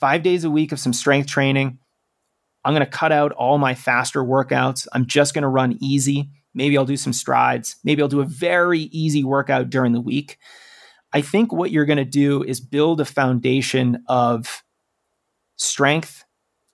five 0.00 0.22
days 0.22 0.44
a 0.44 0.50
week 0.50 0.72
of 0.72 0.80
some 0.80 0.92
strength 0.92 1.28
training. 1.28 1.78
I'm 2.66 2.74
going 2.74 2.84
to 2.84 2.90
cut 2.90 3.12
out 3.12 3.30
all 3.30 3.58
my 3.58 3.76
faster 3.76 4.24
workouts. 4.24 4.88
I'm 4.92 5.06
just 5.06 5.34
going 5.34 5.42
to 5.42 5.48
run 5.48 5.78
easy. 5.80 6.30
Maybe 6.52 6.76
I'll 6.76 6.84
do 6.84 6.96
some 6.96 7.12
strides. 7.12 7.76
Maybe 7.84 8.02
I'll 8.02 8.08
do 8.08 8.20
a 8.20 8.26
very 8.26 8.80
easy 8.80 9.22
workout 9.22 9.70
during 9.70 9.92
the 9.92 10.00
week. 10.00 10.38
I 11.12 11.20
think 11.20 11.52
what 11.52 11.70
you're 11.70 11.84
going 11.84 11.98
to 11.98 12.04
do 12.04 12.42
is 12.42 12.60
build 12.60 13.00
a 13.00 13.04
foundation 13.04 14.02
of 14.08 14.64
strength, 15.54 16.24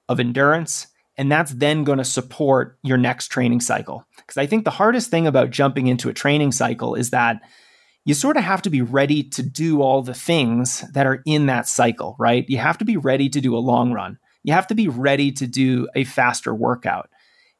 of 0.08 0.18
endurance, 0.18 0.86
and 1.18 1.30
that's 1.30 1.52
then 1.52 1.84
going 1.84 1.98
to 1.98 2.04
support 2.04 2.78
your 2.82 2.96
next 2.96 3.28
training 3.28 3.60
cycle. 3.60 4.06
Because 4.16 4.38
I 4.38 4.46
think 4.46 4.64
the 4.64 4.70
hardest 4.70 5.10
thing 5.10 5.26
about 5.26 5.50
jumping 5.50 5.88
into 5.88 6.08
a 6.08 6.14
training 6.14 6.52
cycle 6.52 6.94
is 6.94 7.10
that 7.10 7.42
you 8.06 8.14
sort 8.14 8.38
of 8.38 8.44
have 8.44 8.62
to 8.62 8.70
be 8.70 8.80
ready 8.80 9.22
to 9.24 9.42
do 9.42 9.82
all 9.82 10.00
the 10.00 10.14
things 10.14 10.80
that 10.92 11.06
are 11.06 11.22
in 11.26 11.46
that 11.46 11.68
cycle, 11.68 12.16
right? 12.18 12.48
You 12.48 12.56
have 12.56 12.78
to 12.78 12.86
be 12.86 12.96
ready 12.96 13.28
to 13.28 13.42
do 13.42 13.54
a 13.54 13.58
long 13.58 13.92
run. 13.92 14.18
You 14.42 14.52
have 14.52 14.66
to 14.68 14.74
be 14.74 14.88
ready 14.88 15.32
to 15.32 15.46
do 15.46 15.88
a 15.94 16.04
faster 16.04 16.54
workout. 16.54 17.10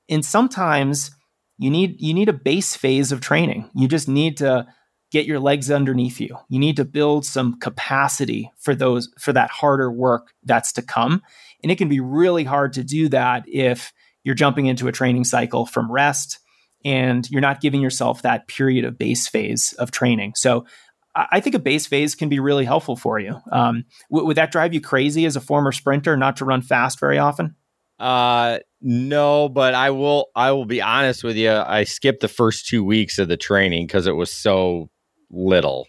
And 0.08 0.24
sometimes 0.24 1.10
you 1.58 1.70
need 1.70 2.00
you 2.00 2.14
need 2.14 2.28
a 2.28 2.34
base 2.34 2.74
phase 2.76 3.12
of 3.12 3.20
training. 3.20 3.70
You 3.74 3.88
just 3.88 4.08
need 4.08 4.38
to 4.38 4.66
get 5.12 5.26
your 5.26 5.38
legs 5.38 5.70
underneath 5.70 6.20
you. 6.20 6.36
You 6.48 6.58
need 6.58 6.76
to 6.76 6.84
build 6.84 7.26
some 7.26 7.60
capacity 7.60 8.50
for 8.58 8.74
those 8.74 9.10
for 9.18 9.32
that 9.32 9.50
harder 9.50 9.92
work 9.92 10.32
that's 10.42 10.72
to 10.72 10.82
come. 10.82 11.22
And 11.62 11.70
it 11.70 11.78
can 11.78 11.88
be 11.88 12.00
really 12.00 12.44
hard 12.44 12.72
to 12.74 12.82
do 12.82 13.08
that 13.10 13.44
if 13.46 13.92
you're 14.24 14.34
jumping 14.34 14.66
into 14.66 14.88
a 14.88 14.92
training 14.92 15.24
cycle 15.24 15.66
from 15.66 15.92
rest 15.92 16.38
and 16.84 17.28
you're 17.30 17.40
not 17.40 17.60
giving 17.60 17.80
yourself 17.80 18.22
that 18.22 18.48
period 18.48 18.84
of 18.84 18.98
base 18.98 19.28
phase 19.28 19.72
of 19.78 19.90
training. 19.90 20.32
So 20.34 20.66
I 21.14 21.40
think 21.40 21.55
a 21.55 21.59
base 21.59 21.87
phase 21.87 22.14
can 22.14 22.29
be 22.29 22.40
really 22.40 22.64
helpful 22.64 22.96
for 22.96 23.18
you. 23.18 23.38
Um, 23.51 23.85
w- 24.11 24.27
would 24.27 24.37
that 24.37 24.51
drive 24.51 24.72
you 24.72 24.81
crazy 24.81 25.27
as 25.27 25.37
a 25.37 25.40
former 25.40 25.72
sprinter 25.72 26.16
not 26.16 26.37
to 26.38 26.44
run 26.44 26.62
fast 26.62 26.98
very 26.98 27.18
often? 27.18 27.55
Uh, 27.98 28.59
no, 28.81 29.48
but 29.48 29.75
I 29.75 29.90
will. 29.90 30.27
I 30.35 30.51
will 30.53 30.64
be 30.64 30.81
honest 30.83 31.22
with 31.22 31.37
you. 31.37 31.53
I 31.53 31.85
skipped 31.85 32.20
the 32.20 32.29
first 32.29 32.66
two 32.66 32.83
weeks 32.83 33.18
of 33.18 33.29
the 33.29 33.37
training 33.37 33.87
because 33.87 34.07
it 34.07 34.16
was 34.16 34.33
so 34.33 34.90
little. 35.31 35.87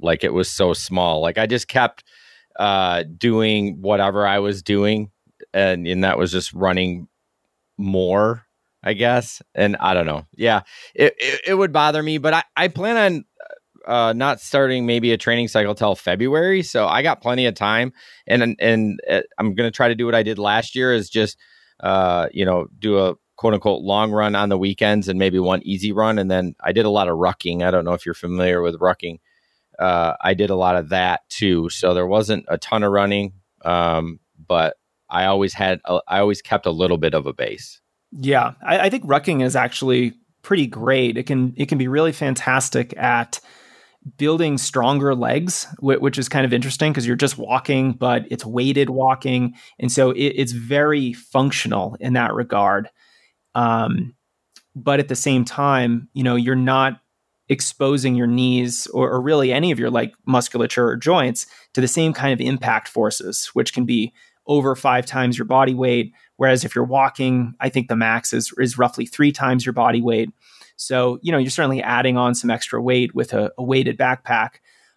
Like 0.00 0.24
it 0.24 0.34
was 0.34 0.50
so 0.50 0.74
small. 0.74 1.22
Like 1.22 1.38
I 1.38 1.46
just 1.46 1.68
kept 1.68 2.04
uh, 2.58 3.04
doing 3.16 3.80
whatever 3.80 4.26
I 4.26 4.40
was 4.40 4.62
doing, 4.62 5.10
and 5.54 5.86
and 5.86 6.04
that 6.04 6.18
was 6.18 6.32
just 6.32 6.52
running 6.52 7.08
more, 7.78 8.44
I 8.82 8.92
guess. 8.92 9.40
And 9.54 9.76
I 9.76 9.94
don't 9.94 10.06
know. 10.06 10.26
Yeah, 10.36 10.62
it 10.94 11.14
it, 11.18 11.40
it 11.46 11.54
would 11.54 11.72
bother 11.72 12.02
me, 12.02 12.18
but 12.18 12.34
I 12.34 12.42
I 12.56 12.68
plan 12.68 12.96
on. 12.96 13.24
Uh, 13.86 14.12
not 14.14 14.40
starting 14.40 14.86
maybe 14.86 15.12
a 15.12 15.16
training 15.16 15.48
cycle 15.48 15.74
till 15.74 15.94
February, 15.94 16.62
so 16.62 16.86
I 16.86 17.02
got 17.02 17.20
plenty 17.20 17.46
of 17.46 17.54
time, 17.54 17.92
and 18.26 18.56
and, 18.58 19.00
uh, 19.10 19.20
I'm 19.38 19.54
gonna 19.54 19.70
try 19.70 19.88
to 19.88 19.94
do 19.94 20.06
what 20.06 20.14
I 20.14 20.22
did 20.22 20.38
last 20.38 20.74
year 20.74 20.92
is 20.92 21.10
just, 21.10 21.36
uh, 21.80 22.28
you 22.32 22.44
know, 22.44 22.66
do 22.78 22.98
a 22.98 23.14
quote 23.36 23.54
unquote 23.54 23.82
long 23.82 24.12
run 24.12 24.34
on 24.34 24.48
the 24.48 24.58
weekends 24.58 25.08
and 25.08 25.18
maybe 25.18 25.38
one 25.38 25.62
easy 25.64 25.92
run. 25.92 26.18
And 26.18 26.30
then 26.30 26.54
I 26.62 26.72
did 26.72 26.86
a 26.86 26.90
lot 26.90 27.08
of 27.08 27.16
rucking. 27.16 27.62
I 27.62 27.70
don't 27.70 27.84
know 27.84 27.92
if 27.94 28.06
you're 28.06 28.14
familiar 28.14 28.62
with 28.62 28.78
rucking. 28.78 29.18
Uh, 29.78 30.14
I 30.20 30.34
did 30.34 30.50
a 30.50 30.56
lot 30.56 30.76
of 30.76 30.90
that 30.90 31.28
too. 31.28 31.68
So 31.68 31.94
there 31.94 32.06
wasn't 32.06 32.46
a 32.48 32.58
ton 32.58 32.84
of 32.84 32.92
running, 32.92 33.32
um, 33.64 34.20
but 34.46 34.76
I 35.10 35.26
always 35.26 35.52
had, 35.52 35.80
a, 35.84 36.00
I 36.06 36.20
always 36.20 36.42
kept 36.42 36.66
a 36.66 36.70
little 36.70 36.96
bit 36.96 37.12
of 37.12 37.26
a 37.26 37.32
base. 37.32 37.80
Yeah, 38.12 38.52
I, 38.64 38.78
I 38.78 38.90
think 38.90 39.04
rucking 39.04 39.42
is 39.42 39.56
actually 39.56 40.14
pretty 40.42 40.68
great. 40.68 41.16
It 41.16 41.24
can 41.24 41.54
it 41.56 41.68
can 41.68 41.78
be 41.78 41.88
really 41.88 42.12
fantastic 42.12 42.96
at 42.96 43.40
building 44.16 44.58
stronger 44.58 45.14
legs, 45.14 45.66
which 45.80 46.18
is 46.18 46.28
kind 46.28 46.44
of 46.44 46.52
interesting 46.52 46.92
because 46.92 47.06
you're 47.06 47.16
just 47.16 47.38
walking, 47.38 47.92
but 47.92 48.26
it's 48.30 48.44
weighted 48.44 48.90
walking, 48.90 49.54
and 49.78 49.90
so 49.90 50.10
it, 50.10 50.34
it's 50.36 50.52
very 50.52 51.12
functional 51.12 51.96
in 52.00 52.12
that 52.12 52.34
regard. 52.34 52.90
Um, 53.54 54.14
but 54.74 55.00
at 55.00 55.08
the 55.08 55.16
same 55.16 55.44
time, 55.44 56.08
you 56.12 56.22
know, 56.22 56.34
you're 56.36 56.56
not 56.56 57.00
exposing 57.48 58.14
your 58.14 58.26
knees 58.26 58.86
or, 58.88 59.10
or, 59.10 59.20
really 59.20 59.52
any 59.52 59.70
of 59.70 59.78
your 59.78 59.90
like 59.90 60.14
musculature 60.26 60.88
or 60.88 60.96
joints 60.96 61.46
to 61.74 61.80
the 61.80 61.86
same 61.86 62.12
kind 62.12 62.32
of 62.32 62.40
impact 62.40 62.88
forces, 62.88 63.48
which 63.52 63.74
can 63.74 63.84
be 63.84 64.12
over 64.46 64.74
five 64.74 65.04
times 65.04 65.36
your 65.38 65.44
body 65.44 65.74
weight. 65.74 66.12
Whereas 66.36 66.64
if 66.64 66.74
you're 66.74 66.84
walking, 66.84 67.54
I 67.60 67.68
think 67.68 67.88
the 67.88 67.96
max 67.96 68.32
is, 68.32 68.52
is 68.58 68.78
roughly 68.78 69.06
three 69.06 69.30
times 69.30 69.66
your 69.66 69.72
body 69.74 70.00
weight. 70.00 70.30
So, 70.76 71.18
you 71.22 71.32
know, 71.32 71.38
you're 71.38 71.50
certainly 71.50 71.82
adding 71.82 72.16
on 72.16 72.34
some 72.34 72.50
extra 72.50 72.82
weight 72.82 73.14
with 73.14 73.32
a, 73.32 73.52
a 73.58 73.62
weighted 73.62 73.98
backpack. 73.98 74.56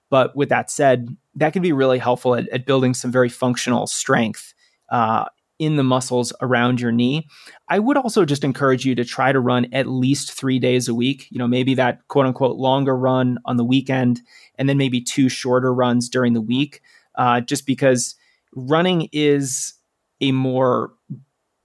But 0.09 0.35
with 0.35 0.49
that 0.49 0.71
said, 0.71 1.15
that 1.35 1.53
can 1.53 1.61
be 1.61 1.73
really 1.73 1.99
helpful 1.99 2.35
at, 2.35 2.47
at 2.49 2.65
building 2.65 2.93
some 2.93 3.11
very 3.11 3.29
functional 3.29 3.87
strength 3.87 4.53
uh, 4.89 5.25
in 5.59 5.75
the 5.75 5.83
muscles 5.83 6.31
around 6.41 6.79
your 6.79 6.91
knee. 6.91 7.27
I 7.67 7.79
would 7.79 7.97
also 7.97 8.25
just 8.25 8.43
encourage 8.43 8.85
you 8.85 8.95
to 8.95 9.03
try 9.03 9.31
to 9.31 9.39
run 9.39 9.67
at 9.73 9.87
least 9.87 10.31
three 10.31 10.59
days 10.59 10.87
a 10.87 10.95
week. 10.95 11.27
You 11.29 11.39
know, 11.39 11.47
maybe 11.47 11.73
that 11.75 12.07
quote 12.07 12.25
unquote 12.25 12.57
longer 12.57 12.95
run 12.95 13.39
on 13.45 13.57
the 13.57 13.65
weekend, 13.65 14.21
and 14.55 14.69
then 14.69 14.77
maybe 14.77 15.01
two 15.01 15.29
shorter 15.29 15.73
runs 15.73 16.09
during 16.09 16.33
the 16.33 16.41
week, 16.41 16.81
uh, 17.15 17.41
just 17.41 17.65
because 17.65 18.15
running 18.55 19.09
is 19.11 19.73
a 20.21 20.31
more 20.31 20.93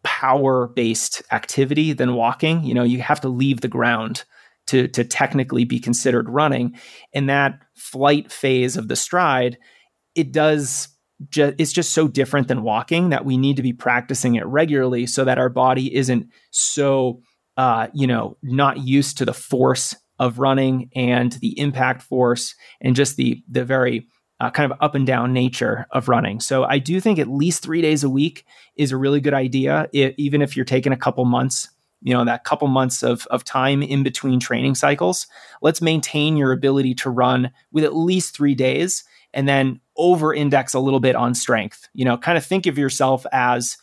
power 0.03 0.69
based 0.69 1.23
activity 1.31 1.93
than 1.93 2.15
walking. 2.15 2.65
You 2.65 2.75
know, 2.75 2.83
you 2.83 3.01
have 3.01 3.21
to 3.21 3.29
leave 3.29 3.61
the 3.61 3.69
ground 3.69 4.25
to, 4.69 4.89
to 4.89 5.05
technically 5.05 5.65
be 5.65 5.81
considered 5.81 6.29
running. 6.29 6.79
And 7.13 7.29
that 7.29 7.61
flight 7.75 8.31
phase 8.31 8.77
of 8.77 8.89
the 8.89 8.97
stride, 8.97 9.59
it 10.15 10.33
does 10.33 10.89
it's 11.37 11.73
just 11.73 11.93
so 11.93 12.09
different 12.09 12.49
than 12.49 12.63
walking 12.63 13.11
that 13.11 13.25
we 13.25 13.37
need 13.37 13.57
to 13.57 13.63
be 13.63 13.73
practicing 13.73 14.35
it 14.35 14.45
regularly 14.47 15.07
so 15.07 15.25
that 15.25 15.39
our 15.39 15.49
body 15.49 15.95
isn't 15.95 16.27
so 16.51 17.21
uh, 17.57 17.87
you 17.95 18.07
know 18.07 18.37
not 18.43 18.79
used 18.79 19.19
to 19.19 19.25
the 19.25 19.33
force 19.33 19.95
of 20.19 20.39
running 20.39 20.91
and 20.97 21.33
the 21.35 21.59
impact 21.59 22.03
force 22.03 22.55
and 22.81 22.97
just 22.97 23.17
the 23.17 23.43
the 23.49 23.65
very 23.65 24.07
uh, 24.43 24.51
kind 24.51 24.70
of 24.70 24.76
up 24.80 24.97
and 24.97 25.07
down 25.07 25.32
nature 25.32 25.86
of 25.93 26.09
running. 26.09 26.40
So 26.40 26.64
I 26.64 26.80
do 26.80 27.01
think 27.01 27.20
at 27.20 27.28
least 27.28 27.62
three 27.62 27.80
days 27.80 28.03
a 28.03 28.11
week 28.11 28.45
is 28.74 28.90
a 28.90 28.97
really 28.97 29.20
good 29.20 29.34
idea, 29.34 29.88
it, 29.93 30.16
even 30.18 30.43
if 30.43 30.57
you're 30.57 30.64
taking 30.64 30.93
a 30.93 30.97
couple 30.97 31.24
months. 31.24 31.68
You 32.05 32.12
know 32.12 32.24
that 32.24 32.43
couple 32.43 32.66
months 32.66 33.05
of 33.05 33.28
of 33.28 33.45
time 33.45 33.80
in 33.80 34.03
between 34.03 34.40
training 34.40 34.74
cycles. 34.74 35.28
Let's 35.61 35.80
maintain 35.80 36.36
your 36.36 36.51
ability 36.51 36.95
to 36.97 37.11
run 37.11 37.53
with 37.70 37.84
at 37.84 37.95
least 37.95 38.34
three 38.34 38.57
days, 38.57 39.05
and 39.32 39.47
then 39.47 39.80
over 39.97 40.34
index 40.34 40.74
a 40.74 40.80
little 40.80 40.99
bit 40.99 41.14
on 41.14 41.36
strength. 41.36 41.88
You 41.95 42.05
know, 42.05 42.18
kind 42.18 42.36
of 42.36 42.45
think 42.45 42.66
of 42.66 42.76
yourself 42.76 43.24
as 43.30 43.76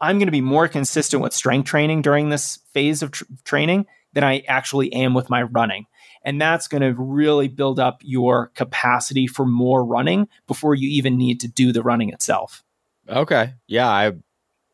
I'm 0.00 0.16
going 0.16 0.28
to 0.28 0.32
be 0.32 0.40
more 0.40 0.66
consistent 0.66 1.22
with 1.22 1.34
strength 1.34 1.66
training 1.66 2.00
during 2.00 2.30
this 2.30 2.58
phase 2.72 3.02
of 3.02 3.10
tr- 3.10 3.24
training 3.44 3.84
than 4.14 4.24
I 4.24 4.42
actually 4.48 4.90
am 4.94 5.12
with 5.12 5.28
my 5.28 5.42
running. 5.42 5.84
And 6.28 6.38
that's 6.38 6.68
going 6.68 6.82
to 6.82 6.92
really 6.92 7.48
build 7.48 7.80
up 7.80 8.02
your 8.04 8.48
capacity 8.48 9.26
for 9.26 9.46
more 9.46 9.82
running 9.82 10.28
before 10.46 10.74
you 10.74 10.86
even 10.90 11.16
need 11.16 11.40
to 11.40 11.48
do 11.48 11.72
the 11.72 11.82
running 11.82 12.10
itself. 12.10 12.62
Okay. 13.08 13.54
Yeah, 13.66 13.88
I 13.88 14.12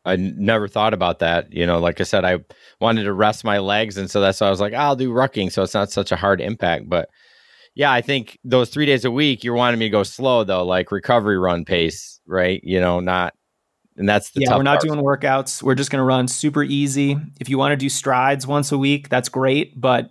I 0.03 0.17
never 0.17 0.67
thought 0.67 0.93
about 0.93 1.19
that. 1.19 1.53
You 1.53 1.65
know, 1.65 1.79
like 1.79 2.01
I 2.01 2.03
said, 2.03 2.25
I 2.25 2.39
wanted 2.81 3.05
to 3.05 3.13
rest 3.13 3.45
my 3.45 3.59
legs, 3.59 3.95
and 3.95 4.11
so 4.11 4.19
that's 4.19 4.41
why 4.41 4.47
I 4.47 4.49
was 4.49 4.59
like, 4.59 4.73
I'll 4.73 4.97
do 4.97 5.13
rucking, 5.13 5.49
so 5.49 5.63
it's 5.63 5.73
not 5.73 5.91
such 5.91 6.11
a 6.11 6.17
hard 6.17 6.41
impact. 6.41 6.89
But 6.89 7.07
yeah, 7.73 7.89
I 7.89 8.01
think 8.01 8.37
those 8.43 8.69
three 8.69 8.85
days 8.85 9.05
a 9.05 9.11
week, 9.11 9.45
you're 9.45 9.55
wanting 9.55 9.79
me 9.79 9.85
to 9.85 9.91
go 9.91 10.03
slow 10.03 10.43
though, 10.43 10.65
like 10.65 10.91
recovery 10.91 11.37
run 11.37 11.63
pace, 11.63 12.19
right? 12.27 12.59
You 12.65 12.81
know, 12.81 12.99
not, 12.99 13.33
and 13.95 14.09
that's 14.09 14.31
the 14.31 14.41
yeah. 14.41 14.57
we're 14.57 14.63
not 14.63 14.81
part. 14.81 14.89
doing 14.89 14.99
workouts. 14.99 15.63
We're 15.63 15.75
just 15.75 15.89
going 15.89 16.01
to 16.01 16.05
run 16.05 16.27
super 16.27 16.63
easy. 16.63 17.15
If 17.39 17.47
you 17.47 17.57
want 17.57 17.71
to 17.71 17.77
do 17.77 17.87
strides 17.87 18.45
once 18.45 18.73
a 18.73 18.77
week, 18.77 19.07
that's 19.07 19.29
great, 19.29 19.79
but 19.79 20.09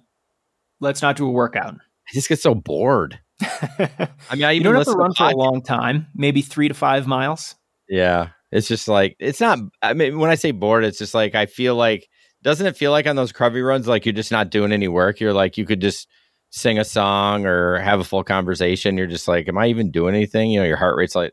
let's 0.80 1.02
not 1.02 1.16
do 1.16 1.26
a 1.26 1.30
workout. 1.30 1.74
I 1.74 2.12
just 2.12 2.28
get 2.28 2.40
so 2.40 2.54
bored. 2.54 3.18
I 3.40 4.08
mean, 4.32 4.44
I 4.44 4.52
even 4.52 4.54
you 4.54 4.62
don't 4.62 4.74
have 4.76 4.84
to 4.86 4.92
run 4.92 5.14
for 5.14 5.28
a 5.28 5.36
long 5.36 5.62
time, 5.62 6.06
maybe 6.14 6.42
three 6.42 6.68
to 6.68 6.74
five 6.74 7.06
miles. 7.06 7.56
Yeah, 7.88 8.28
it's 8.52 8.68
just 8.68 8.88
like 8.88 9.16
it's 9.18 9.40
not. 9.40 9.58
I 9.82 9.94
mean, 9.94 10.18
when 10.18 10.30
I 10.30 10.36
say 10.36 10.52
bored, 10.52 10.84
it's 10.84 10.98
just 10.98 11.14
like 11.14 11.34
I 11.34 11.46
feel 11.46 11.74
like 11.74 12.08
doesn't 12.42 12.66
it 12.66 12.76
feel 12.76 12.90
like 12.90 13.06
on 13.06 13.16
those 13.16 13.30
recovery 13.30 13.62
runs, 13.62 13.88
like 13.88 14.04
you're 14.06 14.12
just 14.12 14.30
not 14.30 14.50
doing 14.50 14.72
any 14.72 14.88
work? 14.88 15.18
You're 15.18 15.32
like 15.32 15.58
you 15.58 15.66
could 15.66 15.80
just 15.80 16.08
sing 16.54 16.78
a 16.78 16.84
song 16.84 17.46
or 17.46 17.78
have 17.80 17.98
a 17.98 18.04
full 18.04 18.22
conversation, 18.22 18.96
you're 18.96 19.08
just 19.08 19.26
like, 19.26 19.48
am 19.48 19.58
I 19.58 19.66
even 19.66 19.90
doing 19.90 20.14
anything? 20.14 20.52
You 20.52 20.60
know, 20.60 20.66
your 20.66 20.76
heart 20.76 20.96
rate's 20.96 21.16
like 21.16 21.32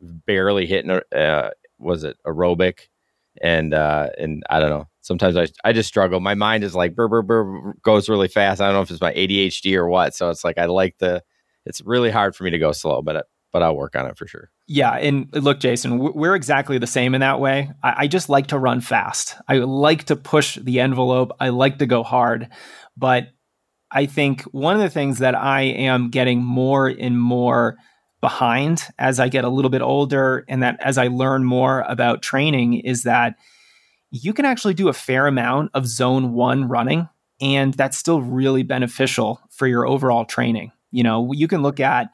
barely 0.00 0.66
hitting. 0.66 0.90
Uh, 0.90 1.50
was 1.78 2.04
it 2.04 2.18
aerobic? 2.26 2.88
And 3.40 3.72
uh, 3.72 4.10
and 4.18 4.42
I 4.50 4.60
don't 4.60 4.68
know. 4.68 4.88
Sometimes 5.00 5.36
I 5.36 5.46
I 5.64 5.72
just 5.72 5.88
struggle. 5.88 6.20
My 6.20 6.34
mind 6.34 6.64
is 6.64 6.74
like 6.74 6.94
burr, 6.94 7.08
burr, 7.08 7.22
burr, 7.22 7.74
goes 7.82 8.08
really 8.08 8.28
fast. 8.28 8.60
I 8.60 8.66
don't 8.66 8.74
know 8.74 8.82
if 8.82 8.90
it's 8.90 9.00
my 9.00 9.12
ADHD 9.12 9.76
or 9.76 9.88
what. 9.88 10.14
So 10.14 10.30
it's 10.30 10.44
like 10.44 10.58
I 10.58 10.66
like 10.66 10.98
the. 10.98 11.22
It's 11.66 11.82
really 11.82 12.10
hard 12.10 12.34
for 12.34 12.44
me 12.44 12.50
to 12.50 12.58
go 12.58 12.72
slow, 12.72 13.02
but 13.02 13.26
but 13.52 13.62
I'll 13.62 13.76
work 13.76 13.96
on 13.96 14.06
it 14.06 14.16
for 14.16 14.26
sure. 14.26 14.50
Yeah, 14.66 14.92
and 14.92 15.28
look, 15.32 15.60
Jason, 15.60 15.98
we're 15.98 16.34
exactly 16.34 16.78
the 16.78 16.86
same 16.86 17.14
in 17.14 17.20
that 17.20 17.40
way. 17.40 17.70
I, 17.82 17.94
I 17.98 18.06
just 18.06 18.28
like 18.28 18.48
to 18.48 18.58
run 18.58 18.80
fast. 18.80 19.36
I 19.48 19.58
like 19.58 20.04
to 20.04 20.16
push 20.16 20.56
the 20.56 20.80
envelope. 20.80 21.32
I 21.40 21.48
like 21.48 21.78
to 21.78 21.86
go 21.86 22.02
hard, 22.02 22.48
but 22.96 23.28
I 23.90 24.06
think 24.06 24.42
one 24.42 24.76
of 24.76 24.82
the 24.82 24.90
things 24.90 25.18
that 25.18 25.34
I 25.34 25.62
am 25.62 26.10
getting 26.10 26.42
more 26.42 26.88
and 26.88 27.18
more 27.18 27.78
behind 28.20 28.82
as 28.98 29.20
I 29.20 29.28
get 29.28 29.44
a 29.44 29.48
little 29.48 29.70
bit 29.70 29.80
older 29.80 30.44
and 30.48 30.62
that 30.62 30.78
as 30.80 30.98
I 30.98 31.06
learn 31.06 31.44
more 31.44 31.80
about 31.88 32.20
training 32.20 32.80
is 32.80 33.04
that 33.04 33.36
you 34.10 34.32
can 34.32 34.44
actually 34.44 34.74
do 34.74 34.88
a 34.88 34.92
fair 34.92 35.26
amount 35.26 35.70
of 35.74 35.86
zone 35.86 36.32
one 36.32 36.68
running, 36.68 37.08
and 37.40 37.74
that's 37.74 37.98
still 37.98 38.22
really 38.22 38.62
beneficial 38.62 39.40
for 39.50 39.66
your 39.66 39.86
overall 39.86 40.24
training. 40.24 40.72
You 40.90 41.02
know, 41.02 41.32
you 41.32 41.48
can 41.48 41.62
look 41.62 41.80
at, 41.80 42.10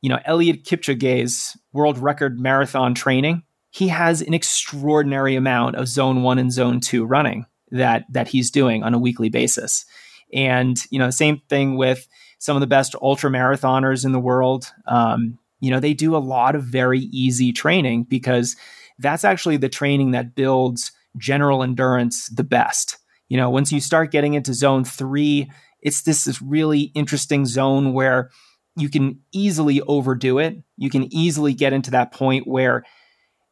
you 0.00 0.08
know, 0.08 0.18
Eliud 0.26 0.64
Kipchoge's 0.64 1.56
world 1.72 1.98
record 1.98 2.38
marathon 2.38 2.94
training. 2.94 3.42
He 3.70 3.88
has 3.88 4.22
an 4.22 4.34
extraordinary 4.34 5.36
amount 5.36 5.76
of 5.76 5.88
zone 5.88 6.22
one 6.22 6.38
and 6.38 6.52
zone 6.52 6.80
two 6.80 7.04
running 7.04 7.46
that 7.70 8.04
that 8.10 8.28
he's 8.28 8.50
doing 8.50 8.82
on 8.82 8.94
a 8.94 8.98
weekly 8.98 9.28
basis. 9.28 9.84
And, 10.32 10.76
you 10.90 10.98
know, 10.98 11.10
same 11.10 11.40
thing 11.48 11.76
with 11.76 12.08
some 12.38 12.56
of 12.56 12.60
the 12.60 12.66
best 12.66 12.94
ultra 13.00 13.30
marathoners 13.30 14.04
in 14.04 14.12
the 14.12 14.20
world. 14.20 14.72
Um, 14.86 15.38
you 15.60 15.70
know, 15.70 15.80
they 15.80 15.94
do 15.94 16.16
a 16.16 16.18
lot 16.18 16.54
of 16.54 16.64
very 16.64 17.00
easy 17.00 17.52
training 17.52 18.04
because 18.04 18.56
that's 18.98 19.24
actually 19.24 19.56
the 19.56 19.68
training 19.68 20.12
that 20.12 20.34
builds 20.34 20.92
general 21.18 21.62
endurance 21.62 22.28
the 22.28 22.44
best. 22.44 22.98
You 23.28 23.36
know, 23.36 23.50
once 23.50 23.72
you 23.72 23.80
start 23.80 24.10
getting 24.10 24.34
into 24.34 24.54
zone 24.54 24.84
three, 24.84 25.50
it's 25.80 26.02
this, 26.02 26.24
this 26.24 26.40
really 26.40 26.92
interesting 26.94 27.46
zone 27.46 27.92
where 27.92 28.30
you 28.76 28.88
can 28.88 29.20
easily 29.32 29.80
overdo 29.82 30.38
it. 30.38 30.56
You 30.76 30.90
can 30.90 31.12
easily 31.12 31.52
get 31.52 31.72
into 31.72 31.90
that 31.90 32.12
point 32.12 32.46
where 32.46 32.84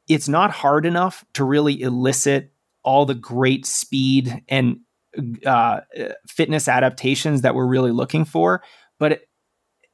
it's 0.08 0.28
not 0.28 0.50
hard 0.50 0.86
enough 0.86 1.24
to 1.34 1.44
really 1.44 1.80
elicit 1.82 2.52
all 2.82 3.04
the 3.04 3.14
great 3.14 3.66
speed 3.66 4.42
and 4.48 4.78
uh, 5.44 5.80
fitness 6.28 6.68
adaptations 6.68 7.42
that 7.42 7.54
we're 7.54 7.66
really 7.66 7.90
looking 7.90 8.24
for, 8.24 8.62
but 8.98 9.22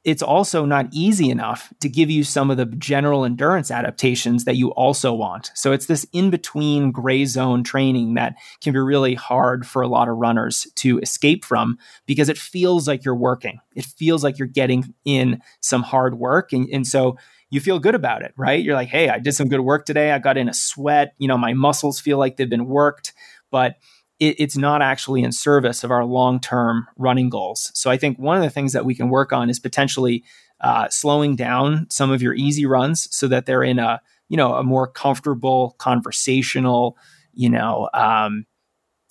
it's 0.03 0.21
also 0.21 0.65
not 0.65 0.87
easy 0.91 1.29
enough 1.29 1.73
to 1.79 1.87
give 1.87 2.09
you 2.09 2.23
some 2.23 2.51
of 2.51 2.57
the 2.57 2.65
general 2.65 3.23
endurance 3.23 3.71
adaptations 3.71 4.43
that 4.43 4.57
you 4.57 4.69
also 4.71 5.13
want. 5.13 5.51
So 5.55 5.71
it's 5.71 5.85
this 5.85 6.05
in 6.11 6.29
between 6.29 6.91
gray 6.91 7.23
zone 7.25 7.63
training 7.63 8.15
that 8.15 8.35
can 8.61 8.73
be 8.73 8.79
really 8.79 9.15
hard 9.15 9.65
for 9.65 9.81
a 9.81 9.87
lot 9.87 10.09
of 10.09 10.17
runners 10.17 10.67
to 10.75 10.99
escape 10.99 11.45
from 11.45 11.77
because 12.05 12.27
it 12.27 12.37
feels 12.37 12.87
like 12.87 13.05
you're 13.05 13.15
working. 13.15 13.59
It 13.75 13.85
feels 13.85 14.23
like 14.23 14.37
you're 14.37 14.47
getting 14.47 14.93
in 15.05 15.41
some 15.61 15.83
hard 15.83 16.19
work. 16.19 16.51
And, 16.51 16.67
and 16.71 16.85
so 16.85 17.17
you 17.49 17.61
feel 17.61 17.79
good 17.79 17.95
about 17.95 18.23
it, 18.23 18.33
right? 18.35 18.63
You're 18.63 18.75
like, 18.75 18.89
hey, 18.89 19.09
I 19.09 19.19
did 19.19 19.33
some 19.33 19.47
good 19.47 19.61
work 19.61 19.85
today. 19.85 20.11
I 20.11 20.19
got 20.19 20.37
in 20.37 20.49
a 20.49 20.53
sweat. 20.53 21.13
You 21.17 21.29
know, 21.29 21.37
my 21.37 21.53
muscles 21.53 21.99
feel 21.99 22.17
like 22.17 22.35
they've 22.35 22.49
been 22.49 22.65
worked. 22.65 23.13
But 23.51 23.75
it, 24.23 24.35
it's 24.39 24.57
not 24.57 24.81
actually 24.81 25.23
in 25.23 25.31
service 25.31 25.83
of 25.83 25.91
our 25.91 26.05
long 26.05 26.39
term 26.39 26.87
running 26.97 27.29
goals. 27.29 27.71
So 27.73 27.89
I 27.89 27.97
think 27.97 28.17
one 28.17 28.37
of 28.37 28.43
the 28.43 28.49
things 28.49 28.73
that 28.73 28.85
we 28.85 28.95
can 28.95 29.09
work 29.09 29.33
on 29.33 29.49
is 29.49 29.59
potentially 29.59 30.23
uh, 30.61 30.87
slowing 30.89 31.35
down 31.35 31.87
some 31.89 32.11
of 32.11 32.21
your 32.21 32.33
easy 32.33 32.65
runs 32.65 33.13
so 33.15 33.27
that 33.27 33.45
they're 33.45 33.63
in 33.63 33.79
a 33.79 34.01
you 34.29 34.37
know 34.37 34.55
a 34.55 34.63
more 34.63 34.87
comfortable 34.87 35.75
conversational 35.77 36.97
you 37.33 37.49
know 37.49 37.89
um, 37.93 38.45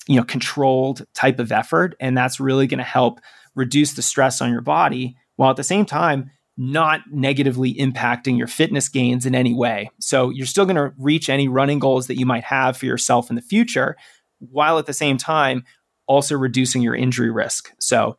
you 0.08 0.16
know 0.16 0.24
controlled 0.24 1.06
type 1.14 1.38
of 1.38 1.52
effort 1.52 1.94
and 2.00 2.16
that's 2.16 2.40
really 2.40 2.66
going 2.66 2.78
to 2.78 2.84
help 2.84 3.20
reduce 3.54 3.92
the 3.92 4.02
stress 4.02 4.40
on 4.40 4.50
your 4.50 4.62
body 4.62 5.14
while 5.36 5.50
at 5.50 5.56
the 5.56 5.64
same 5.64 5.84
time 5.84 6.30
not 6.56 7.00
negatively 7.10 7.74
impacting 7.74 8.36
your 8.36 8.46
fitness 8.46 8.88
gains 8.88 9.24
in 9.24 9.34
any 9.34 9.54
way. 9.54 9.90
So 10.00 10.28
you're 10.30 10.46
still 10.46 10.66
going 10.66 10.76
to 10.76 10.92
reach 10.98 11.30
any 11.30 11.48
running 11.48 11.78
goals 11.78 12.08
that 12.08 12.18
you 12.18 12.26
might 12.26 12.44
have 12.44 12.76
for 12.76 12.86
yourself 12.86 13.30
in 13.30 13.36
the 13.36 13.42
future, 13.42 13.96
while 14.51 14.78
at 14.78 14.86
the 14.86 14.93
same 14.93 15.16
time 15.16 15.64
also 16.07 16.36
reducing 16.36 16.82
your 16.82 16.95
injury 16.95 17.30
risk. 17.30 17.72
So 17.78 18.16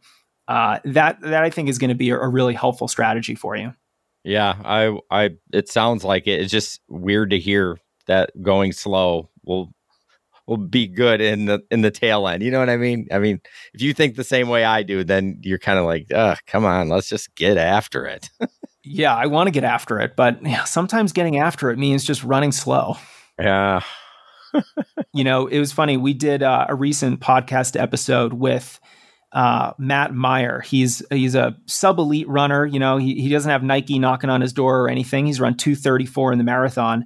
uh, 0.48 0.80
that 0.86 1.22
that 1.22 1.44
I 1.44 1.50
think 1.50 1.70
is 1.70 1.78
going 1.78 1.90
to 1.90 1.96
be 1.96 2.10
a, 2.10 2.20
a, 2.20 2.28
really 2.28 2.54
helpful 2.54 2.88
strategy 2.88 3.36
for 3.36 3.56
you. 3.56 3.74
Yeah, 4.24 4.56
I 4.64 4.98
I 5.10 5.30
it 5.52 5.70
sounds 5.70 6.04
like 6.04 6.28
it. 6.28 6.42
It's 6.42 6.52
just 6.52 6.82
weird 6.90 7.30
to 7.32 7.40
hear 7.40 7.78
that 8.08 8.32
going 8.42 8.74
slow 8.74 9.30
will 9.46 9.74
will 10.48 10.58
be 10.58 10.88
good 10.88 11.22
in 11.22 11.46
the 11.46 11.62
in 11.72 11.82
the 11.82 11.92
tail 11.92 12.28
end. 12.28 12.44
You 12.44 12.52
know 12.52 12.60
what 12.60 12.70
I 12.70 12.78
mean? 12.78 13.08
I 13.12 13.20
mean, 13.20 13.40
if 13.74 13.82
you 13.82 13.94
think 13.94 14.16
the 14.16 14.24
same 14.24 14.50
way 14.50 14.66
I 14.66 14.84
do, 14.84 15.04
then 15.04 15.40
you're 15.44 15.60
kind 15.60 15.80
of 15.80 15.86
like, 15.86 16.08
"Ugh, 16.14 16.38
come 16.46 16.66
on, 16.66 16.90
let's 16.90 17.08
just 17.08 17.34
get 17.36 17.58
after 17.58 18.06
it." 18.06 18.30
yeah, 18.84 19.16
I 19.16 19.28
want 19.28 19.48
to 19.48 19.52
get 19.52 19.64
after 19.64 20.00
it, 20.00 20.16
but 20.18 20.46
yeah, 20.46 20.66
sometimes 20.66 21.14
getting 21.14 21.38
after 21.38 21.70
it 21.72 21.78
means 21.78 22.04
just 22.04 22.24
running 22.24 22.52
slow. 22.52 22.98
Yeah. 23.40 23.82
you 25.14 25.24
know, 25.24 25.48
it 25.48 25.60
was 25.60 25.72
funny. 25.72 25.98
We 25.98 26.14
did 26.14 26.44
uh, 26.44 26.66
a 26.70 26.76
recent 26.76 27.20
podcast 27.20 27.80
episode 27.80 28.34
with 28.34 28.80
uh, 29.34 29.74
Matt 29.78 30.14
Meyer. 30.14 30.62
He's 30.62 31.04
he's 31.10 31.36
a 31.36 31.56
sub 31.66 32.00
elite 32.00 32.28
runner. 32.28 32.66
You 32.66 32.80
know, 32.80 32.98
he, 32.98 33.16
he 33.16 33.30
doesn't 33.30 33.50
have 33.50 33.64
Nike 33.64 34.00
knocking 34.00 34.30
on 34.30 34.42
his 34.42 34.54
door 34.54 34.82
or 34.82 34.90
anything. 34.90 35.26
He's 35.26 35.40
run 35.40 35.58
234 35.58 36.34
in 36.34 36.38
the 36.38 36.44
marathon. 36.44 37.06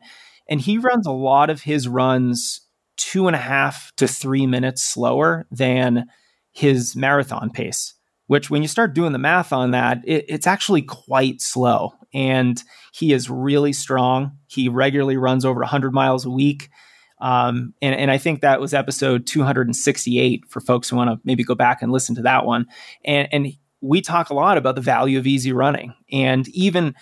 And 0.49 0.61
he 0.61 0.77
runs 0.77 1.07
a 1.07 1.11
lot 1.11 1.49
of 1.49 1.61
his 1.61 1.87
runs 1.87 2.61
two 2.97 3.27
and 3.27 3.35
a 3.35 3.39
half 3.39 3.91
to 3.97 4.07
three 4.07 4.45
minutes 4.45 4.83
slower 4.83 5.45
than 5.51 6.05
his 6.51 6.95
marathon 6.95 7.49
pace, 7.51 7.93
which 8.25 8.49
when 8.49 8.61
you 8.61 8.67
start 8.67 8.95
doing 8.95 9.11
the 9.11 9.19
math 9.19 9.53
on 9.53 9.71
that, 9.71 9.99
it, 10.05 10.25
it's 10.27 10.47
actually 10.47 10.81
quite 10.81 11.41
slow. 11.41 11.93
And 12.13 12.61
he 12.93 13.13
is 13.13 13.29
really 13.29 13.73
strong. 13.73 14.31
He 14.47 14.67
regularly 14.67 15.17
runs 15.17 15.45
over 15.45 15.59
100 15.59 15.93
miles 15.93 16.25
a 16.25 16.29
week. 16.29 16.69
Um, 17.19 17.73
and, 17.81 17.95
and 17.95 18.11
I 18.11 18.17
think 18.17 18.41
that 18.41 18.59
was 18.59 18.73
episode 18.73 19.25
268 19.25 20.45
for 20.47 20.61
folks 20.61 20.89
who 20.89 20.95
want 20.95 21.09
to 21.09 21.19
maybe 21.23 21.43
go 21.43 21.55
back 21.55 21.81
and 21.81 21.91
listen 21.91 22.15
to 22.15 22.21
that 22.23 22.45
one. 22.45 22.67
And, 23.03 23.27
and 23.31 23.47
we 23.81 24.01
talk 24.01 24.29
a 24.29 24.35
lot 24.35 24.57
about 24.57 24.75
the 24.75 24.81
value 24.81 25.17
of 25.17 25.27
easy 25.27 25.51
running. 25.51 25.93
And 26.11 26.47
even 26.49 26.95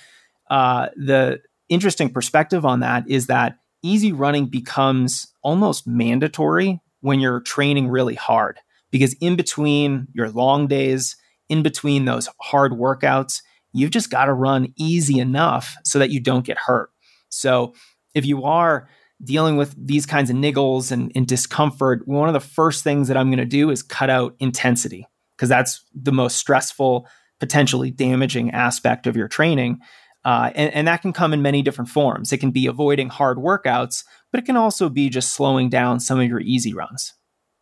uh, 0.50 0.90
the 0.96 1.42
interesting 1.70 2.10
perspective 2.10 2.66
on 2.66 2.82
that 2.82 3.10
is 3.10 3.28
that 3.28 3.58
easy 3.84 4.12
running 4.12 4.46
becomes 4.48 5.34
almost 5.44 5.86
mandatory 5.86 6.80
when 7.02 7.20
you're 7.20 7.42
training 7.42 7.88
really 7.88 8.16
hard 8.16 8.60
because 8.92 9.14
in 9.16 9.36
between 9.36 10.08
your 10.14 10.30
long 10.30 10.68
days, 10.68 11.16
in 11.50 11.62
between 11.62 12.06
those 12.06 12.30
hard 12.42 12.72
workouts, 12.72 13.42
you've 13.74 13.92
just 13.92 14.10
got 14.10 14.26
to 14.26 14.34
run 14.34 14.74
easy 14.78 15.20
enough 15.20 15.76
so 15.84 16.00
that 16.00 16.10
you 16.10 16.20
don't 16.20 16.46
get 16.46 16.58
hurt. 16.58 16.90
So 17.30 17.74
if 18.14 18.26
you 18.26 18.44
are 18.46 18.88
dealing 19.24 19.58
with 19.58 19.76
these 19.78 20.06
kinds 20.06 20.30
of 20.30 20.36
niggles 20.36 20.92
and, 20.92 21.12
and 21.16 21.28
discomfort, 21.28 22.08
one 22.08 22.28
of 22.28 22.34
the 22.34 22.40
first 22.40 22.84
things 22.84 23.08
that 23.08 23.18
I'm 23.18 23.30
going 23.30 23.38
to 23.38 23.46
do 23.46 23.70
is 23.70 23.82
cut 23.82 24.10
out 24.10 24.36
intensity 24.40 25.08
because 25.36 25.50
that's 25.50 25.84
the 25.94 26.12
most 26.12 26.38
stressful, 26.38 27.08
potentially 27.40 27.92
damaging 27.92 28.52
aspect 28.52 29.08
of 29.08 29.16
your 29.16 29.28
training. 29.28 29.80
Uh, 30.24 30.52
and, 30.56 30.74
and 30.74 30.88
that 30.88 31.02
can 31.02 31.14
come 31.14 31.34
in 31.34 31.42
many 31.42 31.62
different 31.62 31.90
forms. 31.90 32.34
It 32.34 32.40
can 32.40 32.52
be 32.52 32.66
avoiding 32.66 33.10
hard 33.10 33.38
workouts, 33.38 34.04
but 34.32 34.40
it 34.40 34.46
can 34.46 34.58
also 34.58 34.90
be 34.90 35.10
just 35.10 35.34
slowing 35.34 35.70
down 35.70 36.00
some 36.00 36.20
of 36.20 36.28
your 36.28 36.40
easy 36.40 36.74
runs. 36.74 37.14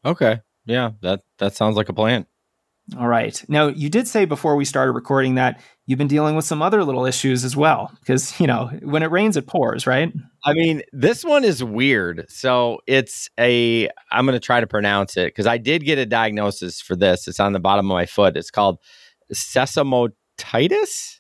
Okay. 0.06 0.42
Yeah, 0.66 0.92
that 1.02 1.22
that 1.40 1.56
sounds 1.56 1.76
like 1.76 1.90
a 1.90 1.94
plan. 1.94 2.26
All 3.00 3.08
right. 3.08 3.44
Now, 3.48 3.68
you 3.68 3.90
did 3.90 4.08
say 4.08 4.26
before 4.26 4.56
we 4.56 4.66
started 4.66 4.92
recording 4.92 5.36
that 5.36 5.62
you've 5.86 5.98
been 5.98 6.08
dealing 6.08 6.36
with 6.36 6.44
some 6.44 6.62
other 6.62 6.84
little 6.84 7.06
issues 7.06 7.46
as 7.46 7.56
well, 7.56 7.92
because, 8.02 8.38
you 8.40 8.46
know, 8.46 8.72
when 8.84 9.04
it 9.04 9.12
rains, 9.12 9.38
it 9.38 9.48
pours, 9.48 9.88
right? 9.88 10.12
I 10.44 10.54
mean, 10.54 10.82
this 10.92 11.24
one 11.24 11.46
is 11.46 11.64
weird. 11.64 12.26
So 12.28 12.80
it's 12.86 13.30
a, 13.40 13.90
I'm 14.12 14.26
going 14.26 14.36
to 14.36 14.46
try 14.46 14.60
to 14.60 14.68
pronounce 14.68 15.16
it 15.16 15.28
because 15.28 15.48
I 15.48 15.58
did 15.58 15.86
get 15.86 15.98
a 15.98 16.06
diagnosis 16.06 16.82
for 16.82 16.96
this. 16.96 17.28
It's 17.28 17.40
on 17.40 17.54
the 17.54 17.60
bottom 17.60 17.90
of 17.90 17.96
my 17.96 18.06
foot. 18.06 18.36
It's 18.36 18.52
called 18.52 18.80
sesamotitis. 19.34 21.20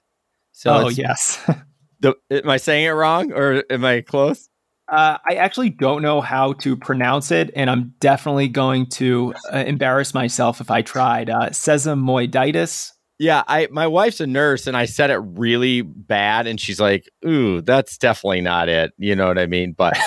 So 0.51 0.73
oh, 0.73 0.89
yes. 0.89 1.41
the, 2.01 2.15
am 2.29 2.49
I 2.49 2.57
saying 2.57 2.85
it 2.85 2.89
wrong 2.89 3.31
or 3.31 3.63
am 3.69 3.85
I 3.85 4.01
close? 4.01 4.49
Uh, 4.93 5.17
I 5.27 5.35
actually 5.37 5.71
don't 5.71 6.03
know 6.03 6.21
how 6.21 6.53
to 6.53 6.77
pronounce 6.77 7.31
it, 7.31 7.49
and 7.55 7.67
I'm 7.67 7.95
definitely 7.99 8.47
going 8.47 8.85
to 8.91 9.33
uh, 9.51 9.63
embarrass 9.65 10.13
myself 10.13 10.61
if 10.61 10.69
I 10.69 10.83
tried. 10.83 11.31
Uh, 11.31 11.49
sesamoiditis. 11.49 12.91
Yeah, 13.17 13.41
I 13.47 13.67
my 13.71 13.87
wife's 13.87 14.19
a 14.19 14.27
nurse, 14.27 14.67
and 14.67 14.77
I 14.77 14.85
said 14.85 15.09
it 15.09 15.17
really 15.17 15.81
bad, 15.81 16.45
and 16.45 16.61
she's 16.61 16.79
like, 16.79 17.09
"Ooh, 17.25 17.61
that's 17.61 17.97
definitely 17.97 18.41
not 18.41 18.69
it." 18.69 18.91
You 18.99 19.15
know 19.15 19.27
what 19.27 19.39
I 19.39 19.47
mean? 19.47 19.73
But 19.75 19.97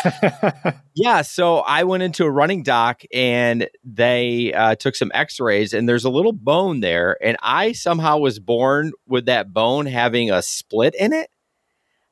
yeah, 0.95 1.23
so 1.23 1.59
I 1.59 1.83
went 1.83 2.05
into 2.05 2.25
a 2.25 2.31
running 2.31 2.63
doc, 2.63 3.03
and 3.13 3.69
they 3.83 4.53
uh, 4.53 4.77
took 4.77 4.95
some 4.95 5.11
X-rays, 5.13 5.75
and 5.75 5.89
there's 5.89 6.05
a 6.05 6.11
little 6.11 6.33
bone 6.33 6.79
there, 6.79 7.17
and 7.21 7.37
I 7.43 7.73
somehow 7.73 8.19
was 8.19 8.39
born 8.39 8.93
with 9.09 9.27
that 9.27 9.53
bone 9.53 9.87
having 9.87 10.31
a 10.31 10.43
split 10.43 10.95
in 10.95 11.13
it, 11.13 11.29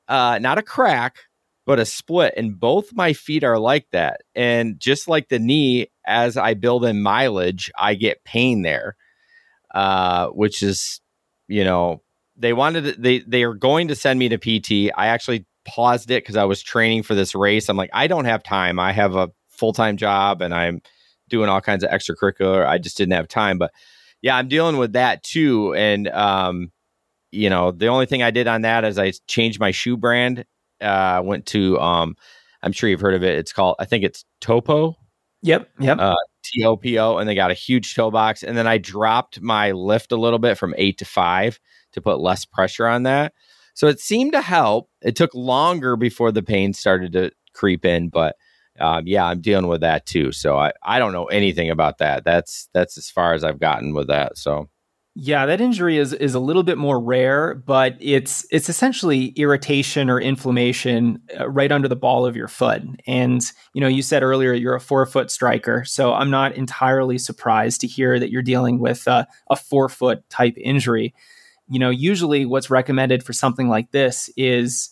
uh, 0.08 0.40
not 0.40 0.58
a 0.58 0.62
crack 0.62 1.18
but 1.66 1.80
a 1.80 1.86
split. 1.86 2.34
And 2.36 2.58
both 2.58 2.92
my 2.92 3.12
feet 3.12 3.44
are 3.44 3.58
like 3.58 3.86
that. 3.92 4.20
And 4.34 4.78
just 4.78 5.08
like 5.08 5.28
the 5.28 5.38
knee, 5.38 5.90
as 6.06 6.36
I 6.36 6.54
build 6.54 6.84
in 6.84 7.02
mileage, 7.02 7.70
I 7.76 7.94
get 7.94 8.24
pain 8.24 8.62
there, 8.62 8.96
uh, 9.74 10.28
which 10.28 10.62
is, 10.62 11.00
you 11.48 11.64
know, 11.64 12.02
they 12.36 12.52
wanted 12.52 13.00
they 13.02 13.20
they 13.20 13.44
are 13.44 13.54
going 13.54 13.88
to 13.88 13.94
send 13.94 14.18
me 14.18 14.28
to 14.28 14.38
PT. 14.38 14.92
I 14.96 15.06
actually 15.06 15.46
paused 15.64 16.10
it 16.10 16.22
because 16.22 16.36
I 16.36 16.44
was 16.44 16.62
training 16.62 17.04
for 17.04 17.14
this 17.14 17.34
race. 17.34 17.68
I'm 17.68 17.76
like, 17.76 17.90
I 17.92 18.06
don't 18.06 18.24
have 18.24 18.42
time. 18.42 18.78
I 18.78 18.92
have 18.92 19.14
a 19.14 19.30
full 19.48 19.72
time 19.72 19.96
job 19.96 20.42
and 20.42 20.52
I'm 20.52 20.82
doing 21.28 21.48
all 21.48 21.60
kinds 21.60 21.84
of 21.84 21.90
extracurricular. 21.90 22.66
I 22.66 22.78
just 22.78 22.96
didn't 22.96 23.14
have 23.14 23.28
time. 23.28 23.58
But 23.58 23.72
yeah, 24.20 24.36
I'm 24.36 24.48
dealing 24.48 24.78
with 24.78 24.94
that 24.94 25.22
too. 25.22 25.74
And 25.74 26.08
um, 26.08 26.72
you 27.30 27.50
know, 27.50 27.70
the 27.70 27.86
only 27.86 28.06
thing 28.06 28.22
I 28.22 28.30
did 28.30 28.48
on 28.48 28.62
that 28.62 28.84
is 28.84 28.98
I 28.98 29.12
changed 29.28 29.60
my 29.60 29.70
shoe 29.70 29.96
brand 29.96 30.44
uh, 30.80 31.22
went 31.24 31.46
to 31.46 31.78
um, 31.80 32.16
I'm 32.62 32.72
sure 32.72 32.88
you've 32.88 33.00
heard 33.00 33.14
of 33.14 33.22
it. 33.22 33.38
It's 33.38 33.52
called 33.52 33.76
I 33.78 33.84
think 33.84 34.04
it's 34.04 34.24
Topo. 34.40 34.96
Yep. 35.42 35.68
Yep. 35.78 35.98
Uh, 35.98 36.14
T 36.42 36.64
O 36.64 36.76
P 36.76 36.98
O, 36.98 37.18
and 37.18 37.28
they 37.28 37.34
got 37.34 37.50
a 37.50 37.54
huge 37.54 37.94
toe 37.94 38.10
box. 38.10 38.42
And 38.42 38.56
then 38.56 38.66
I 38.66 38.78
dropped 38.78 39.40
my 39.40 39.72
lift 39.72 40.12
a 40.12 40.16
little 40.16 40.38
bit 40.38 40.56
from 40.56 40.74
eight 40.76 40.98
to 40.98 41.04
five 41.04 41.58
to 41.92 42.00
put 42.00 42.20
less 42.20 42.44
pressure 42.44 42.86
on 42.86 43.04
that. 43.04 43.32
So 43.74 43.88
it 43.88 44.00
seemed 44.00 44.32
to 44.32 44.40
help. 44.40 44.88
It 45.02 45.16
took 45.16 45.34
longer 45.34 45.96
before 45.96 46.32
the 46.32 46.42
pain 46.42 46.72
started 46.72 47.12
to 47.12 47.32
creep 47.54 47.84
in, 47.84 48.08
but 48.08 48.36
um, 48.80 49.06
yeah, 49.06 49.24
I'm 49.24 49.40
dealing 49.40 49.68
with 49.68 49.80
that 49.82 50.06
too. 50.06 50.32
So 50.32 50.56
I, 50.56 50.72
I 50.82 50.98
don't 50.98 51.12
know 51.12 51.26
anything 51.26 51.70
about 51.70 51.98
that. 51.98 52.24
That's 52.24 52.68
that's 52.72 52.98
as 52.98 53.10
far 53.10 53.34
as 53.34 53.44
I've 53.44 53.60
gotten 53.60 53.94
with 53.94 54.08
that. 54.08 54.36
So 54.38 54.68
yeah, 55.16 55.46
that 55.46 55.60
injury 55.60 55.96
is 55.96 56.12
is 56.12 56.34
a 56.34 56.40
little 56.40 56.64
bit 56.64 56.76
more 56.76 57.00
rare, 57.00 57.54
but 57.54 57.96
it's 58.00 58.44
it's 58.50 58.68
essentially 58.68 59.26
irritation 59.36 60.10
or 60.10 60.20
inflammation 60.20 61.22
uh, 61.38 61.48
right 61.48 61.70
under 61.70 61.86
the 61.86 61.94
ball 61.94 62.26
of 62.26 62.34
your 62.34 62.48
foot. 62.48 62.82
And 63.06 63.40
you 63.74 63.80
know, 63.80 63.86
you 63.86 64.02
said 64.02 64.24
earlier 64.24 64.52
you're 64.52 64.74
a 64.74 64.80
forefoot 64.80 65.30
striker, 65.30 65.84
so 65.84 66.12
I'm 66.12 66.30
not 66.30 66.56
entirely 66.56 67.18
surprised 67.18 67.80
to 67.82 67.86
hear 67.86 68.18
that 68.18 68.30
you're 68.30 68.42
dealing 68.42 68.80
with 68.80 69.06
a 69.06 69.26
foot 69.88 70.28
type 70.30 70.54
injury. 70.56 71.14
You 71.68 71.78
know, 71.78 71.90
usually 71.90 72.44
what's 72.44 72.68
recommended 72.68 73.22
for 73.22 73.32
something 73.32 73.68
like 73.68 73.92
this 73.92 74.28
is 74.36 74.90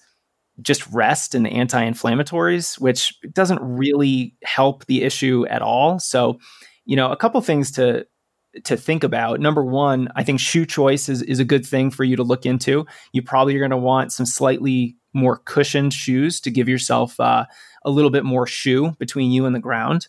just 0.61 0.87
rest 0.93 1.35
and 1.35 1.49
anti-inflammatories, 1.49 2.79
which 2.79 3.19
doesn't 3.33 3.61
really 3.61 4.37
help 4.45 4.87
the 4.87 5.03
issue 5.03 5.47
at 5.49 5.63
all. 5.63 5.99
So, 5.99 6.39
you 6.85 6.95
know, 6.95 7.11
a 7.11 7.17
couple 7.17 7.41
things 7.41 7.73
to 7.73 8.07
to 8.65 8.77
think 8.77 9.05
about. 9.05 9.41
Number 9.41 9.65
one, 9.65 10.09
I 10.15 10.25
think 10.25 10.41
shoe 10.41 10.67
choice 10.67 11.09
is, 11.09 11.23
is 11.23 11.39
a 11.39 11.45
good 11.45 11.67
thing 11.67 11.91
for 11.91 12.05
you 12.05 12.17
to 12.17 12.23
look 12.23 12.45
into. 12.47 12.87
You 13.13 13.23
probably 13.23 13.57
are 13.57 13.61
going 13.61 13.71
to 13.71 13.77
want 13.77 14.13
some 14.13 14.27
slightly 14.27 14.97
more 15.15 15.39
cushioned 15.39 15.93
shoes 15.93 16.41
to 16.41 16.51
give 16.51 16.69
yourself 16.69 17.19
uh, 17.21 17.47
a 17.85 17.91
little 17.91 18.11
bit 18.11 18.25
more 18.25 18.47
shoe 18.47 18.93
between 18.99 19.31
you 19.31 19.47
and 19.47 19.55
the 19.55 19.61
ground. 19.61 20.09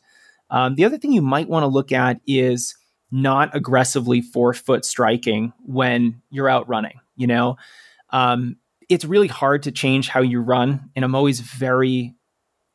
Um, 0.50 0.76
the 0.76 0.86
other 0.86 0.98
thing 0.98 1.12
you 1.12 1.22
might 1.22 1.50
want 1.50 1.64
to 1.64 1.68
look 1.68 1.92
at 1.92 2.20
is 2.28 2.76
not 3.12 3.56
aggressively 3.56 4.22
forefoot 4.22 4.86
striking 4.86 5.54
when 5.66 6.22
you're 6.30 6.50
out 6.50 6.68
running. 6.68 7.00
You 7.16 7.28
know, 7.28 7.58
um, 8.10 8.58
it's 8.90 9.06
really 9.06 9.28
hard 9.28 9.64
to 9.64 9.72
change 9.72 10.10
how 10.10 10.22
you 10.22 10.42
run, 10.42 10.90
and 10.96 11.06
I'm 11.06 11.16
always 11.16 11.40
very 11.40 12.16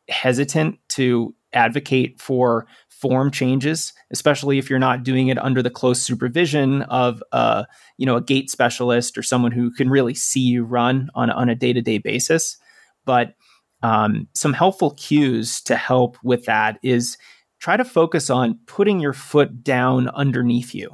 hesitant 0.08 0.78
to 0.90 1.34
advocate 1.52 2.20
for 2.20 2.66
form 3.00 3.30
changes, 3.30 3.92
especially 4.10 4.58
if 4.58 4.68
you're 4.68 4.78
not 4.78 5.04
doing 5.04 5.28
it 5.28 5.38
under 5.38 5.62
the 5.62 5.70
close 5.70 6.02
supervision 6.02 6.82
of 6.82 7.22
a 7.32 7.66
you 7.96 8.06
know 8.06 8.16
a 8.16 8.22
gait 8.22 8.50
specialist 8.50 9.16
or 9.16 9.22
someone 9.22 9.52
who 9.52 9.70
can 9.70 9.88
really 9.88 10.14
see 10.14 10.40
you 10.40 10.64
run 10.64 11.08
on 11.14 11.30
on 11.30 11.48
a 11.48 11.54
day 11.54 11.72
to 11.72 11.80
day 11.80 11.98
basis. 11.98 12.56
But 13.04 13.34
um, 13.82 14.28
some 14.34 14.52
helpful 14.52 14.92
cues 14.92 15.60
to 15.62 15.76
help 15.76 16.18
with 16.24 16.44
that 16.46 16.78
is 16.82 17.16
try 17.60 17.76
to 17.76 17.84
focus 17.84 18.30
on 18.30 18.58
putting 18.66 18.98
your 19.00 19.12
foot 19.12 19.62
down 19.62 20.08
underneath 20.08 20.74
you, 20.74 20.90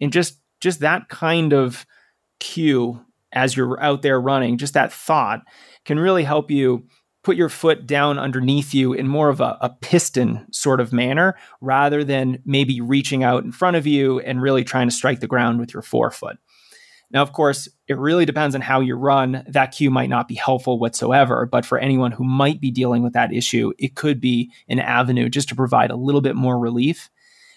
and 0.00 0.12
just 0.12 0.40
just 0.60 0.80
that 0.80 1.08
kind 1.08 1.52
of 1.52 1.86
cue 2.38 3.04
as 3.32 3.56
you're 3.56 3.80
out 3.82 4.02
there 4.02 4.20
running, 4.20 4.58
just 4.58 4.74
that 4.74 4.92
thought 4.92 5.42
can 5.84 5.98
really 5.98 6.24
help 6.24 6.50
you 6.50 6.86
put 7.28 7.36
your 7.36 7.50
foot 7.50 7.86
down 7.86 8.18
underneath 8.18 8.72
you 8.72 8.94
in 8.94 9.06
more 9.06 9.28
of 9.28 9.38
a, 9.38 9.58
a, 9.60 9.68
piston 9.68 10.46
sort 10.50 10.80
of 10.80 10.94
manner 10.94 11.36
rather 11.60 12.02
than 12.02 12.38
maybe 12.46 12.80
reaching 12.80 13.22
out 13.22 13.44
in 13.44 13.52
front 13.52 13.76
of 13.76 13.86
you 13.86 14.18
and 14.20 14.40
really 14.40 14.64
trying 14.64 14.88
to 14.88 14.94
strike 14.94 15.20
the 15.20 15.26
ground 15.26 15.60
with 15.60 15.74
your 15.74 15.82
forefoot. 15.82 16.38
Now, 17.10 17.20
of 17.20 17.34
course, 17.34 17.68
it 17.86 17.98
really 17.98 18.24
depends 18.24 18.54
on 18.54 18.62
how 18.62 18.80
you 18.80 18.94
run. 18.94 19.44
That 19.46 19.72
cue 19.72 19.90
might 19.90 20.08
not 20.08 20.26
be 20.26 20.36
helpful 20.36 20.78
whatsoever, 20.78 21.44
but 21.44 21.66
for 21.66 21.78
anyone 21.78 22.12
who 22.12 22.24
might 22.24 22.62
be 22.62 22.70
dealing 22.70 23.02
with 23.02 23.12
that 23.12 23.30
issue, 23.30 23.74
it 23.78 23.94
could 23.94 24.22
be 24.22 24.50
an 24.66 24.78
avenue 24.78 25.28
just 25.28 25.50
to 25.50 25.54
provide 25.54 25.90
a 25.90 25.96
little 25.96 26.22
bit 26.22 26.34
more 26.34 26.58
relief. 26.58 27.10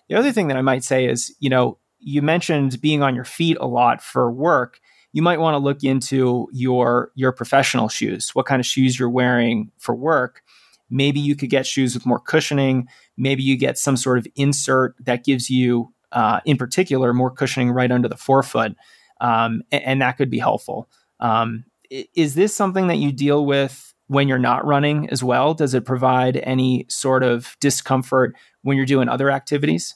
The 0.10 0.16
other 0.16 0.34
thing 0.34 0.50
that 0.50 0.58
I 0.58 0.62
might 0.62 0.84
say 0.84 1.06
is, 1.06 1.34
you 1.40 1.50
know, 1.50 1.78
you 1.98 2.22
mentioned 2.22 2.82
being 2.82 3.04
on 3.04 3.16
your 3.16 3.24
feet 3.24 3.56
a 3.62 3.68
lot 3.68 4.02
for 4.02 4.30
work 4.30 4.81
you 5.14 5.22
might 5.22 5.40
want 5.40 5.56
to 5.56 5.60
look 5.60 5.84
into 5.84 6.48
your 6.52 7.12
your 7.16 7.32
professional 7.32 7.90
shoes, 7.90 8.30
what 8.34 8.46
kind 8.46 8.60
of 8.60 8.66
shoes 8.66 8.98
you're 8.98 9.10
wearing 9.10 9.72
for 9.78 9.96
work. 9.96 10.42
maybe 10.90 11.22
you 11.22 11.36
could 11.36 11.50
get 11.50 11.66
shoes 11.66 11.94
with 11.94 12.06
more 12.06 12.20
cushioning. 12.20 12.88
Maybe 13.16 13.44
you 13.44 13.58
get 13.58 13.78
some 13.78 13.96
sort 13.96 14.18
of 14.18 14.28
insert 14.36 14.94
that 15.00 15.24
gives 15.24 15.50
you, 15.50 15.94
uh, 16.12 16.42
in 16.46 16.58
particular, 16.58 17.14
more 17.14 17.32
cushioning 17.32 17.72
right 17.72 17.90
under 17.90 18.10
the 18.10 18.18
forefoot. 18.18 18.74
Um, 19.22 19.62
and, 19.72 19.84
and, 19.84 20.02
that 20.02 20.18
could 20.18 20.30
be 20.30 20.40
helpful. 20.40 20.90
Um, 21.22 21.64
is 21.90 22.36
this 22.36 22.56
something 22.56 22.88
that 22.88 22.98
you 22.98 23.12
deal 23.12 23.46
with 23.46 23.94
when 24.08 24.28
you're 24.28 24.40
not 24.40 24.66
running 24.66 25.10
as 25.10 25.24
well? 25.24 25.54
Does 25.54 25.74
it 25.74 25.86
provide 25.86 26.38
any 26.38 26.86
sort 26.90 27.24
of 27.24 27.56
discomfort 27.62 28.36
when 28.64 28.76
you're 28.76 28.86
doing 28.86 29.08
other 29.08 29.32
activities? 29.32 29.96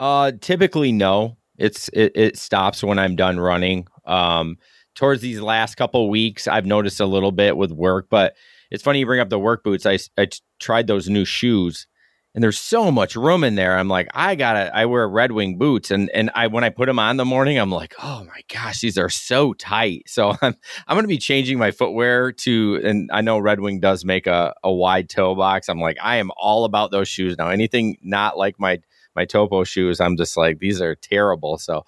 Uh, 0.00 0.32
typically, 0.40 0.92
no. 0.92 1.38
It's 1.56 1.88
it, 1.90 2.12
it 2.14 2.36
stops 2.36 2.82
when 2.82 2.98
I'm 2.98 3.16
done 3.16 3.38
running. 3.38 3.86
Um, 4.06 4.58
towards 4.94 5.22
these 5.22 5.40
last 5.40 5.76
couple 5.76 6.08
weeks, 6.08 6.46
I've 6.46 6.66
noticed 6.66 7.00
a 7.00 7.06
little 7.06 7.32
bit 7.32 7.56
with 7.56 7.72
work, 7.72 8.06
but 8.10 8.34
it's 8.70 8.82
funny 8.82 9.00
you 9.00 9.06
bring 9.06 9.20
up 9.20 9.28
the 9.30 9.38
work 9.38 9.64
boots. 9.64 9.86
I, 9.86 9.98
I 10.18 10.28
tried 10.58 10.86
those 10.86 11.08
new 11.08 11.24
shoes 11.24 11.86
and 12.34 12.42
there's 12.42 12.58
so 12.58 12.90
much 12.90 13.14
room 13.14 13.44
in 13.44 13.54
there. 13.54 13.78
I'm 13.78 13.88
like, 13.88 14.08
I 14.12 14.34
gotta, 14.34 14.76
I 14.76 14.86
wear 14.86 15.08
Red 15.08 15.32
Wing 15.32 15.56
boots, 15.56 15.92
and 15.92 16.10
and 16.10 16.30
I 16.34 16.48
when 16.48 16.64
I 16.64 16.68
put 16.68 16.86
them 16.86 16.98
on 16.98 17.16
the 17.16 17.24
morning, 17.24 17.58
I'm 17.58 17.70
like, 17.70 17.94
oh 18.02 18.24
my 18.24 18.40
gosh, 18.52 18.80
these 18.80 18.98
are 18.98 19.08
so 19.08 19.52
tight. 19.52 20.08
So 20.08 20.30
I'm 20.42 20.56
I'm 20.88 20.96
gonna 20.96 21.06
be 21.06 21.18
changing 21.18 21.58
my 21.58 21.70
footwear 21.70 22.32
to, 22.32 22.80
and 22.84 23.08
I 23.12 23.20
know 23.20 23.38
Red 23.38 23.60
Wing 23.60 23.78
does 23.78 24.04
make 24.04 24.26
a 24.26 24.52
a 24.64 24.72
wide 24.72 25.08
toe 25.08 25.34
box. 25.36 25.68
I'm 25.68 25.80
like, 25.80 25.96
I 26.02 26.16
am 26.16 26.32
all 26.36 26.64
about 26.64 26.90
those 26.90 27.08
shoes 27.08 27.38
now. 27.38 27.48
Anything 27.48 27.98
not 28.02 28.36
like 28.36 28.58
my 28.58 28.80
my 29.14 29.24
Topo 29.24 29.62
shoes, 29.62 30.00
I'm 30.00 30.16
just 30.16 30.36
like, 30.36 30.58
these 30.58 30.80
are 30.80 30.96
terrible. 30.96 31.56
So 31.58 31.84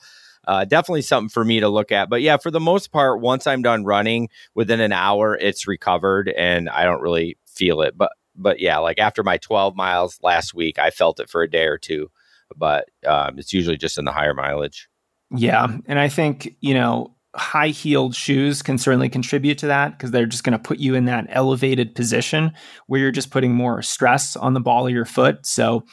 uh, 0.46 0.64
definitely 0.64 1.02
something 1.02 1.28
for 1.28 1.44
me 1.44 1.60
to 1.60 1.68
look 1.68 1.92
at. 1.92 2.08
But 2.08 2.22
yeah, 2.22 2.36
for 2.36 2.50
the 2.50 2.60
most 2.60 2.92
part, 2.92 3.20
once 3.20 3.46
I'm 3.46 3.62
done 3.62 3.84
running, 3.84 4.28
within 4.54 4.80
an 4.80 4.92
hour, 4.92 5.36
it's 5.36 5.66
recovered 5.66 6.28
and 6.28 6.68
I 6.68 6.84
don't 6.84 7.02
really 7.02 7.36
feel 7.46 7.82
it. 7.82 7.96
But 7.96 8.12
but 8.38 8.60
yeah, 8.60 8.78
like 8.78 8.98
after 8.98 9.22
my 9.22 9.38
12 9.38 9.74
miles 9.74 10.18
last 10.22 10.54
week, 10.54 10.78
I 10.78 10.90
felt 10.90 11.20
it 11.20 11.30
for 11.30 11.42
a 11.42 11.50
day 11.50 11.64
or 11.64 11.78
two. 11.78 12.10
But 12.54 12.88
um, 13.06 13.38
it's 13.38 13.52
usually 13.52 13.78
just 13.78 13.98
in 13.98 14.04
the 14.04 14.12
higher 14.12 14.34
mileage. 14.34 14.88
Yeah, 15.30 15.66
and 15.86 15.98
I 15.98 16.08
think 16.08 16.54
you 16.60 16.74
know 16.74 17.16
high 17.34 17.68
heeled 17.68 18.14
shoes 18.14 18.62
can 18.62 18.78
certainly 18.78 19.08
contribute 19.08 19.58
to 19.58 19.66
that 19.66 19.92
because 19.92 20.10
they're 20.10 20.26
just 20.26 20.44
going 20.44 20.52
to 20.52 20.58
put 20.58 20.78
you 20.78 20.94
in 20.94 21.04
that 21.06 21.26
elevated 21.28 21.94
position 21.94 22.52
where 22.86 23.00
you're 23.00 23.10
just 23.10 23.30
putting 23.30 23.52
more 23.52 23.82
stress 23.82 24.36
on 24.36 24.54
the 24.54 24.60
ball 24.60 24.86
of 24.86 24.92
your 24.92 25.04
foot. 25.04 25.44
So 25.44 25.84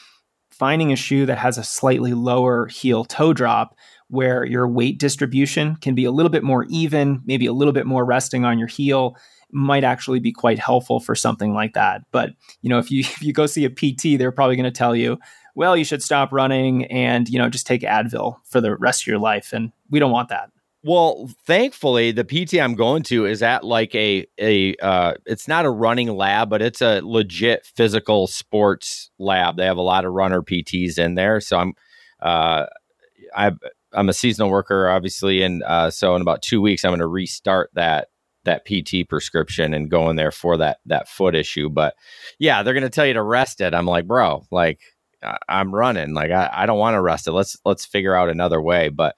finding 0.51 0.93
a 0.93 0.95
shoe 0.95 1.25
that 1.25 1.37
has 1.39 1.57
a 1.57 1.63
slightly 1.63 2.13
lower 2.13 2.67
heel 2.67 3.03
toe 3.03 3.33
drop 3.33 3.75
where 4.07 4.45
your 4.45 4.67
weight 4.67 4.99
distribution 4.99 5.75
can 5.77 5.95
be 5.95 6.05
a 6.05 6.11
little 6.11 6.29
bit 6.29 6.43
more 6.43 6.65
even, 6.69 7.21
maybe 7.25 7.45
a 7.45 7.53
little 7.53 7.73
bit 7.73 7.85
more 7.85 8.05
resting 8.05 8.45
on 8.45 8.59
your 8.59 8.67
heel 8.67 9.15
might 9.51 9.83
actually 9.83 10.19
be 10.19 10.31
quite 10.31 10.57
helpful 10.57 10.99
for 10.99 11.15
something 11.15 11.53
like 11.53 11.73
that. 11.73 12.01
But, 12.11 12.31
you 12.61 12.69
know, 12.69 12.79
if 12.79 12.89
you 12.91 12.99
if 13.01 13.21
you 13.21 13.33
go 13.33 13.45
see 13.45 13.65
a 13.65 13.69
PT, 13.69 14.17
they're 14.17 14.31
probably 14.31 14.55
going 14.55 14.65
to 14.65 14.71
tell 14.71 14.95
you, 14.95 15.19
well, 15.55 15.77
you 15.77 15.85
should 15.85 16.01
stop 16.01 16.31
running 16.31 16.85
and, 16.85 17.29
you 17.29 17.37
know, 17.37 17.49
just 17.49 17.67
take 17.67 17.81
Advil 17.81 18.37
for 18.45 18.59
the 18.59 18.75
rest 18.77 19.03
of 19.03 19.07
your 19.07 19.19
life 19.19 19.53
and 19.53 19.71
we 19.89 19.99
don't 19.99 20.11
want 20.11 20.29
that. 20.29 20.49
Well, 20.85 21.29
thankfully, 21.45 22.11
the 22.11 22.25
PT 22.25 22.55
I'm 22.55 22.75
going 22.75 23.03
to 23.03 23.25
is 23.25 23.41
at 23.41 23.63
like 23.63 23.95
a 23.95 24.27
a 24.37 24.75
uh, 24.81 25.13
it's 25.25 25.47
not 25.47 25.63
a 25.63 25.69
running 25.69 26.09
lab, 26.09 26.49
but 26.49 26.61
it's 26.61 26.81
a 26.81 26.99
legit 27.01 27.65
physical 27.65 28.27
sports 28.27 29.09
lab. 29.17 29.55
They 29.55 29.65
have 29.65 29.77
a 29.77 29.81
lot 29.81 30.03
of 30.03 30.11
runner 30.11 30.41
PTs 30.41 30.99
in 30.99 31.15
there, 31.15 31.39
so 31.39 31.57
I'm 31.57 31.73
uh, 32.21 32.65
I 33.33 33.51
I'm 33.93 34.09
a 34.09 34.13
seasonal 34.13 34.49
worker, 34.49 34.89
obviously, 34.89 35.43
and 35.43 35.63
uh, 35.63 35.89
so 35.91 36.15
in 36.15 36.21
about 36.21 36.41
two 36.41 36.61
weeks, 36.61 36.83
I'm 36.83 36.91
going 36.91 36.99
to 36.99 37.07
restart 37.07 37.69
that 37.73 38.09
that 38.45 38.65
PT 38.65 39.07
prescription 39.07 39.73
and 39.73 39.89
go 39.89 40.09
in 40.09 40.15
there 40.15 40.31
for 40.31 40.57
that 40.57 40.79
that 40.85 41.07
foot 41.07 41.35
issue. 41.35 41.69
But 41.69 41.95
yeah, 42.39 42.63
they're 42.63 42.73
going 42.73 42.83
to 42.83 42.89
tell 42.89 43.05
you 43.05 43.13
to 43.13 43.23
rest 43.23 43.61
it. 43.61 43.73
I'm 43.73 43.85
like, 43.85 44.05
bro, 44.05 44.45
like 44.51 44.81
I'm 45.47 45.73
running, 45.73 46.13
like 46.13 46.31
I, 46.31 46.49
I 46.51 46.65
don't 46.65 46.79
want 46.79 46.95
to 46.95 47.01
rest 47.01 47.27
it. 47.27 47.31
Let's 47.31 47.57
let's 47.65 47.85
figure 47.85 48.15
out 48.15 48.29
another 48.29 48.61
way. 48.61 48.89
But 48.89 49.15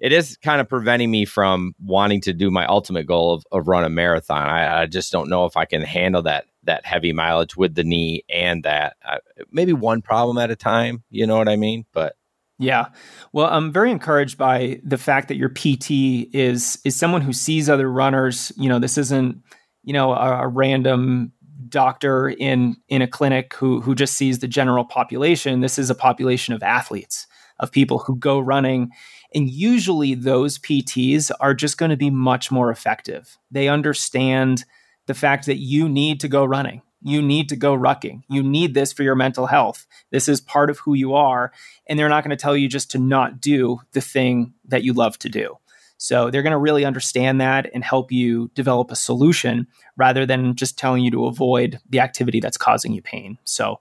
it 0.00 0.12
is 0.12 0.36
kind 0.36 0.60
of 0.60 0.68
preventing 0.68 1.10
me 1.10 1.24
from 1.24 1.74
wanting 1.82 2.20
to 2.22 2.32
do 2.32 2.50
my 2.50 2.66
ultimate 2.66 3.06
goal 3.06 3.34
of, 3.34 3.44
of 3.50 3.66
run 3.66 3.84
a 3.84 3.88
marathon. 3.88 4.48
I, 4.48 4.82
I 4.82 4.86
just 4.86 5.10
don't 5.10 5.28
know 5.28 5.44
if 5.44 5.56
I 5.56 5.64
can 5.64 5.82
handle 5.82 6.22
that 6.22 6.44
that 6.64 6.84
heavy 6.84 7.12
mileage 7.12 7.56
with 7.56 7.74
the 7.74 7.84
knee 7.84 8.22
and 8.28 8.62
that 8.64 8.96
uh, 9.04 9.18
maybe 9.50 9.72
one 9.72 10.02
problem 10.02 10.38
at 10.38 10.50
a 10.50 10.56
time. 10.56 11.02
You 11.10 11.26
know 11.26 11.38
what 11.38 11.48
I 11.48 11.56
mean? 11.56 11.86
But 11.92 12.14
yeah. 12.58 12.86
Well, 13.32 13.46
I'm 13.46 13.72
very 13.72 13.90
encouraged 13.90 14.36
by 14.36 14.80
the 14.82 14.98
fact 14.98 15.28
that 15.28 15.36
your 15.36 15.48
PT 15.48 15.90
is 16.34 16.78
is 16.84 16.96
someone 16.96 17.22
who 17.22 17.32
sees 17.32 17.68
other 17.68 17.90
runners. 17.90 18.52
You 18.56 18.68
know, 18.68 18.80
this 18.80 18.98
isn't, 18.98 19.42
you 19.84 19.92
know, 19.92 20.12
a, 20.12 20.42
a 20.42 20.48
random 20.48 21.32
doctor 21.68 22.28
in 22.28 22.76
in 22.88 23.00
a 23.00 23.06
clinic 23.06 23.54
who 23.54 23.80
who 23.80 23.94
just 23.94 24.14
sees 24.14 24.40
the 24.40 24.48
general 24.48 24.84
population. 24.84 25.60
This 25.60 25.78
is 25.78 25.88
a 25.88 25.94
population 25.94 26.52
of 26.52 26.62
athletes, 26.62 27.28
of 27.60 27.70
people 27.70 27.98
who 27.98 28.16
go 28.16 28.40
running. 28.40 28.90
And 29.34 29.48
usually 29.48 30.14
those 30.14 30.58
PTs 30.58 31.30
are 31.38 31.54
just 31.54 31.76
going 31.76 31.90
to 31.90 31.96
be 31.96 32.10
much 32.10 32.50
more 32.50 32.70
effective. 32.70 33.36
They 33.50 33.68
understand 33.68 34.64
the 35.06 35.14
fact 35.14 35.46
that 35.46 35.58
you 35.58 35.88
need 35.88 36.20
to 36.20 36.28
go 36.28 36.44
running 36.44 36.82
you 37.02 37.22
need 37.22 37.48
to 37.48 37.56
go 37.56 37.76
rucking. 37.76 38.22
You 38.28 38.42
need 38.42 38.74
this 38.74 38.92
for 38.92 39.02
your 39.02 39.14
mental 39.14 39.46
health. 39.46 39.86
This 40.10 40.28
is 40.28 40.40
part 40.40 40.70
of 40.70 40.78
who 40.80 40.94
you 40.94 41.14
are. 41.14 41.52
And 41.86 41.98
they're 41.98 42.08
not 42.08 42.24
going 42.24 42.36
to 42.36 42.40
tell 42.40 42.56
you 42.56 42.68
just 42.68 42.90
to 42.92 42.98
not 42.98 43.40
do 43.40 43.80
the 43.92 44.00
thing 44.00 44.52
that 44.66 44.82
you 44.82 44.92
love 44.92 45.18
to 45.20 45.28
do. 45.28 45.58
So 45.96 46.30
they're 46.30 46.42
going 46.42 46.52
to 46.52 46.58
really 46.58 46.84
understand 46.84 47.40
that 47.40 47.68
and 47.74 47.82
help 47.82 48.12
you 48.12 48.50
develop 48.54 48.90
a 48.90 48.96
solution 48.96 49.66
rather 49.96 50.24
than 50.24 50.54
just 50.54 50.78
telling 50.78 51.04
you 51.04 51.10
to 51.10 51.26
avoid 51.26 51.80
the 51.88 52.00
activity 52.00 52.40
that's 52.40 52.56
causing 52.56 52.92
you 52.92 53.02
pain. 53.02 53.38
So, 53.44 53.80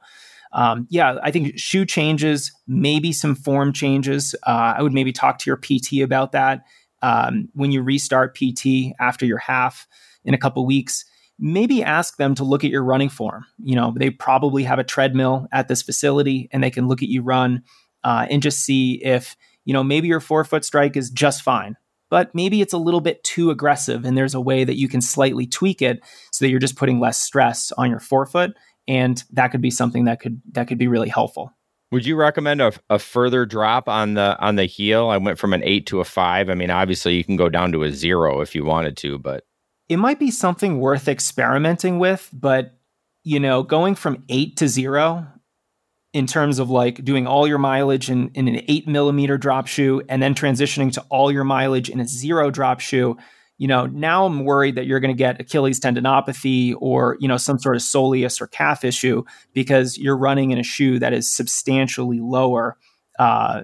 um, 0.51 0.87
yeah, 0.89 1.17
I 1.21 1.29
think 1.29 1.59
shoe 1.59 1.85
changes, 1.85 2.51
maybe 2.67 3.11
some 3.11 3.35
form 3.35 3.71
changes. 3.71 4.33
Uh, 4.43 4.73
I 4.77 4.81
would 4.81 4.93
maybe 4.93 5.11
talk 5.11 5.37
to 5.39 5.49
your 5.49 5.57
PT 5.57 6.01
about 6.01 6.31
that 6.31 6.65
um, 7.03 7.49
when 7.53 7.71
you 7.71 7.83
restart 7.83 8.35
PT 8.35 8.93
after 8.99 9.25
your 9.25 9.37
half 9.37 9.87
in 10.25 10.33
a 10.33 10.37
couple 10.39 10.65
weeks 10.65 11.05
maybe 11.39 11.83
ask 11.83 12.17
them 12.17 12.35
to 12.35 12.43
look 12.43 12.63
at 12.63 12.71
your 12.71 12.83
running 12.83 13.09
form. 13.09 13.45
You 13.59 13.75
know, 13.75 13.93
they 13.95 14.09
probably 14.09 14.63
have 14.63 14.79
a 14.79 14.83
treadmill 14.83 15.47
at 15.51 15.67
this 15.67 15.81
facility 15.81 16.49
and 16.51 16.63
they 16.63 16.71
can 16.71 16.87
look 16.87 17.03
at 17.03 17.09
you 17.09 17.21
run 17.21 17.63
uh, 18.03 18.27
and 18.29 18.41
just 18.41 18.59
see 18.59 19.03
if, 19.03 19.35
you 19.65 19.73
know, 19.73 19.83
maybe 19.83 20.07
your 20.07 20.19
forefoot 20.19 20.65
strike 20.65 20.97
is 20.97 21.09
just 21.09 21.41
fine, 21.41 21.75
but 22.09 22.33
maybe 22.33 22.61
it's 22.61 22.73
a 22.73 22.77
little 22.77 23.01
bit 23.01 23.23
too 23.23 23.51
aggressive 23.51 24.05
and 24.05 24.17
there's 24.17 24.35
a 24.35 24.41
way 24.41 24.63
that 24.63 24.77
you 24.77 24.87
can 24.87 25.01
slightly 25.01 25.45
tweak 25.45 25.81
it 25.81 25.99
so 26.31 26.45
that 26.45 26.49
you're 26.49 26.59
just 26.59 26.77
putting 26.77 26.99
less 26.99 27.21
stress 27.21 27.71
on 27.73 27.89
your 27.89 27.99
forefoot. 27.99 28.51
And 28.87 29.21
that 29.31 29.49
could 29.49 29.61
be 29.61 29.71
something 29.71 30.05
that 30.05 30.21
could 30.21 30.41
that 30.53 30.67
could 30.67 30.77
be 30.77 30.87
really 30.87 31.09
helpful. 31.09 31.51
Would 31.91 32.05
you 32.05 32.15
recommend 32.15 32.61
a, 32.61 32.73
a 32.89 32.99
further 32.99 33.45
drop 33.45 33.87
on 33.87 34.13
the 34.13 34.37
on 34.39 34.55
the 34.55 34.65
heel? 34.65 35.09
I 35.09 35.17
went 35.17 35.39
from 35.39 35.53
an 35.53 35.63
eight 35.63 35.85
to 35.87 35.99
a 35.99 36.05
five. 36.05 36.49
I 36.49 36.53
mean, 36.53 36.69
obviously 36.69 37.15
you 37.15 37.23
can 37.23 37.37
go 37.37 37.49
down 37.49 37.71
to 37.73 37.83
a 37.83 37.91
zero 37.91 38.41
if 38.41 38.55
you 38.55 38.65
wanted 38.65 38.97
to, 38.97 39.19
but 39.19 39.45
it 39.89 39.97
might 39.97 40.19
be 40.19 40.31
something 40.31 40.79
worth 40.79 41.07
experimenting 41.07 41.99
with, 41.99 42.29
but 42.33 42.73
you 43.23 43.39
know, 43.39 43.63
going 43.63 43.95
from 43.95 44.23
eight 44.29 44.57
to 44.57 44.67
zero 44.67 45.27
in 46.13 46.25
terms 46.25 46.59
of 46.59 46.69
like 46.69 47.03
doing 47.03 47.27
all 47.27 47.45
your 47.45 47.57
mileage 47.57 48.09
in, 48.09 48.29
in 48.29 48.47
an 48.47 48.61
eight 48.67 48.87
millimeter 48.87 49.37
drop 49.37 49.67
shoe 49.67 50.01
and 50.07 50.23
then 50.23 50.33
transitioning 50.33 50.91
to 50.93 51.01
all 51.09 51.31
your 51.31 51.43
mileage 51.43 51.89
in 51.89 51.99
a 51.99 52.07
zero 52.07 52.49
drop 52.49 52.79
shoe, 52.79 53.17
you 53.57 53.67
know, 53.67 53.85
now 53.85 54.25
I'm 54.25 54.45
worried 54.45 54.75
that 54.75 54.85
you're 54.85 54.99
going 54.99 55.13
to 55.13 55.17
get 55.17 55.41
Achilles 55.41 55.79
tendinopathy 55.79 56.75
or, 56.79 57.17
you 57.19 57.27
know, 57.27 57.37
some 57.37 57.59
sort 57.59 57.75
of 57.75 57.81
soleus 57.81 58.39
or 58.39 58.47
calf 58.47 58.85
issue 58.85 59.23
because 59.53 59.97
you're 59.97 60.17
running 60.17 60.51
in 60.51 60.57
a 60.57 60.63
shoe 60.63 60.99
that 60.99 61.13
is 61.13 61.31
substantially 61.31 62.19
lower 62.19 62.77
uh, 63.19 63.63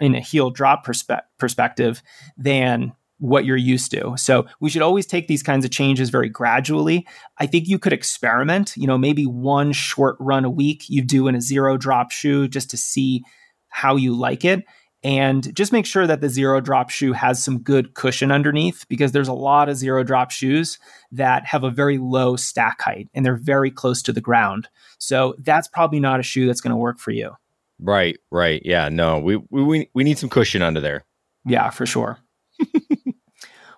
in 0.00 0.14
a 0.14 0.20
heel 0.20 0.50
drop 0.50 0.84
perspe- 0.84 1.22
perspective 1.38 2.02
than 2.36 2.92
what 3.20 3.44
you're 3.44 3.56
used 3.56 3.90
to. 3.92 4.14
So 4.16 4.46
we 4.60 4.70
should 4.70 4.82
always 4.82 5.06
take 5.06 5.28
these 5.28 5.42
kinds 5.42 5.64
of 5.64 5.70
changes 5.70 6.10
very 6.10 6.28
gradually. 6.28 7.06
I 7.38 7.46
think 7.46 7.68
you 7.68 7.78
could 7.78 7.92
experiment, 7.92 8.76
you 8.76 8.86
know, 8.86 8.98
maybe 8.98 9.26
one 9.26 9.72
short 9.72 10.16
run 10.18 10.44
a 10.44 10.50
week 10.50 10.88
you 10.88 11.02
do 11.02 11.28
in 11.28 11.34
a 11.34 11.40
zero 11.40 11.76
drop 11.76 12.10
shoe 12.10 12.48
just 12.48 12.70
to 12.70 12.76
see 12.76 13.22
how 13.68 13.96
you 13.96 14.14
like 14.14 14.44
it. 14.44 14.64
And 15.02 15.54
just 15.54 15.72
make 15.72 15.86
sure 15.86 16.06
that 16.06 16.20
the 16.20 16.28
zero 16.28 16.60
drop 16.60 16.90
shoe 16.90 17.12
has 17.12 17.42
some 17.42 17.60
good 17.60 17.94
cushion 17.94 18.30
underneath 18.30 18.84
because 18.88 19.12
there's 19.12 19.28
a 19.28 19.32
lot 19.32 19.68
of 19.68 19.76
zero 19.76 20.02
drop 20.02 20.30
shoes 20.30 20.78
that 21.12 21.46
have 21.46 21.64
a 21.64 21.70
very 21.70 21.96
low 21.96 22.36
stack 22.36 22.82
height 22.82 23.08
and 23.14 23.24
they're 23.24 23.36
very 23.36 23.70
close 23.70 24.02
to 24.02 24.12
the 24.12 24.20
ground. 24.20 24.68
So 24.98 25.34
that's 25.38 25.68
probably 25.68 26.00
not 26.00 26.20
a 26.20 26.22
shoe 26.22 26.46
that's 26.46 26.60
going 26.60 26.72
to 26.72 26.76
work 26.76 26.98
for 26.98 27.12
you. 27.12 27.32
Right, 27.78 28.18
right. 28.30 28.60
Yeah, 28.64 28.90
no. 28.90 29.18
We 29.18 29.36
we 29.50 29.88
we 29.94 30.04
need 30.04 30.18
some 30.18 30.28
cushion 30.28 30.60
under 30.60 30.80
there. 30.80 31.04
Yeah, 31.46 31.70
for 31.70 31.86
sure. 31.86 32.18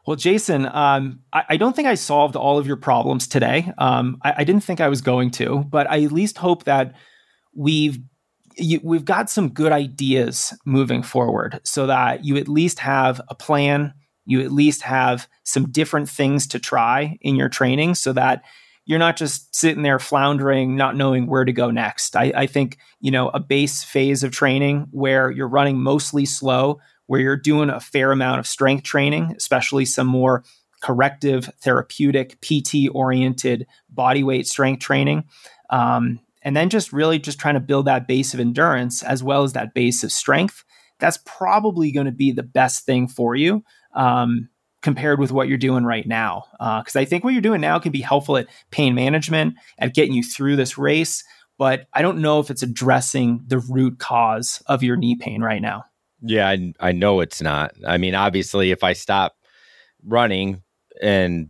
Well, 0.06 0.16
Jason, 0.16 0.66
um, 0.66 1.20
I, 1.32 1.44
I, 1.50 1.56
don't 1.56 1.76
think 1.76 1.86
I 1.86 1.94
solved 1.94 2.34
all 2.34 2.58
of 2.58 2.66
your 2.66 2.76
problems 2.76 3.28
today. 3.28 3.72
Um, 3.78 4.18
I, 4.24 4.34
I, 4.38 4.44
didn't 4.44 4.64
think 4.64 4.80
I 4.80 4.88
was 4.88 5.00
going 5.00 5.30
to, 5.32 5.64
but 5.68 5.88
I 5.88 6.02
at 6.02 6.10
least 6.10 6.38
hope 6.38 6.64
that 6.64 6.94
we've 7.54 7.98
you, 8.56 8.80
we've 8.82 9.04
got 9.04 9.30
some 9.30 9.48
good 9.48 9.72
ideas 9.72 10.52
moving 10.66 11.02
forward, 11.02 11.60
so 11.64 11.86
that 11.86 12.24
you 12.24 12.36
at 12.36 12.48
least 12.48 12.80
have 12.80 13.20
a 13.28 13.34
plan. 13.34 13.94
You 14.26 14.40
at 14.42 14.52
least 14.52 14.82
have 14.82 15.28
some 15.44 15.70
different 15.70 16.08
things 16.08 16.46
to 16.48 16.58
try 16.58 17.16
in 17.22 17.36
your 17.36 17.48
training, 17.48 17.94
so 17.94 18.12
that 18.12 18.42
you're 18.84 18.98
not 18.98 19.16
just 19.16 19.54
sitting 19.54 19.82
there 19.82 19.98
floundering, 19.98 20.76
not 20.76 20.96
knowing 20.96 21.26
where 21.26 21.44
to 21.44 21.52
go 21.52 21.70
next. 21.70 22.16
I, 22.16 22.32
I 22.34 22.46
think, 22.46 22.78
you 23.00 23.10
know, 23.10 23.28
a 23.28 23.40
base 23.40 23.84
phase 23.84 24.24
of 24.24 24.32
training 24.32 24.88
where 24.90 25.30
you're 25.30 25.48
running 25.48 25.80
mostly 25.80 26.24
slow, 26.24 26.80
where 27.12 27.20
you're 27.20 27.36
doing 27.36 27.68
a 27.68 27.78
fair 27.78 28.10
amount 28.10 28.40
of 28.40 28.46
strength 28.46 28.84
training, 28.84 29.34
especially 29.36 29.84
some 29.84 30.06
more 30.06 30.42
corrective, 30.80 31.44
therapeutic, 31.60 32.40
PT 32.40 32.88
oriented 32.94 33.66
body 33.90 34.22
weight 34.22 34.46
strength 34.46 34.80
training. 34.80 35.22
Um, 35.68 36.20
and 36.40 36.56
then 36.56 36.70
just 36.70 36.90
really 36.90 37.18
just 37.18 37.38
trying 37.38 37.52
to 37.52 37.60
build 37.60 37.84
that 37.84 38.08
base 38.08 38.32
of 38.32 38.40
endurance 38.40 39.02
as 39.02 39.22
well 39.22 39.42
as 39.42 39.52
that 39.52 39.74
base 39.74 40.02
of 40.02 40.10
strength. 40.10 40.64
That's 41.00 41.18
probably 41.26 41.92
going 41.92 42.06
to 42.06 42.12
be 42.12 42.32
the 42.32 42.42
best 42.42 42.86
thing 42.86 43.08
for 43.08 43.34
you. 43.34 43.62
Um, 43.92 44.48
compared 44.80 45.20
with 45.20 45.32
what 45.32 45.48
you're 45.48 45.58
doing 45.58 45.84
right 45.84 46.06
now. 46.06 46.44
Because 46.52 46.96
uh, 46.96 47.00
I 47.00 47.04
think 47.04 47.24
what 47.24 47.34
you're 47.34 47.42
doing 47.42 47.60
now 47.60 47.78
can 47.78 47.92
be 47.92 48.00
helpful 48.00 48.38
at 48.38 48.48
pain 48.70 48.94
management, 48.94 49.56
at 49.78 49.94
getting 49.94 50.14
you 50.14 50.22
through 50.22 50.56
this 50.56 50.78
race. 50.78 51.24
But 51.58 51.88
I 51.92 52.00
don't 52.00 52.22
know 52.22 52.40
if 52.40 52.50
it's 52.50 52.62
addressing 52.62 53.42
the 53.46 53.58
root 53.58 53.98
cause 53.98 54.62
of 54.66 54.82
your 54.82 54.96
knee 54.96 55.14
pain 55.14 55.42
right 55.42 55.60
now. 55.60 55.84
Yeah, 56.22 56.48
I, 56.48 56.72
I 56.80 56.92
know 56.92 57.20
it's 57.20 57.42
not. 57.42 57.72
I 57.86 57.98
mean, 57.98 58.14
obviously, 58.14 58.70
if 58.70 58.84
I 58.84 58.92
stop 58.92 59.34
running 60.04 60.62
and 61.00 61.48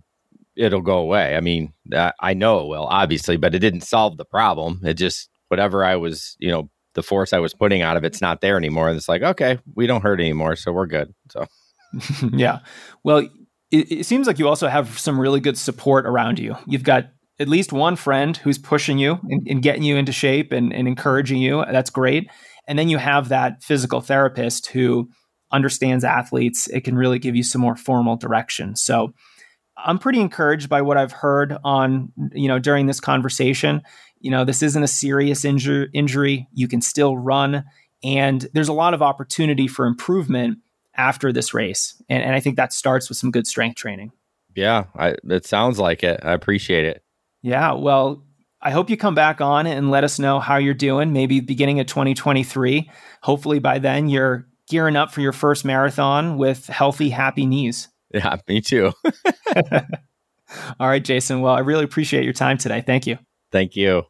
it'll 0.56 0.82
go 0.82 0.98
away. 0.98 1.36
I 1.36 1.40
mean, 1.40 1.72
uh, 1.94 2.12
I 2.20 2.34
know 2.34 2.60
it 2.60 2.68
will, 2.68 2.86
obviously, 2.86 3.36
but 3.36 3.54
it 3.54 3.60
didn't 3.60 3.82
solve 3.82 4.16
the 4.16 4.24
problem. 4.24 4.80
It 4.84 4.94
just, 4.94 5.28
whatever 5.48 5.84
I 5.84 5.96
was, 5.96 6.36
you 6.38 6.50
know, 6.50 6.70
the 6.94 7.02
force 7.02 7.32
I 7.32 7.38
was 7.38 7.54
putting 7.54 7.82
out 7.82 7.96
of 7.96 8.04
it's 8.04 8.20
not 8.20 8.40
there 8.40 8.56
anymore. 8.56 8.88
And 8.88 8.96
it's 8.96 9.08
like, 9.08 9.22
okay, 9.22 9.58
we 9.74 9.86
don't 9.86 10.02
hurt 10.02 10.20
anymore. 10.20 10.56
So 10.56 10.72
we're 10.72 10.86
good. 10.86 11.14
So 11.30 11.46
yeah. 12.32 12.60
Well, 13.02 13.28
it, 13.70 13.90
it, 13.90 14.06
seems 14.06 14.26
like 14.26 14.38
you 14.38 14.46
also 14.46 14.68
have 14.68 14.98
some 14.98 15.18
really 15.18 15.40
good 15.40 15.56
support 15.56 16.04
around 16.06 16.38
you. 16.38 16.56
You've 16.66 16.82
got 16.82 17.06
at 17.40 17.48
least 17.48 17.72
one 17.72 17.96
friend 17.96 18.36
who's 18.36 18.58
pushing 18.58 18.98
you 18.98 19.18
and, 19.22 19.46
and 19.48 19.62
getting 19.62 19.82
you 19.82 19.96
into 19.96 20.12
shape 20.12 20.52
and, 20.52 20.72
and 20.72 20.86
encouraging 20.86 21.40
you. 21.40 21.64
That's 21.70 21.90
great. 21.90 22.30
And 22.68 22.78
then 22.78 22.88
you 22.88 22.98
have 22.98 23.28
that 23.28 23.62
physical 23.62 24.00
therapist 24.00 24.68
who 24.68 25.08
understands 25.50 26.04
athletes. 26.04 26.68
It 26.68 26.82
can 26.82 26.96
really 26.96 27.18
give 27.18 27.36
you 27.36 27.42
some 27.42 27.60
more 27.60 27.76
formal 27.76 28.16
direction. 28.16 28.76
So 28.76 29.12
I'm 29.76 29.98
pretty 29.98 30.20
encouraged 30.20 30.68
by 30.68 30.82
what 30.82 30.96
I've 30.96 31.12
heard 31.12 31.56
on, 31.64 32.12
you 32.32 32.48
know, 32.48 32.58
during 32.58 32.86
this 32.86 33.00
conversation. 33.00 33.82
You 34.20 34.30
know, 34.30 34.44
this 34.44 34.62
isn't 34.62 34.82
a 34.82 34.88
serious 34.88 35.44
injur- 35.44 35.88
injury. 35.92 36.46
You 36.52 36.68
can 36.68 36.80
still 36.80 37.16
run. 37.16 37.64
And 38.04 38.46
there's 38.52 38.68
a 38.68 38.72
lot 38.72 38.94
of 38.94 39.02
opportunity 39.02 39.68
for 39.68 39.86
improvement 39.86 40.58
after 40.94 41.32
this 41.32 41.54
race. 41.54 42.00
And, 42.08 42.22
and 42.22 42.34
I 42.34 42.40
think 42.40 42.56
that 42.56 42.72
starts 42.72 43.08
with 43.08 43.18
some 43.18 43.30
good 43.30 43.46
strength 43.46 43.76
training. 43.76 44.12
Yeah, 44.54 44.84
I, 44.96 45.14
it 45.24 45.46
sounds 45.46 45.78
like 45.78 46.02
it. 46.02 46.20
I 46.22 46.32
appreciate 46.32 46.84
it. 46.84 47.02
Yeah, 47.42 47.72
well, 47.72 48.22
I 48.62 48.70
hope 48.70 48.88
you 48.88 48.96
come 48.96 49.14
back 49.14 49.40
on 49.40 49.66
and 49.66 49.90
let 49.90 50.04
us 50.04 50.18
know 50.20 50.38
how 50.38 50.56
you're 50.56 50.72
doing, 50.72 51.12
maybe 51.12 51.40
beginning 51.40 51.80
of 51.80 51.86
2023. 51.88 52.88
Hopefully 53.22 53.58
by 53.58 53.80
then 53.80 54.08
you're 54.08 54.46
gearing 54.68 54.94
up 54.94 55.12
for 55.12 55.20
your 55.20 55.32
first 55.32 55.64
marathon 55.64 56.38
with 56.38 56.68
healthy, 56.68 57.10
happy 57.10 57.44
knees. 57.44 57.88
Yeah, 58.14 58.36
me 58.46 58.60
too. 58.60 58.92
All 60.78 60.88
right, 60.88 61.02
Jason. 61.02 61.40
Well, 61.40 61.54
I 61.54 61.60
really 61.60 61.84
appreciate 61.84 62.24
your 62.24 62.32
time 62.32 62.56
today. 62.56 62.82
Thank 62.86 63.06
you. 63.06 63.18
Thank 63.50 63.74
you. 63.74 64.04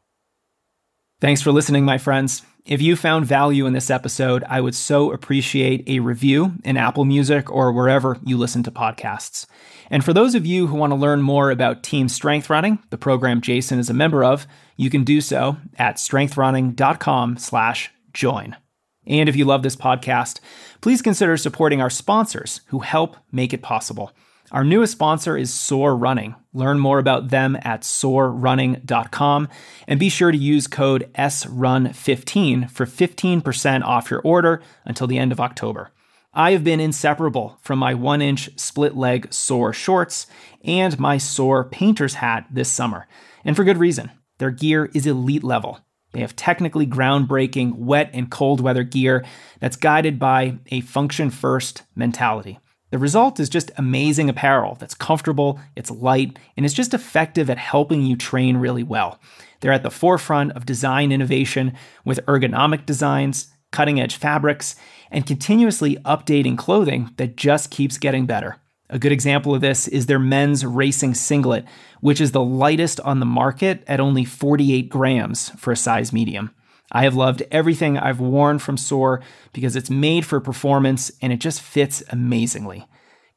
Thanks 1.20 1.40
for 1.40 1.52
listening, 1.52 1.84
my 1.84 1.98
friends. 1.98 2.42
If 2.64 2.80
you 2.80 2.94
found 2.94 3.26
value 3.26 3.66
in 3.66 3.72
this 3.72 3.90
episode, 3.90 4.44
I 4.48 4.60
would 4.60 4.76
so 4.76 5.10
appreciate 5.10 5.82
a 5.88 5.98
review 5.98 6.52
in 6.62 6.76
Apple 6.76 7.04
Music 7.04 7.50
or 7.50 7.72
wherever 7.72 8.18
you 8.24 8.38
listen 8.38 8.62
to 8.62 8.70
podcasts. 8.70 9.46
And 9.90 10.04
for 10.04 10.12
those 10.12 10.36
of 10.36 10.46
you 10.46 10.68
who 10.68 10.76
want 10.76 10.92
to 10.92 10.96
learn 10.96 11.22
more 11.22 11.50
about 11.50 11.82
Team 11.82 12.08
Strength 12.08 12.48
Running, 12.48 12.78
the 12.90 12.98
program 12.98 13.40
Jason 13.40 13.80
is 13.80 13.90
a 13.90 13.94
member 13.94 14.22
of, 14.22 14.46
you 14.76 14.90
can 14.90 15.02
do 15.02 15.20
so 15.20 15.56
at 15.76 15.96
strengthrunning.com/join. 15.96 18.56
And 19.04 19.28
if 19.28 19.34
you 19.34 19.44
love 19.44 19.64
this 19.64 19.74
podcast, 19.74 20.38
please 20.80 21.02
consider 21.02 21.36
supporting 21.36 21.80
our 21.80 21.90
sponsors 21.90 22.60
who 22.66 22.78
help 22.78 23.16
make 23.32 23.52
it 23.52 23.62
possible. 23.62 24.12
Our 24.52 24.64
newest 24.64 24.92
sponsor 24.92 25.34
is 25.38 25.52
Soar 25.52 25.96
Running. 25.96 26.34
Learn 26.52 26.78
more 26.78 26.98
about 26.98 27.30
them 27.30 27.56
at 27.62 27.80
soarrunning.com 27.80 29.48
and 29.88 29.98
be 29.98 30.10
sure 30.10 30.30
to 30.30 30.36
use 30.36 30.66
code 30.66 31.10
SRUN15 31.14 32.70
for 32.70 32.84
15% 32.84 33.82
off 33.82 34.10
your 34.10 34.20
order 34.20 34.60
until 34.84 35.06
the 35.06 35.16
end 35.16 35.32
of 35.32 35.40
October. 35.40 35.90
I 36.34 36.52
have 36.52 36.62
been 36.62 36.80
inseparable 36.80 37.58
from 37.62 37.78
my 37.78 37.94
one 37.94 38.20
inch 38.20 38.50
split 38.60 38.94
leg 38.94 39.32
Soar 39.32 39.72
shorts 39.72 40.26
and 40.62 40.98
my 40.98 41.16
Soar 41.16 41.64
painter's 41.64 42.14
hat 42.14 42.46
this 42.50 42.70
summer, 42.70 43.08
and 43.46 43.56
for 43.56 43.64
good 43.64 43.78
reason. 43.78 44.10
Their 44.36 44.50
gear 44.50 44.90
is 44.92 45.06
elite 45.06 45.44
level. 45.44 45.80
They 46.12 46.20
have 46.20 46.36
technically 46.36 46.86
groundbreaking 46.86 47.76
wet 47.76 48.10
and 48.12 48.30
cold 48.30 48.60
weather 48.60 48.82
gear 48.82 49.24
that's 49.60 49.76
guided 49.76 50.18
by 50.18 50.58
a 50.70 50.82
function 50.82 51.30
first 51.30 51.84
mentality. 51.96 52.58
The 52.92 52.98
result 52.98 53.40
is 53.40 53.48
just 53.48 53.70
amazing 53.78 54.28
apparel 54.28 54.76
that's 54.78 54.94
comfortable, 54.94 55.58
it's 55.74 55.90
light, 55.90 56.38
and 56.58 56.66
it's 56.66 56.74
just 56.74 56.92
effective 56.92 57.48
at 57.48 57.56
helping 57.56 58.02
you 58.02 58.16
train 58.16 58.58
really 58.58 58.82
well. 58.82 59.18
They're 59.60 59.72
at 59.72 59.82
the 59.82 59.90
forefront 59.90 60.52
of 60.52 60.66
design 60.66 61.10
innovation 61.10 61.72
with 62.04 62.24
ergonomic 62.26 62.84
designs, 62.84 63.46
cutting 63.70 63.98
edge 63.98 64.16
fabrics, 64.16 64.76
and 65.10 65.26
continuously 65.26 65.96
updating 66.04 66.58
clothing 66.58 67.14
that 67.16 67.34
just 67.34 67.70
keeps 67.70 67.96
getting 67.96 68.26
better. 68.26 68.58
A 68.90 68.98
good 68.98 69.10
example 69.10 69.54
of 69.54 69.62
this 69.62 69.88
is 69.88 70.04
their 70.04 70.18
men's 70.18 70.66
racing 70.66 71.14
singlet, 71.14 71.64
which 72.02 72.20
is 72.20 72.32
the 72.32 72.44
lightest 72.44 73.00
on 73.00 73.20
the 73.20 73.26
market 73.26 73.82
at 73.86 74.00
only 74.00 74.26
48 74.26 74.90
grams 74.90 75.48
for 75.58 75.72
a 75.72 75.76
size 75.76 76.12
medium. 76.12 76.54
I 76.92 77.04
have 77.04 77.16
loved 77.16 77.42
everything 77.50 77.98
I've 77.98 78.20
worn 78.20 78.58
from 78.58 78.76
Soar 78.76 79.22
because 79.54 79.74
it's 79.74 79.90
made 79.90 80.26
for 80.26 80.40
performance 80.40 81.10
and 81.22 81.32
it 81.32 81.40
just 81.40 81.62
fits 81.62 82.02
amazingly. 82.10 82.86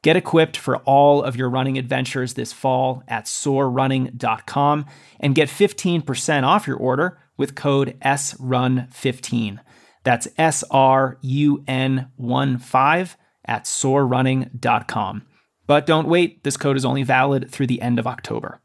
Get 0.02 0.14
equipped 0.14 0.56
for 0.56 0.76
all 0.78 1.22
of 1.22 1.36
your 1.36 1.48
running 1.48 1.78
adventures 1.78 2.34
this 2.34 2.52
fall 2.52 3.02
at 3.08 3.24
soarrunning.com 3.24 4.86
and 5.18 5.34
get 5.34 5.48
15% 5.48 6.42
off 6.44 6.66
your 6.66 6.76
order 6.76 7.18
with 7.36 7.54
code 7.56 7.98
SRUN15. 8.04 9.58
That's 10.04 10.28
S 10.38 10.62
R 10.70 11.18
U 11.22 11.64
N 11.66 12.12
1 12.14 12.58
5 12.58 13.16
at 13.46 13.64
soarrunning.com. 13.64 15.22
But 15.66 15.86
don't 15.86 16.08
wait, 16.08 16.44
this 16.44 16.56
code 16.56 16.76
is 16.76 16.84
only 16.84 17.02
valid 17.02 17.50
through 17.50 17.66
the 17.66 17.82
end 17.82 17.98
of 17.98 18.06
October. 18.06 18.60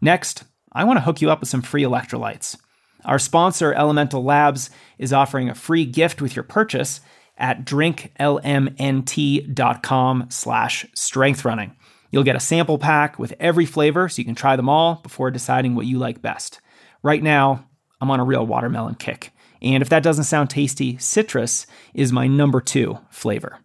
Next, 0.00 0.44
I 0.72 0.84
want 0.84 0.96
to 0.96 1.02
hook 1.02 1.20
you 1.20 1.30
up 1.30 1.40
with 1.40 1.48
some 1.48 1.60
free 1.60 1.82
electrolytes. 1.82 2.56
Our 3.04 3.18
sponsor, 3.18 3.72
Elemental 3.72 4.24
Labs, 4.24 4.70
is 4.98 5.12
offering 5.12 5.48
a 5.48 5.54
free 5.54 5.84
gift 5.84 6.20
with 6.20 6.36
your 6.36 6.42
purchase 6.42 7.00
at 7.36 7.64
drinklmnt.com 7.64 10.26
slash 10.30 10.86
strengthrunning. 10.96 11.74
You'll 12.10 12.24
get 12.24 12.36
a 12.36 12.40
sample 12.40 12.78
pack 12.78 13.18
with 13.18 13.34
every 13.38 13.66
flavor 13.66 14.08
so 14.08 14.20
you 14.20 14.24
can 14.24 14.34
try 14.34 14.56
them 14.56 14.68
all 14.68 14.96
before 14.96 15.30
deciding 15.30 15.74
what 15.74 15.86
you 15.86 15.98
like 15.98 16.22
best. 16.22 16.60
Right 17.02 17.22
now, 17.22 17.66
I'm 18.00 18.10
on 18.10 18.20
a 18.20 18.24
real 18.24 18.46
watermelon 18.46 18.96
kick. 18.96 19.32
And 19.60 19.82
if 19.82 19.88
that 19.88 20.02
doesn't 20.02 20.24
sound 20.24 20.50
tasty, 20.50 20.98
citrus 20.98 21.66
is 21.94 22.12
my 22.12 22.26
number 22.26 22.60
two 22.60 22.98
flavor. 23.10 23.58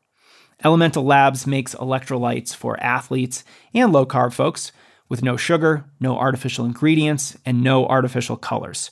Elemental 0.64 1.04
Labs 1.04 1.46
makes 1.46 1.76
electrolytes 1.76 2.56
for 2.56 2.82
athletes 2.82 3.44
and 3.74 3.92
low 3.92 4.06
carb 4.06 4.34
folks 4.34 4.72
with 5.10 5.22
no 5.22 5.38
sugar, 5.38 5.86
no 6.00 6.18
artificial 6.18 6.66
ingredients, 6.66 7.38
and 7.46 7.62
no 7.62 7.86
artificial 7.86 8.38
colors. 8.38 8.90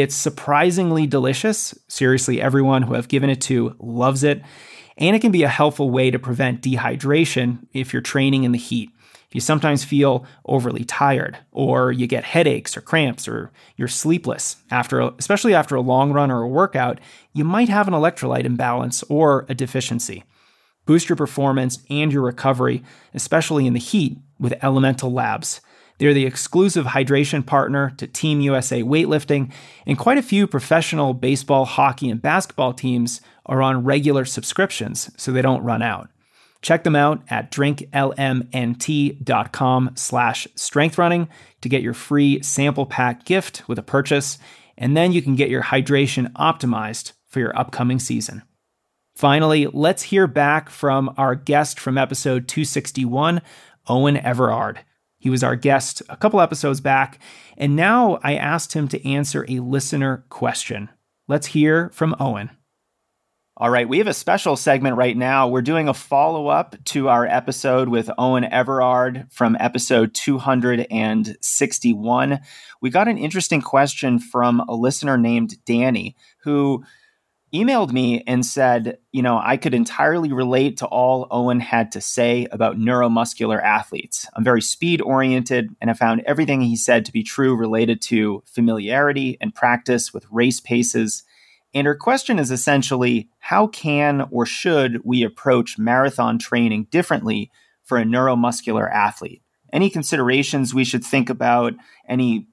It's 0.00 0.16
surprisingly 0.16 1.06
delicious. 1.06 1.72
Seriously, 1.86 2.40
everyone 2.40 2.82
who 2.82 2.96
I've 2.96 3.06
given 3.06 3.30
it 3.30 3.40
to 3.42 3.76
loves 3.78 4.24
it. 4.24 4.42
And 4.96 5.14
it 5.14 5.20
can 5.20 5.30
be 5.30 5.44
a 5.44 5.48
helpful 5.48 5.88
way 5.88 6.10
to 6.10 6.18
prevent 6.18 6.62
dehydration 6.62 7.68
if 7.72 7.92
you're 7.92 8.02
training 8.02 8.42
in 8.42 8.50
the 8.50 8.58
heat. 8.58 8.90
If 9.28 9.36
you 9.36 9.40
sometimes 9.40 9.84
feel 9.84 10.26
overly 10.46 10.82
tired, 10.82 11.38
or 11.52 11.92
you 11.92 12.08
get 12.08 12.24
headaches 12.24 12.76
or 12.76 12.80
cramps, 12.80 13.28
or 13.28 13.52
you're 13.76 13.86
sleepless 13.86 14.56
after, 14.68 15.00
especially 15.16 15.54
after 15.54 15.76
a 15.76 15.80
long 15.80 16.12
run 16.12 16.28
or 16.28 16.42
a 16.42 16.48
workout, 16.48 16.98
you 17.32 17.44
might 17.44 17.68
have 17.68 17.86
an 17.86 17.94
electrolyte 17.94 18.46
imbalance 18.46 19.04
or 19.04 19.46
a 19.48 19.54
deficiency. 19.54 20.24
Boost 20.86 21.08
your 21.08 21.14
performance 21.14 21.78
and 21.88 22.12
your 22.12 22.22
recovery, 22.22 22.82
especially 23.14 23.68
in 23.68 23.74
the 23.74 23.78
heat, 23.78 24.18
with 24.40 24.58
Elemental 24.60 25.12
Labs. 25.12 25.60
They're 25.98 26.14
the 26.14 26.26
exclusive 26.26 26.86
hydration 26.86 27.46
partner 27.46 27.90
to 27.98 28.06
Team 28.06 28.40
USA 28.40 28.82
weightlifting, 28.82 29.52
and 29.86 29.98
quite 29.98 30.18
a 30.18 30.22
few 30.22 30.46
professional 30.46 31.14
baseball, 31.14 31.64
hockey, 31.64 32.10
and 32.10 32.20
basketball 32.20 32.72
teams 32.72 33.20
are 33.46 33.62
on 33.62 33.84
regular 33.84 34.24
subscriptions 34.24 35.10
so 35.16 35.30
they 35.30 35.42
don't 35.42 35.62
run 35.62 35.82
out. 35.82 36.08
Check 36.62 36.82
them 36.82 36.96
out 36.96 37.22
at 37.28 37.52
drinklmnt.com 37.52 39.90
slash 39.94 40.48
strengthrunning 40.56 41.28
to 41.60 41.68
get 41.68 41.82
your 41.82 41.92
free 41.92 42.42
sample 42.42 42.86
pack 42.86 43.26
gift 43.26 43.62
with 43.68 43.78
a 43.78 43.82
purchase, 43.82 44.38
and 44.78 44.96
then 44.96 45.12
you 45.12 45.20
can 45.20 45.36
get 45.36 45.50
your 45.50 45.62
hydration 45.62 46.32
optimized 46.32 47.12
for 47.28 47.40
your 47.40 47.56
upcoming 47.58 47.98
season. 47.98 48.42
Finally, 49.14 49.66
let's 49.68 50.04
hear 50.04 50.26
back 50.26 50.70
from 50.70 51.12
our 51.16 51.34
guest 51.34 51.78
from 51.78 51.98
episode 51.98 52.48
261, 52.48 53.42
Owen 53.86 54.16
Everard. 54.16 54.80
He 55.24 55.30
was 55.30 55.42
our 55.42 55.56
guest 55.56 56.02
a 56.10 56.18
couple 56.18 56.38
episodes 56.38 56.82
back, 56.82 57.18
and 57.56 57.74
now 57.74 58.18
I 58.22 58.34
asked 58.34 58.74
him 58.74 58.88
to 58.88 59.08
answer 59.08 59.46
a 59.48 59.60
listener 59.60 60.26
question. 60.28 60.90
Let's 61.28 61.46
hear 61.46 61.88
from 61.94 62.14
Owen. 62.20 62.50
All 63.56 63.70
right, 63.70 63.88
we 63.88 63.96
have 63.96 64.06
a 64.06 64.12
special 64.12 64.54
segment 64.54 64.98
right 64.98 65.16
now. 65.16 65.48
We're 65.48 65.62
doing 65.62 65.88
a 65.88 65.94
follow 65.94 66.48
up 66.48 66.76
to 66.84 67.08
our 67.08 67.26
episode 67.26 67.88
with 67.88 68.10
Owen 68.18 68.44
Everard 68.44 69.28
from 69.30 69.56
episode 69.58 70.12
261. 70.12 72.40
We 72.82 72.90
got 72.90 73.08
an 73.08 73.16
interesting 73.16 73.62
question 73.62 74.18
from 74.18 74.60
a 74.68 74.74
listener 74.74 75.16
named 75.16 75.64
Danny 75.64 76.16
who 76.42 76.84
emailed 77.54 77.92
me 77.92 78.24
and 78.26 78.44
said, 78.44 78.98
you 79.12 79.22
know, 79.22 79.40
I 79.42 79.56
could 79.56 79.74
entirely 79.74 80.32
relate 80.32 80.78
to 80.78 80.86
all 80.86 81.28
Owen 81.30 81.60
had 81.60 81.92
to 81.92 82.00
say 82.00 82.48
about 82.50 82.78
neuromuscular 82.78 83.62
athletes. 83.62 84.26
I'm 84.34 84.42
very 84.42 84.60
speed 84.60 85.00
oriented, 85.00 85.70
and 85.80 85.88
I 85.88 85.94
found 85.94 86.22
everything 86.26 86.60
he 86.62 86.76
said 86.76 87.04
to 87.04 87.12
be 87.12 87.22
true 87.22 87.54
related 87.56 88.02
to 88.02 88.42
familiarity 88.44 89.38
and 89.40 89.54
practice 89.54 90.12
with 90.12 90.26
race 90.30 90.58
paces. 90.58 91.22
And 91.72 91.86
her 91.86 91.94
question 91.94 92.38
is 92.38 92.50
essentially 92.50 93.28
how 93.38 93.68
can 93.68 94.26
or 94.30 94.46
should 94.46 95.02
we 95.04 95.22
approach 95.22 95.78
marathon 95.78 96.38
training 96.38 96.88
differently 96.90 97.50
for 97.84 97.98
a 97.98 98.04
neuromuscular 98.04 98.90
athlete? 98.92 99.42
Any 99.72 99.90
considerations 99.90 100.74
we 100.74 100.84
should 100.84 101.04
think 101.04 101.30
about? 101.30 101.74
Any 102.08 102.48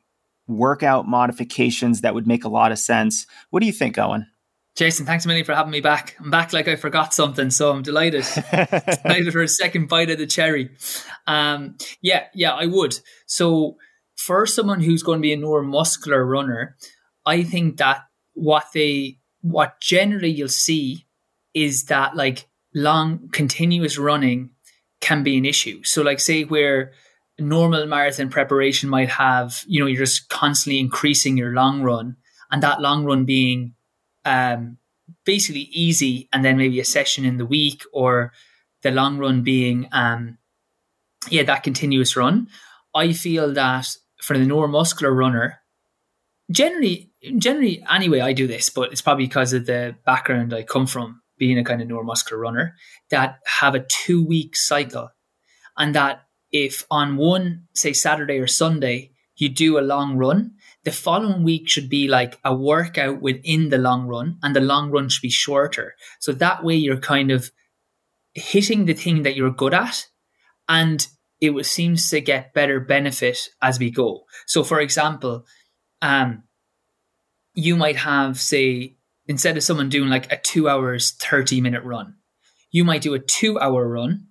workout 0.47 1.07
modifications 1.07 2.01
that 2.01 2.13
would 2.13 2.27
make 2.27 2.43
a 2.43 2.49
lot 2.49 2.71
of 2.71 2.79
sense? 2.79 3.25
What 3.49 3.61
do 3.61 3.65
you 3.65 3.71
think, 3.71 3.97
Owen? 3.97 4.27
Jason, 4.76 5.05
thanks 5.05 5.26
a 5.26 5.28
million 5.28 5.45
for 5.45 5.53
having 5.53 5.72
me 5.72 5.82
back. 5.82 6.15
I'm 6.19 6.32
back 6.32 6.53
like 6.53 6.67
I 6.67 6.78
forgot 6.78 7.13
something, 7.13 7.49
so 7.49 7.72
I'm 7.72 7.82
delighted. 7.82 8.26
delighted 8.51 9.34
for 9.34 9.41
a 9.41 9.47
second 9.47 9.89
bite 9.89 10.09
of 10.09 10.17
the 10.17 10.26
cherry. 10.26 10.72
Um, 11.28 11.76
yeah, 12.01 12.26
yeah, 12.34 12.53
I 12.53 12.67
would. 12.67 12.97
So 13.26 13.76
for 14.15 14.45
someone 14.45 14.82
who's 14.82 15.03
going 15.03 15.19
to 15.19 15.22
be 15.22 15.34
a 15.34 15.38
neuromuscular 15.38 16.26
runner, 16.26 16.78
I 17.26 17.43
think 17.43 17.78
that 17.78 18.03
what 18.34 18.65
they 18.74 19.17
what 19.41 19.82
generally 19.82 20.30
you'll 20.30 20.47
see 20.47 21.05
is 21.53 21.86
that 21.86 22.15
like 22.15 22.47
long 22.74 23.30
continuous 23.32 23.97
running 23.97 24.51
can 25.01 25.24
be 25.24 25.38
an 25.38 25.45
issue. 25.45 25.84
So 25.84 26.01
like 26.01 26.19
say 26.19 26.43
where 26.43 26.93
normal 27.39 27.86
marathon 27.88 28.30
preparation 28.30 28.89
might 28.89 29.09
have, 29.09 29.63
you 29.67 29.80
know, 29.80 29.88
you're 29.88 30.05
just 30.05 30.30
constantly 30.30 30.80
increasing 30.80 31.38
your 31.38 31.53
long 31.53 31.82
run 31.82 32.15
and 32.51 32.63
that 32.63 32.82
long 32.82 33.03
run 33.03 33.26
being 33.26 33.74
um, 34.26 34.78
basically 35.26 35.69
easy 35.72 36.30
and 36.32 36.43
then 36.43 36.57
maybe 36.57 36.80
a 36.80 36.86
session 36.86 37.26
in 37.26 37.38
the 37.38 37.45
week 37.45 37.84
or 37.93 38.34
the 38.84 38.91
long 38.91 39.17
run 39.17 39.43
being 39.43 39.88
um, 39.91 40.38
yeah 41.30 41.43
that 41.43 41.63
continuous 41.63 42.15
run. 42.15 42.47
I 42.93 43.13
feel 43.13 43.53
that 43.53 43.88
for 44.22 44.38
the 44.38 44.45
neuromuscular 44.45 45.15
runner 45.15 45.61
generally 46.51 47.09
generally 47.38 47.84
anyway 47.89 48.19
i 48.19 48.34
do 48.34 48.47
this 48.47 48.69
but 48.69 48.91
it's 48.91 49.01
probably 49.01 49.26
because 49.26 49.53
of 49.53 49.65
the 49.65 49.95
background 50.05 50.53
i 50.53 50.63
come 50.63 50.86
from 50.86 51.22
being 51.38 51.57
a 51.57 51.63
kind 51.63 51.82
of 51.82 51.88
neuromuscular 51.88 52.39
runner 52.39 52.76
that 53.09 53.39
have 53.45 53.76
a 53.76 53.86
two 53.88 54.24
week 54.24 54.55
cycle 54.55 55.09
and 55.78 55.95
that 55.95 56.24
if 56.51 56.86
on 56.91 57.17
one 57.17 57.63
say 57.74 57.93
saturday 57.93 58.38
or 58.38 58.47
sunday 58.47 59.11
you 59.38 59.49
do 59.49 59.80
a 59.80 59.82
long 59.82 60.17
run 60.17 60.51
the 60.84 60.91
following 60.91 61.43
week 61.43 61.69
should 61.69 61.89
be 61.89 62.07
like 62.07 62.39
a 62.43 62.55
workout 62.55 63.21
within 63.21 63.69
the 63.69 63.77
long 63.77 64.07
run 64.07 64.38
and 64.41 64.55
the 64.55 64.61
long 64.61 64.89
run 64.89 65.09
should 65.09 65.21
be 65.21 65.29
shorter. 65.29 65.95
So 66.19 66.32
that 66.34 66.63
way 66.63 66.75
you're 66.75 66.99
kind 66.99 67.32
of 67.32 67.51
hitting 68.34 68.86
the 68.86 68.93
thing 68.93 69.23
that 69.23 69.36
you're 69.36 69.51
good 69.51 69.73
at 69.73 70.07
and 70.67 71.05
it 71.39 71.65
seems 71.65 72.09
to 72.09 72.21
get 72.21 72.53
better 72.53 72.79
benefit 72.79 73.49
as 73.61 73.79
we 73.79 73.91
go. 73.91 74.25
So 74.45 74.63
for 74.63 74.79
example, 74.79 75.45
um, 76.01 76.43
you 77.53 77.75
might 77.75 77.97
have 77.97 78.39
say 78.39 78.97
instead 79.27 79.57
of 79.57 79.63
someone 79.63 79.89
doing 79.89 80.09
like 80.09 80.32
a 80.32 80.38
two 80.38 80.67
hours 80.67 81.11
30 81.11 81.61
minute 81.61 81.84
run, 81.84 82.15
you 82.71 82.84
might 82.84 83.01
do 83.01 83.13
a 83.13 83.19
two 83.19 83.59
hour 83.59 83.88
run, 83.88 84.27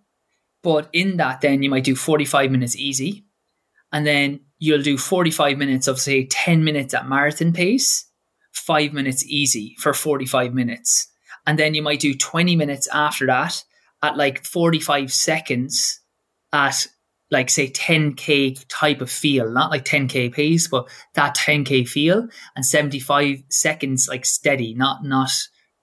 but 0.62 0.88
in 0.92 1.16
that 1.18 1.42
then 1.42 1.62
you 1.62 1.70
might 1.70 1.84
do 1.84 1.94
45 1.94 2.50
minutes 2.50 2.76
easy 2.76 3.26
and 3.92 4.06
then 4.06 4.40
you'll 4.58 4.82
do 4.82 4.98
45 4.98 5.58
minutes 5.58 5.88
of 5.88 5.98
say 5.98 6.26
10 6.26 6.62
minutes 6.64 6.94
at 6.94 7.08
marathon 7.08 7.52
pace, 7.52 8.06
five 8.52 8.92
minutes 8.92 9.24
easy 9.26 9.76
for 9.78 9.92
45 9.92 10.54
minutes. 10.54 11.08
And 11.46 11.58
then 11.58 11.74
you 11.74 11.82
might 11.82 12.00
do 12.00 12.14
20 12.14 12.56
minutes 12.56 12.88
after 12.88 13.26
that 13.26 13.64
at 14.02 14.16
like 14.16 14.44
45 14.44 15.12
seconds 15.12 16.00
at 16.52 16.86
like 17.30 17.48
say 17.48 17.70
10k 17.70 18.64
type 18.68 19.00
of 19.00 19.10
feel, 19.10 19.50
not 19.50 19.70
like 19.70 19.84
10k 19.84 20.32
pace, 20.32 20.68
but 20.68 20.88
that 21.14 21.36
10k 21.36 21.88
feel 21.88 22.28
and 22.56 22.66
75 22.66 23.44
seconds 23.48 24.08
like 24.08 24.26
steady, 24.26 24.74
not 24.74 25.04
not 25.04 25.30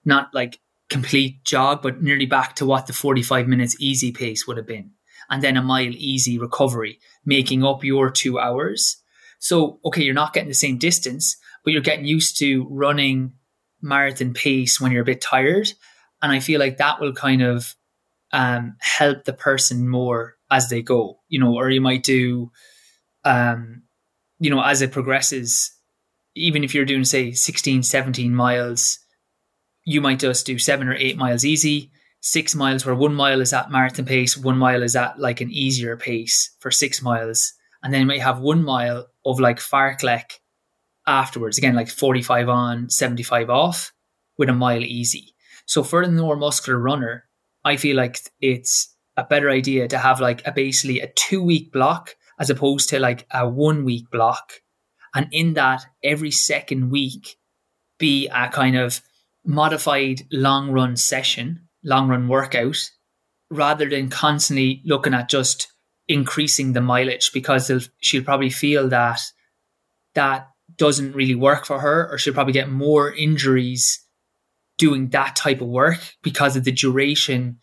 not 0.04 0.28
like 0.34 0.60
complete 0.90 1.44
jog, 1.44 1.82
but 1.82 2.02
nearly 2.02 2.26
back 2.26 2.56
to 2.56 2.66
what 2.66 2.86
the 2.86 2.92
45 2.92 3.46
minutes 3.48 3.76
easy 3.78 4.12
pace 4.12 4.46
would 4.46 4.56
have 4.56 4.66
been. 4.66 4.92
And 5.30 5.42
then 5.42 5.56
a 5.56 5.62
mile 5.62 5.92
easy 5.92 6.38
recovery, 6.38 7.00
making 7.28 7.62
up 7.62 7.84
your 7.84 8.10
two 8.10 8.38
hours. 8.38 8.96
So, 9.38 9.80
okay, 9.84 10.02
you're 10.02 10.14
not 10.14 10.32
getting 10.32 10.48
the 10.48 10.54
same 10.54 10.78
distance, 10.78 11.36
but 11.62 11.74
you're 11.74 11.82
getting 11.82 12.06
used 12.06 12.38
to 12.38 12.66
running 12.70 13.34
marathon 13.82 14.32
pace 14.32 14.80
when 14.80 14.90
you're 14.90 15.02
a 15.02 15.12
bit 15.12 15.20
tired. 15.20 15.70
And 16.22 16.32
I 16.32 16.40
feel 16.40 16.58
like 16.58 16.78
that 16.78 17.00
will 17.00 17.12
kind 17.12 17.42
of 17.42 17.76
um, 18.32 18.76
help 18.80 19.24
the 19.24 19.34
person 19.34 19.88
more 19.90 20.36
as 20.50 20.70
they 20.70 20.80
go, 20.80 21.18
you 21.28 21.38
know, 21.38 21.54
or 21.54 21.68
you 21.68 21.82
might 21.82 22.02
do, 22.02 22.50
um, 23.26 23.82
you 24.40 24.48
know, 24.48 24.62
as 24.62 24.80
it 24.80 24.90
progresses, 24.90 25.70
even 26.34 26.64
if 26.64 26.74
you're 26.74 26.86
doing, 26.86 27.04
say, 27.04 27.32
16, 27.32 27.82
17 27.82 28.34
miles, 28.34 29.00
you 29.84 30.00
might 30.00 30.18
just 30.18 30.46
do 30.46 30.58
seven 30.58 30.88
or 30.88 30.94
eight 30.94 31.18
miles 31.18 31.44
easy, 31.44 31.92
six 32.20 32.54
miles 32.54 32.84
where 32.84 32.94
one 32.94 33.14
mile 33.14 33.40
is 33.40 33.52
at 33.52 33.70
marathon 33.70 34.04
pace, 34.04 34.36
one 34.36 34.58
mile 34.58 34.82
is 34.82 34.96
at 34.96 35.18
like 35.18 35.40
an 35.40 35.50
easier 35.50 35.96
pace 35.96 36.54
for 36.60 36.70
six 36.70 37.02
miles. 37.02 37.52
And 37.82 37.94
then 37.94 38.06
might 38.06 38.22
have 38.22 38.40
one 38.40 38.64
mile 38.64 39.06
of 39.24 39.38
like 39.38 39.58
fartlek 39.58 40.40
afterwards, 41.06 41.58
again, 41.58 41.74
like 41.74 41.88
45 41.88 42.48
on, 42.48 42.90
75 42.90 43.50
off 43.50 43.92
with 44.36 44.48
a 44.48 44.52
mile 44.54 44.82
easy. 44.82 45.34
So 45.66 45.82
for 45.82 46.04
the 46.04 46.12
neuromuscular 46.12 46.82
runner, 46.82 47.24
I 47.64 47.76
feel 47.76 47.96
like 47.96 48.18
it's 48.40 48.94
a 49.16 49.24
better 49.24 49.50
idea 49.50 49.88
to 49.88 49.98
have 49.98 50.20
like 50.20 50.46
a 50.46 50.52
basically 50.52 51.00
a 51.00 51.12
two 51.14 51.42
week 51.42 51.72
block 51.72 52.16
as 52.38 52.50
opposed 52.50 52.88
to 52.90 52.98
like 52.98 53.26
a 53.32 53.48
one 53.48 53.84
week 53.84 54.10
block. 54.10 54.54
And 55.14 55.28
in 55.32 55.54
that, 55.54 55.84
every 56.02 56.30
second 56.30 56.90
week 56.90 57.36
be 57.98 58.28
a 58.28 58.48
kind 58.48 58.76
of 58.76 59.02
modified 59.44 60.22
long 60.30 60.70
run 60.70 60.96
session 60.96 61.67
long 61.88 62.08
run 62.08 62.28
workout 62.28 62.76
rather 63.50 63.88
than 63.88 64.10
constantly 64.10 64.82
looking 64.84 65.14
at 65.14 65.30
just 65.30 65.72
increasing 66.06 66.72
the 66.72 66.80
mileage 66.80 67.32
because 67.32 67.90
she'll 68.00 68.24
probably 68.24 68.50
feel 68.50 68.88
that 68.88 69.20
that 70.14 70.48
doesn't 70.76 71.14
really 71.14 71.34
work 71.34 71.64
for 71.64 71.80
her 71.80 72.10
or 72.10 72.18
she'll 72.18 72.34
probably 72.34 72.52
get 72.52 72.70
more 72.70 73.12
injuries 73.12 74.04
doing 74.76 75.08
that 75.08 75.34
type 75.34 75.60
of 75.60 75.68
work 75.68 76.14
because 76.22 76.56
of 76.56 76.64
the 76.64 76.72
duration 76.72 77.58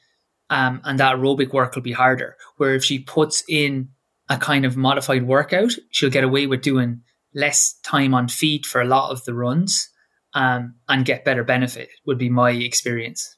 um, 0.50 0.82
and 0.84 1.00
that 1.00 1.16
aerobic 1.16 1.54
work 1.54 1.76
will 1.76 1.82
be 1.82 1.92
harder. 1.92 2.36
Where 2.58 2.76
if 2.76 2.84
she 2.84 3.00
puts 3.00 3.44
in 3.48 3.90
a 4.30 4.38
kind 4.38 4.66
of 4.66 4.76
modified 4.76 5.28
workout 5.28 5.72
she'll 5.92 6.10
get 6.10 6.24
away 6.24 6.48
with 6.48 6.62
doing 6.62 7.02
less 7.34 7.78
time 7.84 8.14
on 8.14 8.28
feet 8.28 8.66
for 8.66 8.82
a 8.82 8.86
lot 8.86 9.12
of 9.12 9.24
the 9.26 9.34
runs 9.34 9.90
um, 10.34 10.76
and 10.90 11.06
get 11.06 11.26
better 11.26 11.44
benefit 11.44 11.90
would 12.06 12.18
be 12.18 12.30
my 12.30 12.52
experience 12.52 13.38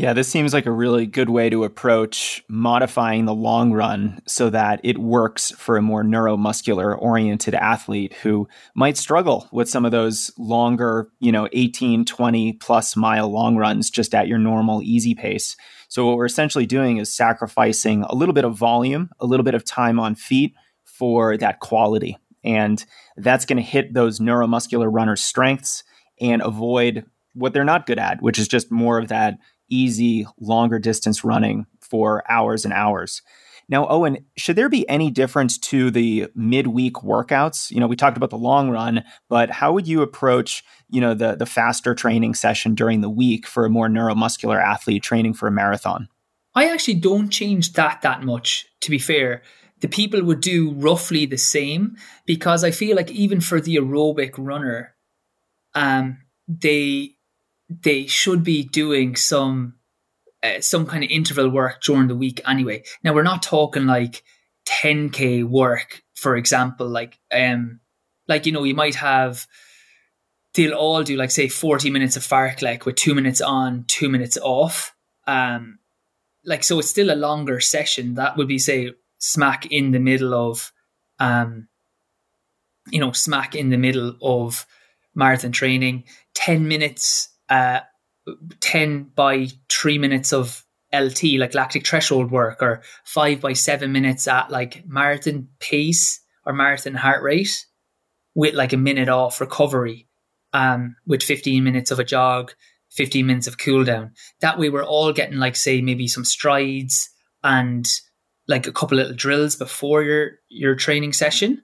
yeah, 0.00 0.14
this 0.14 0.28
seems 0.28 0.54
like 0.54 0.64
a 0.64 0.72
really 0.72 1.04
good 1.04 1.28
way 1.28 1.50
to 1.50 1.62
approach 1.62 2.42
modifying 2.48 3.26
the 3.26 3.34
long 3.34 3.70
run 3.70 4.22
so 4.26 4.48
that 4.48 4.80
it 4.82 4.96
works 4.96 5.50
for 5.50 5.76
a 5.76 5.82
more 5.82 6.02
neuromuscular 6.02 6.98
oriented 6.98 7.54
athlete 7.54 8.14
who 8.22 8.48
might 8.74 8.96
struggle 8.96 9.46
with 9.52 9.68
some 9.68 9.84
of 9.84 9.90
those 9.90 10.30
longer, 10.38 11.10
you 11.20 11.30
know, 11.30 11.50
18, 11.52 12.06
20 12.06 12.54
plus 12.54 12.96
mile 12.96 13.28
long 13.28 13.58
runs 13.58 13.90
just 13.90 14.14
at 14.14 14.26
your 14.26 14.38
normal 14.38 14.80
easy 14.82 15.14
pace. 15.14 15.54
So, 15.88 16.06
what 16.06 16.16
we're 16.16 16.24
essentially 16.24 16.64
doing 16.64 16.96
is 16.96 17.12
sacrificing 17.12 18.02
a 18.04 18.14
little 18.14 18.32
bit 18.32 18.46
of 18.46 18.56
volume, 18.56 19.10
a 19.20 19.26
little 19.26 19.44
bit 19.44 19.54
of 19.54 19.66
time 19.66 20.00
on 20.00 20.14
feet 20.14 20.54
for 20.82 21.36
that 21.36 21.60
quality. 21.60 22.16
And 22.42 22.82
that's 23.18 23.44
going 23.44 23.58
to 23.58 23.62
hit 23.62 23.92
those 23.92 24.18
neuromuscular 24.18 24.88
runners' 24.90 25.22
strengths 25.22 25.84
and 26.22 26.40
avoid 26.40 27.04
what 27.34 27.52
they're 27.52 27.64
not 27.64 27.86
good 27.86 27.98
at, 27.98 28.22
which 28.22 28.38
is 28.38 28.48
just 28.48 28.70
more 28.70 28.98
of 28.98 29.08
that 29.08 29.38
easy, 29.70 30.26
longer 30.38 30.78
distance 30.78 31.24
running 31.24 31.66
for 31.80 32.22
hours 32.30 32.64
and 32.64 32.74
hours. 32.74 33.22
Now, 33.68 33.86
Owen, 33.88 34.26
should 34.36 34.56
there 34.56 34.68
be 34.68 34.88
any 34.88 35.12
difference 35.12 35.56
to 35.58 35.92
the 35.92 36.26
midweek 36.34 36.94
workouts? 36.94 37.70
You 37.70 37.78
know, 37.78 37.86
we 37.86 37.94
talked 37.94 38.16
about 38.16 38.30
the 38.30 38.36
long 38.36 38.68
run, 38.70 39.04
but 39.28 39.48
how 39.48 39.72
would 39.72 39.86
you 39.86 40.02
approach, 40.02 40.64
you 40.88 41.00
know, 41.00 41.14
the 41.14 41.36
the 41.36 41.46
faster 41.46 41.94
training 41.94 42.34
session 42.34 42.74
during 42.74 43.00
the 43.00 43.08
week 43.08 43.46
for 43.46 43.64
a 43.64 43.70
more 43.70 43.88
neuromuscular 43.88 44.60
athlete 44.60 45.04
training 45.04 45.34
for 45.34 45.46
a 45.46 45.52
marathon? 45.52 46.08
I 46.52 46.68
actually 46.68 46.94
don't 46.94 47.28
change 47.28 47.74
that 47.74 48.02
that 48.02 48.24
much, 48.24 48.66
to 48.80 48.90
be 48.90 48.98
fair. 48.98 49.42
the 49.80 49.88
people 49.88 50.22
would 50.22 50.40
do 50.40 50.72
roughly 50.72 51.26
the 51.26 51.38
same 51.38 51.96
because 52.26 52.64
I 52.64 52.70
feel 52.70 52.96
like 52.96 53.10
even 53.10 53.40
for 53.40 53.60
the 53.60 53.76
aerobic 53.76 54.34
runner, 54.36 54.94
um, 55.74 56.18
they 56.46 57.12
they 57.70 58.06
should 58.06 58.42
be 58.42 58.64
doing 58.64 59.16
some 59.16 59.74
uh, 60.42 60.60
some 60.60 60.86
kind 60.86 61.04
of 61.04 61.10
interval 61.10 61.48
work 61.48 61.82
during 61.82 62.08
the 62.08 62.16
week 62.16 62.40
anyway. 62.46 62.82
Now 63.04 63.14
we're 63.14 63.22
not 63.22 63.42
talking 63.42 63.86
like 63.86 64.22
10k 64.66 65.44
work, 65.44 66.02
for 66.14 66.36
example, 66.36 66.88
like 66.88 67.18
um, 67.32 67.80
like 68.28 68.46
you 68.46 68.52
know 68.52 68.64
you 68.64 68.74
might 68.74 68.96
have 68.96 69.46
they'll 70.54 70.74
all 70.74 71.04
do 71.04 71.16
like 71.16 71.30
say 71.30 71.48
40 71.48 71.90
minutes 71.90 72.16
of 72.16 72.26
fartlek 72.26 72.84
with 72.84 72.96
two 72.96 73.14
minutes 73.14 73.40
on, 73.40 73.84
two 73.86 74.08
minutes 74.08 74.36
off. 74.42 74.94
Um, 75.26 75.78
like 76.44 76.64
so 76.64 76.80
it's 76.80 76.90
still 76.90 77.12
a 77.12 77.14
longer 77.14 77.60
session. 77.60 78.14
That 78.14 78.36
would 78.36 78.48
be 78.48 78.58
say 78.58 78.92
smack 79.18 79.66
in 79.66 79.92
the 79.92 80.00
middle 80.00 80.34
of 80.34 80.72
um, 81.20 81.68
you 82.90 82.98
know, 82.98 83.12
smack 83.12 83.54
in 83.54 83.70
the 83.70 83.76
middle 83.76 84.16
of 84.22 84.66
marathon 85.14 85.52
training, 85.52 86.04
10 86.34 86.66
minutes, 86.66 87.28
uh, 87.50 87.80
10 88.60 89.10
by 89.14 89.48
three 89.68 89.98
minutes 89.98 90.32
of 90.32 90.64
LT, 90.92 91.24
like 91.38 91.54
lactic 91.54 91.86
threshold 91.86 92.30
work, 92.30 92.62
or 92.62 92.82
five 93.04 93.40
by 93.40 93.52
seven 93.52 93.92
minutes 93.92 94.26
at 94.26 94.50
like 94.50 94.84
marathon 94.86 95.48
pace 95.58 96.20
or 96.44 96.52
marathon 96.52 96.94
heart 96.94 97.22
rate 97.22 97.66
with 98.34 98.54
like 98.54 98.72
a 98.72 98.78
minute 98.78 99.08
off 99.08 99.40
recovery, 99.40 100.08
um, 100.52 100.96
with 101.06 101.22
15 101.22 101.62
minutes 101.62 101.90
of 101.90 101.98
a 101.98 102.04
jog, 102.04 102.52
15 102.92 103.26
minutes 103.26 103.46
of 103.46 103.58
cool 103.58 103.84
down. 103.84 104.12
That 104.40 104.58
way 104.58 104.68
we're 104.70 104.84
all 104.84 105.12
getting 105.12 105.38
like, 105.38 105.56
say, 105.56 105.80
maybe 105.80 106.08
some 106.08 106.24
strides 106.24 107.10
and 107.42 107.88
like 108.48 108.66
a 108.66 108.72
couple 108.72 108.96
little 108.96 109.14
drills 109.14 109.56
before 109.56 110.02
your, 110.02 110.32
your 110.48 110.74
training 110.74 111.12
session. 111.12 111.62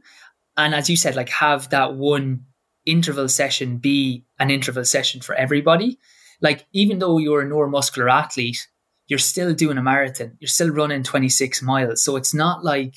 And 0.56 0.74
as 0.74 0.88
you 0.88 0.96
said, 0.96 1.16
like 1.16 1.28
have 1.28 1.70
that 1.70 1.94
one 1.94 2.44
interval 2.86 3.28
session 3.28 3.78
be 3.78 4.24
an 4.38 4.50
interval 4.50 4.84
session 4.84 5.20
for 5.20 5.34
everybody. 5.34 5.98
Like 6.40 6.66
even 6.72 6.98
though 6.98 7.18
you're 7.18 7.42
a 7.42 7.46
neuromuscular 7.46 8.10
athlete, 8.10 8.66
you're 9.08 9.18
still 9.18 9.54
doing 9.54 9.78
a 9.78 9.82
marathon. 9.82 10.36
You're 10.40 10.48
still 10.48 10.70
running 10.70 11.02
26 11.02 11.62
miles. 11.62 12.02
So 12.02 12.16
it's 12.16 12.34
not 12.34 12.64
like 12.64 12.94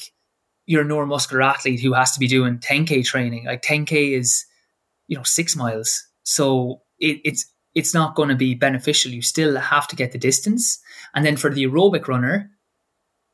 you're 0.65 0.83
a 0.83 0.85
neuromuscular 0.85 1.43
athlete 1.43 1.81
who 1.81 1.93
has 1.93 2.11
to 2.11 2.19
be 2.19 2.27
doing 2.27 2.59
10k 2.59 3.05
training. 3.05 3.45
Like 3.45 3.61
10k 3.61 4.17
is, 4.17 4.45
you 5.07 5.17
know, 5.17 5.23
six 5.23 5.55
miles. 5.55 6.07
So 6.23 6.81
it, 6.99 7.19
it's 7.23 7.51
it's 7.75 7.93
not 7.93 8.15
going 8.15 8.29
to 8.29 8.35
be 8.35 8.55
beneficial. 8.55 9.11
You 9.11 9.21
still 9.21 9.55
have 9.57 9.87
to 9.87 9.95
get 9.95 10.11
the 10.11 10.17
distance. 10.17 10.79
And 11.13 11.25
then 11.25 11.37
for 11.37 11.49
the 11.49 11.65
aerobic 11.65 12.07
runner, 12.07 12.51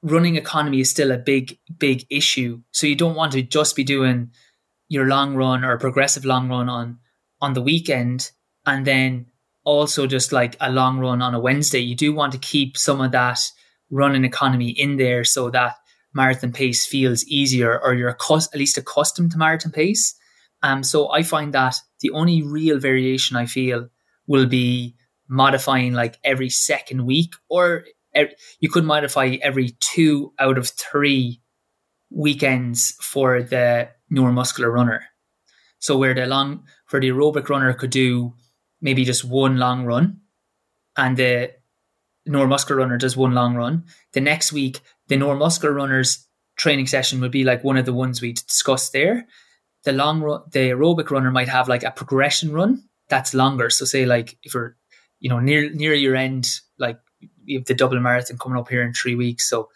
running 0.01 0.35
economy 0.35 0.81
is 0.81 0.89
still 0.89 1.11
a 1.11 1.17
big, 1.17 1.57
big 1.77 2.05
issue. 2.09 2.61
So 2.71 2.85
you 2.85 2.95
don't 2.95 3.15
want 3.15 3.31
to 3.31 3.41
just 3.41 3.75
be 3.75 3.83
doing 3.83 4.31
your 4.87 5.07
long 5.07 5.35
run 5.35 5.63
or 5.63 5.77
progressive 5.77 6.25
long 6.25 6.49
run 6.49 6.69
on 6.69 6.99
on 7.41 7.53
the 7.53 7.61
weekend 7.61 8.31
and 8.65 8.85
then 8.85 9.27
also 9.63 10.07
just 10.07 10.31
like 10.31 10.55
a 10.61 10.71
long 10.71 10.99
run 10.99 11.21
on 11.21 11.33
a 11.33 11.39
Wednesday. 11.39 11.79
You 11.79 11.95
do 11.95 12.13
want 12.13 12.31
to 12.33 12.37
keep 12.37 12.77
some 12.77 13.01
of 13.01 13.11
that 13.11 13.39
running 13.89 14.25
economy 14.25 14.69
in 14.69 14.97
there 14.97 15.23
so 15.23 15.49
that 15.49 15.75
marathon 16.13 16.51
pace 16.51 16.85
feels 16.85 17.25
easier 17.25 17.79
or 17.79 17.93
you're 17.93 18.09
at 18.09 18.55
least 18.55 18.77
accustomed 18.77 19.31
to 19.31 19.37
marathon 19.37 19.71
pace. 19.71 20.15
Um, 20.63 20.83
so 20.83 21.11
I 21.11 21.23
find 21.23 21.53
that 21.53 21.75
the 21.99 22.11
only 22.11 22.41
real 22.41 22.79
variation 22.79 23.35
I 23.35 23.45
feel 23.45 23.89
will 24.27 24.47
be 24.47 24.95
modifying 25.27 25.93
like 25.93 26.17
every 26.23 26.49
second 26.49 27.05
week 27.05 27.33
or 27.49 27.85
you 28.59 28.69
could 28.69 28.85
modify 28.85 29.35
every 29.41 29.75
two 29.79 30.33
out 30.39 30.57
of 30.57 30.69
three 30.69 31.41
weekends 32.09 32.95
for 33.01 33.43
the 33.43 33.89
neuromuscular 34.11 34.71
runner. 34.71 35.03
So 35.79 35.97
where 35.97 36.13
the 36.13 36.25
long 36.25 36.63
for 36.85 36.99
the 36.99 37.09
aerobic 37.09 37.49
runner 37.49 37.73
could 37.73 37.91
do 37.91 38.33
maybe 38.81 39.03
just 39.03 39.23
one 39.23 39.57
long 39.57 39.85
run, 39.85 40.21
and 40.97 41.17
the 41.17 41.51
neuromuscular 42.27 42.77
runner 42.77 42.97
does 42.97 43.17
one 43.17 43.33
long 43.33 43.55
run. 43.55 43.83
The 44.13 44.21
next 44.21 44.51
week, 44.51 44.79
the 45.07 45.15
neuromuscular 45.15 45.75
runner's 45.75 46.27
training 46.57 46.87
session 46.87 47.19
would 47.21 47.31
be 47.31 47.43
like 47.43 47.63
one 47.63 47.77
of 47.77 47.85
the 47.85 47.93
ones 47.93 48.21
we 48.21 48.33
discussed 48.33 48.93
there. 48.93 49.27
The 49.83 49.91
long 49.91 50.21
run, 50.21 50.41
the 50.51 50.69
aerobic 50.69 51.11
runner 51.11 51.31
might 51.31 51.49
have 51.49 51.67
like 51.67 51.83
a 51.83 51.91
progression 51.91 52.51
run 52.51 52.83
that's 53.09 53.33
longer. 53.33 53.69
So 53.69 53.85
say 53.85 54.05
like 54.05 54.37
if 54.43 54.53
you're, 54.53 54.75
you 55.19 55.29
know, 55.29 55.39
near 55.39 55.71
near 55.71 55.93
your 55.93 56.15
end, 56.15 56.47
like 56.77 56.99
you 57.43 57.59
have 57.59 57.65
the 57.65 57.73
Dublin 57.73 58.01
Marathon 58.01 58.37
coming 58.37 58.57
up 58.57 58.69
here 58.69 58.81
in 58.81 58.93
three 58.93 59.15
weeks. 59.15 59.49
So 59.49 59.69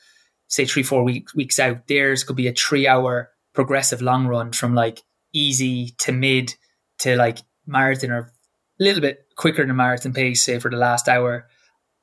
say 0.47 0.65
three, 0.65 0.83
four 0.83 1.03
week, 1.03 1.33
weeks 1.35 1.59
out, 1.59 1.87
theirs 1.87 2.23
could 2.23 2.35
be 2.35 2.47
a 2.47 2.53
three 2.53 2.87
hour 2.87 3.29
progressive 3.59 4.01
long 4.01 4.25
run 4.25 4.53
from 4.53 4.73
like 4.73 5.03
easy 5.33 5.93
to 5.97 6.13
mid 6.13 6.55
to 6.97 7.17
like 7.17 7.39
marathon 7.67 8.09
or 8.09 8.31
a 8.79 8.83
little 8.83 9.01
bit 9.01 9.25
quicker 9.35 9.65
than 9.65 9.75
marathon 9.75 10.13
pace, 10.13 10.41
say 10.41 10.59
for 10.59 10.71
the 10.71 10.77
last 10.77 11.09
hour, 11.09 11.45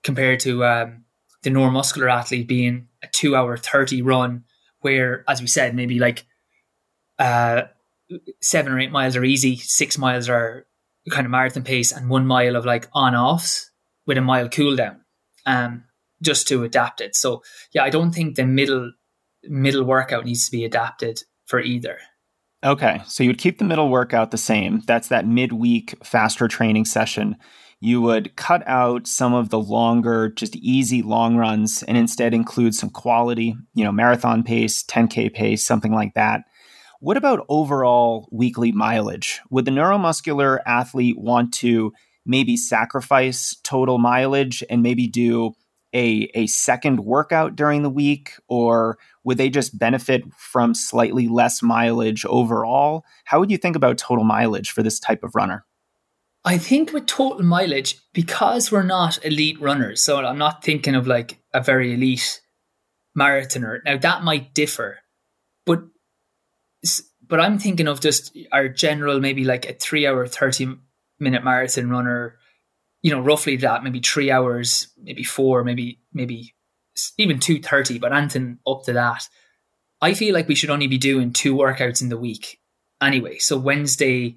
compared 0.05 0.39
to 0.41 0.63
um, 0.67 1.07
the 1.45 1.49
neuromuscular 1.49 2.13
athlete 2.13 2.47
being 2.47 2.89
a 3.03 3.07
two 3.11 3.35
hour 3.35 3.57
30 3.57 4.03
run, 4.03 4.45
where, 4.81 5.25
as 5.27 5.41
we 5.41 5.47
said, 5.47 5.75
maybe 5.75 5.99
like 5.99 6.27
uh, 7.19 7.63
seven 8.43 8.71
or 8.71 8.79
eight 8.79 8.93
miles 8.93 9.17
are 9.17 9.25
easy, 9.25 9.57
six 9.57 9.97
miles 9.97 10.29
are 10.29 10.67
kind 11.11 11.25
of 11.25 11.31
marathon 11.31 11.63
pace, 11.63 11.91
and 11.91 12.11
one 12.11 12.27
mile 12.27 12.55
of 12.55 12.67
like 12.67 12.87
on 12.93 13.15
offs 13.15 13.71
with 14.05 14.19
a 14.19 14.21
mile 14.21 14.51
cool 14.51 14.77
down 14.77 15.01
um, 15.47 15.85
just 16.21 16.47
to 16.49 16.65
adapt 16.65 17.01
it. 17.01 17.17
So 17.17 17.43
yeah, 17.73 17.83
I 17.83 17.89
don't 17.89 18.13
think 18.13 18.37
the 18.37 18.45
middle 18.45 18.93
middle 19.49 19.85
workout 19.85 20.27
needs 20.27 20.45
to 20.45 20.51
be 20.51 20.67
adapted 20.67 21.23
for 21.47 21.61
either. 21.61 21.99
Okay, 22.65 23.01
so 23.07 23.23
you 23.23 23.31
would 23.31 23.39
keep 23.39 23.59
the 23.59 23.65
middle 23.65 23.89
workout 23.89 24.31
the 24.31 24.39
same. 24.39 24.83
That's 24.87 25.09
that 25.09 25.27
midweek 25.27 25.95
faster 26.05 26.49
training 26.49 26.85
session. 26.85 27.37
You 27.81 28.01
would 28.01 28.35
cut 28.37 28.67
out 28.67 29.07
some 29.07 29.35
of 29.35 29.51
the 29.51 29.59
longer, 29.61 30.31
just 30.31 30.57
easy 30.57 31.03
long 31.03 31.37
runs 31.37 31.83
and 31.83 31.97
instead 31.97 32.33
include 32.35 32.75
some 32.75 32.91
quality, 32.91 33.55
you 33.75 33.85
know, 33.85 33.93
marathon 33.93 34.43
pace, 34.43 34.83
10K 34.83 35.33
pace, 35.33 35.65
something 35.65 35.93
like 35.93 36.15
that. 36.15 36.43
What 37.01 37.19
about 37.19 37.45
overall 37.49 38.29
weekly 38.33 38.73
mileage? 38.73 39.41
Would 39.51 39.67
the 39.67 39.71
neuromuscular 39.71 40.61
athlete 40.67 41.19
want 41.19 41.53
to 41.55 41.93
maybe 42.25 42.57
sacrifice 42.57 43.55
total 43.63 43.99
mileage 43.99 44.65
and 44.71 44.83
maybe 44.83 45.07
do 45.07 45.53
a, 45.97 46.31
a 46.35 46.47
second 46.47 47.01
workout 47.01 47.57
during 47.57 47.83
the 47.83 47.91
week? 47.91 48.35
Or 48.49 48.99
would 49.25 49.39
they 49.39 49.49
just 49.49 49.79
benefit 49.79 50.23
from 50.37 50.75
slightly 50.75 51.27
less 51.27 51.63
mileage 51.63 52.27
overall? 52.27 53.05
How 53.25 53.41
would 53.41 53.51
you 53.51 53.57
think 53.57 53.77
about 53.77 53.97
total 53.97 54.25
mileage 54.25 54.71
for 54.71 54.83
this 54.83 55.01
type 55.01 55.25
of 55.25 55.35
runner? 55.35 55.65
I 56.45 56.59
think 56.59 56.93
with 56.93 57.07
total 57.07 57.43
mileage, 57.43 57.99
because 58.13 58.71
we're 58.71 58.85
not 58.85 59.25
elite 59.25 59.61
runners, 59.61 60.03
so 60.03 60.25
I'm 60.25 60.39
not 60.39 60.63
thinking 60.63 60.95
of 60.95 61.07
like 61.07 61.39
a 61.53 61.61
very 61.61 61.95
elite 61.95 62.41
marathoner. 63.19 63.81
Now 63.85 63.97
that 63.97 64.23
might 64.23 64.55
differ, 64.55 64.99
but 65.65 65.83
but 67.27 67.41
I'm 67.41 67.59
thinking 67.59 67.89
of 67.89 68.01
just 68.01 68.37
our 68.53 68.69
general, 68.69 69.19
maybe 69.19 69.45
like 69.45 69.69
a 69.69 69.73
three 69.73 70.07
hour, 70.07 70.25
30 70.29 70.77
minute 71.19 71.43
marathon 71.43 71.91
runner, 71.91 72.37
you 73.07 73.13
know, 73.13 73.21
roughly 73.21 73.55
that, 73.55 73.85
maybe 73.85 74.01
three 74.01 74.33
hours, 74.33 74.89
maybe 75.01 75.23
four, 75.23 75.63
maybe, 75.63 76.01
maybe 76.13 76.53
even 77.17 77.39
230, 77.39 78.01
but 78.01 78.13
anything 78.13 78.59
up 78.67 78.83
to 78.83 78.95
that. 78.95 79.29
I 80.03 80.13
feel 80.13 80.35
like 80.35 80.49
we 80.49 80.57
should 80.57 80.71
only 80.71 80.89
be 80.89 80.99
doing 80.99 81.33
two 81.33 81.55
workouts 81.55 82.03
in 82.03 82.09
the 82.09 82.19
week 82.19 82.61
anyway. 83.01 83.39
So 83.39 83.59
Wednesday, 83.59 84.35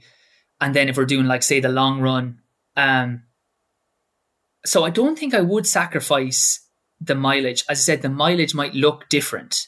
and 0.62 0.76
then 0.76 0.88
if 0.88 0.98
we're 0.98 1.06
doing 1.06 1.26
like 1.26 1.42
say 1.42 1.60
the 1.60 1.70
long 1.70 2.00
run, 2.00 2.42
um, 2.78 3.24
so 4.64 4.84
I 4.84 4.92
don't 4.92 5.18
think 5.18 5.34
I 5.34 5.42
would 5.42 5.66
sacrifice 5.66 6.60
the 7.02 7.16
mileage. 7.16 7.64
As 7.68 7.80
I 7.80 7.82
said, 7.82 8.04
the 8.04 8.10
mileage 8.10 8.54
might 8.54 8.76
look 8.76 9.10
different. 9.10 9.66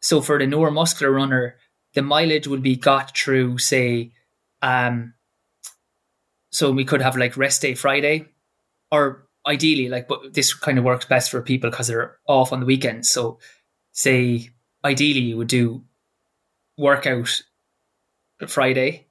So 0.00 0.22
for 0.22 0.38
the 0.38 0.46
neuromuscular 0.46 1.14
runner, 1.14 1.56
the 1.92 2.00
mileage 2.00 2.46
would 2.46 2.62
be 2.62 2.76
got 2.76 3.14
through, 3.14 3.58
say, 3.58 4.12
um, 4.62 5.12
so 6.52 6.70
we 6.70 6.84
could 6.84 7.02
have 7.02 7.16
like 7.16 7.36
rest 7.36 7.62
day 7.62 7.74
Friday, 7.74 8.26
or 8.90 9.26
ideally, 9.46 9.88
like, 9.88 10.06
but 10.06 10.34
this 10.34 10.54
kind 10.54 10.78
of 10.78 10.84
works 10.84 11.06
best 11.06 11.30
for 11.30 11.42
people 11.42 11.70
because 11.70 11.88
they're 11.88 12.18
off 12.28 12.52
on 12.52 12.60
the 12.60 12.66
weekends. 12.66 13.10
So, 13.10 13.38
say, 13.92 14.50
ideally, 14.84 15.20
you 15.20 15.36
would 15.38 15.48
do 15.48 15.84
workout 16.76 17.42
Friday, 18.46 19.06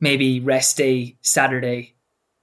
maybe 0.00 0.40
rest 0.40 0.76
day 0.76 1.16
Saturday, 1.22 1.94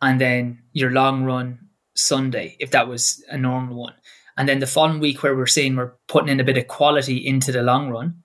and 0.01 0.19
then 0.19 0.63
your 0.71 0.91
long 0.91 1.23
run 1.23 1.69
Sunday, 1.95 2.55
if 2.59 2.71
that 2.71 2.87
was 2.87 3.23
a 3.29 3.37
normal 3.37 3.77
one. 3.77 3.95
And 4.37 4.47
then 4.47 4.59
the 4.59 4.67
following 4.67 5.01
week, 5.01 5.21
where 5.23 5.35
we're 5.35 5.45
saying 5.45 5.75
we're 5.75 5.93
putting 6.07 6.29
in 6.29 6.39
a 6.39 6.45
bit 6.45 6.57
of 6.57 6.67
quality 6.67 7.17
into 7.17 7.51
the 7.51 7.61
long 7.61 7.89
run, 7.89 8.23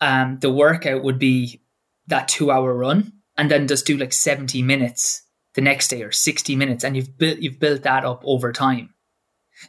um, 0.00 0.38
the 0.40 0.50
workout 0.50 1.04
would 1.04 1.18
be 1.18 1.60
that 2.06 2.26
two 2.26 2.50
hour 2.50 2.72
run 2.74 3.19
and 3.40 3.50
then 3.50 3.66
just 3.66 3.86
do 3.86 3.96
like 3.96 4.12
70 4.12 4.62
minutes 4.62 5.22
the 5.54 5.62
next 5.62 5.88
day 5.88 6.02
or 6.02 6.12
60 6.12 6.54
minutes 6.54 6.84
and 6.84 6.94
you've 6.94 7.16
built 7.16 7.38
you've 7.38 7.58
built 7.58 7.82
that 7.82 8.04
up 8.04 8.22
over 8.24 8.52
time 8.52 8.94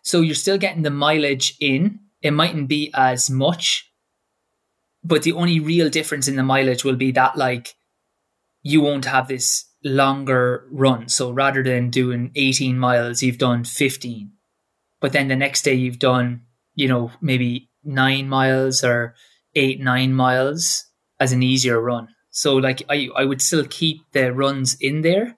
so 0.03 0.19
you're 0.19 0.35
still 0.35 0.57
getting 0.57 0.83
the 0.83 0.89
mileage 0.89 1.55
in 1.61 1.99
it 2.21 2.31
mightn't 2.31 2.67
be 2.67 2.91
as 2.93 3.29
much 3.29 3.89
but 5.03 5.23
the 5.23 5.31
only 5.31 5.59
real 5.59 5.89
difference 5.89 6.27
in 6.27 6.35
the 6.35 6.43
mileage 6.43 6.83
will 6.83 6.97
be 6.97 7.11
that 7.11 7.37
like 7.37 7.75
you 8.61 8.81
won't 8.81 9.05
have 9.05 9.27
this 9.27 9.65
longer 9.83 10.67
run. 10.71 11.09
So 11.09 11.31
rather 11.31 11.63
than 11.63 11.89
doing 11.89 12.31
18 12.35 12.77
miles, 12.77 13.23
you've 13.23 13.37
done 13.37 13.63
15. 13.63 14.31
But 14.99 15.13
then 15.13 15.27
the 15.27 15.35
next 15.35 15.63
day 15.63 15.73
you've 15.73 15.99
done, 15.99 16.41
you 16.75 16.87
know, 16.87 17.11
maybe 17.21 17.69
nine 17.83 18.29
miles 18.29 18.83
or 18.83 19.15
eight, 19.55 19.79
nine 19.79 20.13
miles 20.13 20.85
as 21.19 21.31
an 21.31 21.41
easier 21.41 21.81
run. 21.81 22.09
So 22.31 22.55
like 22.55 22.83
I, 22.89 23.09
I 23.15 23.25
would 23.25 23.41
still 23.41 23.65
keep 23.65 24.03
the 24.11 24.33
runs 24.33 24.75
in 24.79 25.01
there. 25.01 25.37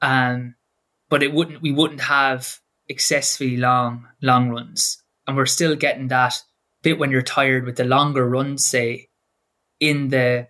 Um, 0.00 0.54
but 1.08 1.22
it 1.22 1.32
wouldn't, 1.32 1.62
we 1.62 1.72
wouldn't 1.72 2.02
have 2.02 2.60
excessively 2.88 3.56
long, 3.56 4.06
long 4.22 4.50
runs. 4.50 5.02
And 5.26 5.36
we're 5.36 5.46
still 5.46 5.74
getting 5.74 6.08
that 6.08 6.42
bit 6.82 6.98
when 6.98 7.10
you're 7.10 7.22
tired 7.22 7.64
with 7.64 7.76
the 7.76 7.84
longer 7.84 8.28
runs, 8.28 8.64
say, 8.64 9.08
in 9.80 10.08
the 10.08 10.48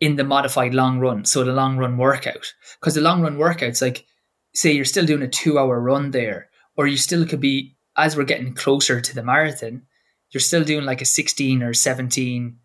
in 0.00 0.16
the 0.16 0.24
modified 0.24 0.74
long 0.74 0.98
run, 0.98 1.24
so 1.24 1.44
the 1.44 1.52
long 1.52 1.76
run 1.76 1.96
workout. 1.96 2.52
Because 2.80 2.94
the 2.94 3.00
long 3.00 3.22
run 3.22 3.36
workouts, 3.36 3.80
like 3.80 4.04
say 4.52 4.72
you're 4.72 4.84
still 4.84 5.06
doing 5.06 5.22
a 5.22 5.28
two 5.28 5.58
hour 5.58 5.80
run 5.80 6.10
there, 6.10 6.48
or 6.76 6.88
you 6.88 6.96
still 6.96 7.24
could 7.24 7.40
be 7.40 7.76
as 7.96 8.16
we're 8.16 8.24
getting 8.24 8.54
closer 8.54 9.00
to 9.00 9.14
the 9.14 9.22
marathon, 9.22 9.82
you're 10.30 10.40
still 10.40 10.64
doing 10.64 10.84
like 10.84 11.00
a 11.00 11.04
16 11.04 11.62
or 11.62 11.72
17 11.72 12.58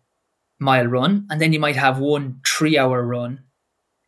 mile 0.58 0.86
run, 0.86 1.26
and 1.30 1.40
then 1.40 1.52
you 1.52 1.60
might 1.60 1.76
have 1.76 1.98
one 1.98 2.40
three 2.46 2.78
hour 2.78 3.02
run, 3.04 3.44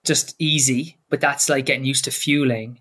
just 0.05 0.35
easy, 0.39 0.99
but 1.09 1.21
that's 1.21 1.49
like 1.49 1.67
getting 1.67 1.85
used 1.85 2.05
to 2.05 2.11
fueling, 2.11 2.81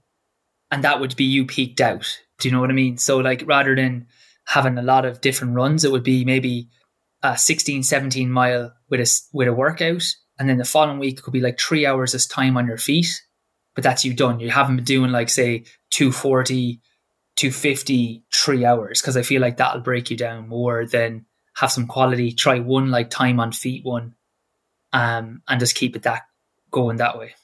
and 0.72 0.84
that 0.84 0.99
would 0.99 1.15
be 1.15 1.26
you 1.26 1.45
peaked 1.45 1.82
out. 1.82 2.20
Do 2.39 2.47
you 2.47 2.53
know 2.53 2.61
what 2.61 2.70
I 2.70 2.74
mean? 2.74 2.97
So 2.97 3.17
like 3.17 3.43
rather 3.45 3.76
than 3.76 4.07
having 4.49 4.80
a 4.80 4.84
lot 4.84 5.05
of 5.05 5.22
different 5.22 5.53
runs. 5.53 5.86
It 5.86 5.91
would 5.91 6.03
be 6.03 6.26
maybe 6.26 6.70
a 7.22 7.38
16, 7.38 7.84
17 7.84 8.32
mile 8.32 8.74
with 8.89 8.99
a, 8.99 9.22
with 9.32 9.47
a 9.47 9.53
workout. 9.53 10.03
And 10.39 10.49
then 10.49 10.57
the 10.57 10.65
following 10.65 10.97
week 10.97 11.22
could 11.22 11.34
be 11.34 11.41
like 11.41 11.59
three 11.59 11.86
hours 11.86 12.15
of 12.15 12.28
time 12.28 12.57
on 12.57 12.65
your 12.65 12.78
feet. 12.78 13.22
But 13.76 13.84
that's 13.84 14.03
you 14.03 14.13
done. 14.13 14.39
You 14.39 14.49
haven't 14.49 14.78
been 14.78 14.86
doing 14.86 15.11
like, 15.11 15.30
say, 15.30 15.65
240, 15.91 16.82
250, 17.36 18.24
three 18.34 18.65
hours. 18.65 19.01
Cause 19.03 19.15
I 19.15 19.22
feel 19.22 19.39
like 19.39 19.57
that'll 19.57 19.82
break 19.82 20.09
you 20.09 20.17
down 20.17 20.49
more 20.49 20.86
than 20.88 21.26
have 21.60 21.72
some 21.72 21.88
quality. 21.88 22.32
Try 22.32 22.60
one 22.60 22.89
like 22.89 23.10
time 23.10 23.39
on 23.39 23.51
feet 23.51 23.84
one 23.84 24.16
um, 24.93 25.41
and 25.47 25.60
just 25.60 25.76
keep 25.76 25.95
it 25.95 26.03
that 26.03 26.24
going 26.72 26.97
that 26.97 27.18
way. 27.18 27.36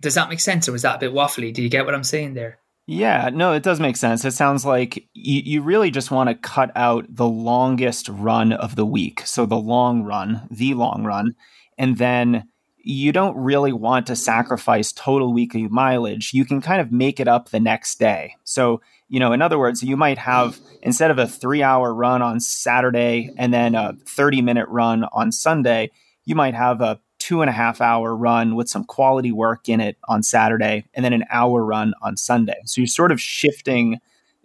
Does 0.00 0.16
that 0.16 0.28
make 0.28 0.40
sense? 0.40 0.68
Or 0.68 0.72
was 0.72 0.82
that 0.82 0.96
a 0.96 0.98
bit 0.98 1.12
waffly? 1.12 1.54
Do 1.54 1.62
you 1.62 1.68
get 1.68 1.84
what 1.84 1.94
I'm 1.94 2.02
saying 2.02 2.34
there? 2.34 2.58
Yeah, 2.88 3.30
no, 3.32 3.52
it 3.52 3.62
does 3.62 3.78
make 3.78 3.96
sense. 3.96 4.24
It 4.24 4.32
sounds 4.32 4.66
like 4.66 5.08
you, 5.14 5.42
you 5.44 5.62
really 5.62 5.92
just 5.92 6.10
want 6.10 6.28
to 6.28 6.34
cut 6.34 6.72
out 6.74 7.06
the 7.08 7.28
longest 7.28 8.08
run 8.08 8.52
of 8.52 8.74
the 8.74 8.84
week. 8.84 9.22
So 9.24 9.46
the 9.46 9.54
long 9.54 10.02
run, 10.02 10.48
the 10.50 10.74
long 10.74 11.04
run. 11.04 11.36
And 11.78 11.96
then 11.98 12.48
you 12.84 13.12
don't 13.12 13.36
really 13.36 13.72
want 13.72 14.08
to 14.08 14.16
sacrifice 14.16 14.92
total 14.92 15.32
weekly 15.32 15.68
mileage. 15.68 16.34
You 16.34 16.44
can 16.44 16.60
kind 16.60 16.80
of 16.80 16.90
make 16.90 17.20
it 17.20 17.28
up 17.28 17.50
the 17.50 17.60
next 17.60 18.00
day. 18.00 18.34
So, 18.42 18.80
you 19.12 19.20
know, 19.20 19.32
in 19.32 19.42
other 19.42 19.58
words, 19.58 19.82
you 19.82 19.94
might 19.94 20.16
have 20.16 20.58
instead 20.80 21.10
of 21.10 21.18
a 21.18 21.28
three 21.28 21.62
hour 21.62 21.92
run 21.92 22.22
on 22.22 22.40
Saturday 22.40 23.30
and 23.36 23.52
then 23.52 23.74
a 23.74 23.92
30 24.06 24.40
minute 24.40 24.66
run 24.70 25.04
on 25.12 25.30
Sunday, 25.30 25.90
you 26.24 26.34
might 26.34 26.54
have 26.54 26.80
a 26.80 26.98
two 27.18 27.42
and 27.42 27.50
a 27.50 27.52
half 27.52 27.82
hour 27.82 28.16
run 28.16 28.54
with 28.54 28.70
some 28.70 28.84
quality 28.84 29.30
work 29.30 29.68
in 29.68 29.80
it 29.80 29.98
on 30.08 30.22
Saturday, 30.22 30.86
and 30.94 31.04
then 31.04 31.12
an 31.12 31.26
hour 31.28 31.62
run 31.62 31.92
on 32.00 32.16
Sunday. 32.16 32.56
So 32.64 32.80
you're 32.80 32.86
sort 32.86 33.12
of 33.12 33.20
shifting 33.20 34.00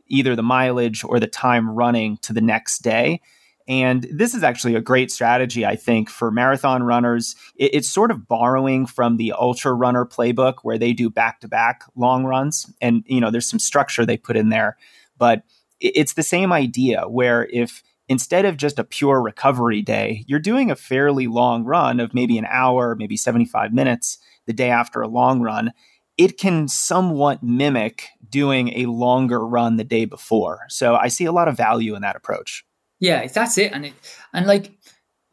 either 0.08 0.36
the 0.36 0.44
mileage 0.44 1.02
or 1.02 1.18
the 1.18 1.28
time 1.28 1.70
running 1.70 2.18
to 2.18 2.34
the 2.34 2.42
next 2.42 2.80
day. 2.80 3.22
And 3.68 4.08
this 4.12 4.34
is 4.34 4.44
actually 4.44 4.76
a 4.76 4.82
great 4.82 5.12
strategy, 5.12 5.66
I 5.66 5.76
think, 5.76 6.10
for 6.10 6.32
marathon 6.32 6.84
runners. 6.84 7.36
it's 7.58 7.90
sort 7.90 8.12
of 8.12 8.28
borrowing 8.28 8.86
from 8.86 9.18
the 9.18 9.34
ultra 9.34 9.74
runner 9.74 10.06
playbook 10.06 10.60
where 10.64 10.78
they 10.78 10.94
do 10.94 11.10
back 11.10 11.42
to 11.42 11.48
back 11.48 11.84
long 11.96 12.24
runs. 12.24 12.72
And, 12.82 13.04
you 13.08 13.20
know, 13.20 13.30
there's 13.30 13.50
some 13.50 13.60
structure 13.60 14.06
they 14.06 14.18
put 14.18 14.38
in 14.38 14.50
there. 14.50 14.78
But 15.18 15.44
it's 15.80 16.14
the 16.14 16.24
same 16.24 16.54
idea 16.54 17.08
where 17.08 17.48
if 17.52 17.84
instead 18.10 18.46
of 18.46 18.58
just 18.58 18.80
a 18.80 18.84
pure 18.84 19.22
recovery 19.22 19.82
day, 19.82 20.24
you're 20.28 20.40
doing 20.40 20.72
a 20.72 20.76
fairly 20.76 21.28
long 21.28 21.66
run 21.66 22.00
of 22.00 22.14
maybe 22.14 22.38
an 22.38 22.48
hour, 22.50 22.96
maybe 22.96 23.18
75 23.18 23.74
minutes 23.74 24.18
the 24.46 24.54
day 24.54 24.70
after 24.70 25.02
a 25.02 25.08
long 25.08 25.42
run. 25.42 25.74
It 26.18 26.38
can 26.38 26.68
somewhat 26.68 27.44
mimic 27.44 28.08
doing 28.30 28.70
a 28.70 28.86
longer 28.88 29.46
run 29.46 29.76
the 29.78 29.84
day 29.84 30.06
before. 30.06 30.62
So 30.70 30.96
I 30.96 31.10
see 31.10 31.26
a 31.26 31.32
lot 31.32 31.48
of 31.48 31.58
value 31.58 31.96
in 31.96 32.02
that 32.02 32.16
approach. 32.16 32.64
Yeah, 33.00 33.28
that's 33.28 33.58
it. 33.58 33.72
And 33.74 33.86
it, 33.86 33.94
and 34.34 34.48
like 34.48 34.72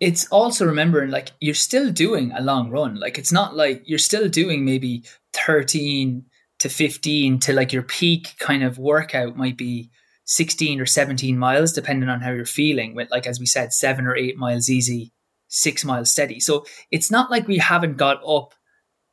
it's 0.01 0.27
also 0.29 0.67
remembering 0.67 1.11
like 1.11 1.33
you're 1.41 1.55
still 1.55 1.91
doing 1.91 2.33
a 2.33 2.43
long 2.43 2.71
run. 2.71 2.97
Like 2.97 3.19
it's 3.19 3.33
not 3.33 3.57
like 3.57 3.83
you're 3.87 3.99
still 3.99 4.29
doing 4.29 4.65
maybe 4.65 5.05
13 5.33 6.25
to 6.61 6.69
15 6.69 7.41
to 7.41 7.53
like 7.53 7.73
your 7.73 7.83
peak 7.83 8.35
kind 8.39 8.63
of 8.63 8.79
workout 8.79 9.37
might 9.37 9.57
be 9.57 9.91
16 10.27 10.81
or 10.81 10.87
17 10.87 11.39
miles, 11.39 11.73
depending 11.73 12.09
on 12.09 12.21
how 12.21 12.31
you're 12.31 12.47
feeling, 12.47 12.95
with, 12.95 13.11
like, 13.11 13.27
as 13.27 13.39
we 13.39 13.47
said, 13.47 13.73
seven 13.73 14.07
or 14.07 14.17
eight 14.17 14.39
miles 14.39 14.71
easy, 14.71 15.13
six 15.49 15.85
miles 15.85 16.11
steady. 16.11 16.41
So 16.41 16.65
it's 16.91 17.11
not 17.11 17.31
like 17.31 17.47
we 17.47 17.59
haven't 17.59 17.97
got 17.97 18.23
up 18.27 18.55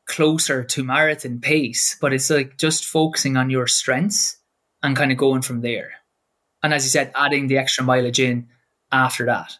closer 0.08 0.64
to 0.64 0.84
marathon 0.84 1.40
pace, 1.40 1.98
but 2.02 2.14
it's 2.14 2.30
like 2.30 2.58
just 2.58 2.86
focusing 2.86 3.38
on 3.38 3.50
your 3.50 3.68
strengths 3.68 4.38
and 4.82 4.96
kind 4.96 5.12
of 5.12 5.18
going 5.18 5.42
from 5.42 5.62
there. 5.62 5.92
And 6.64 6.74
as 6.74 6.84
you 6.84 6.90
said, 6.90 7.12
adding 7.16 7.48
the 7.48 7.58
extra 7.58 7.84
mileage 7.84 8.20
in 8.20 8.48
after 8.92 9.26
that. 9.26 9.58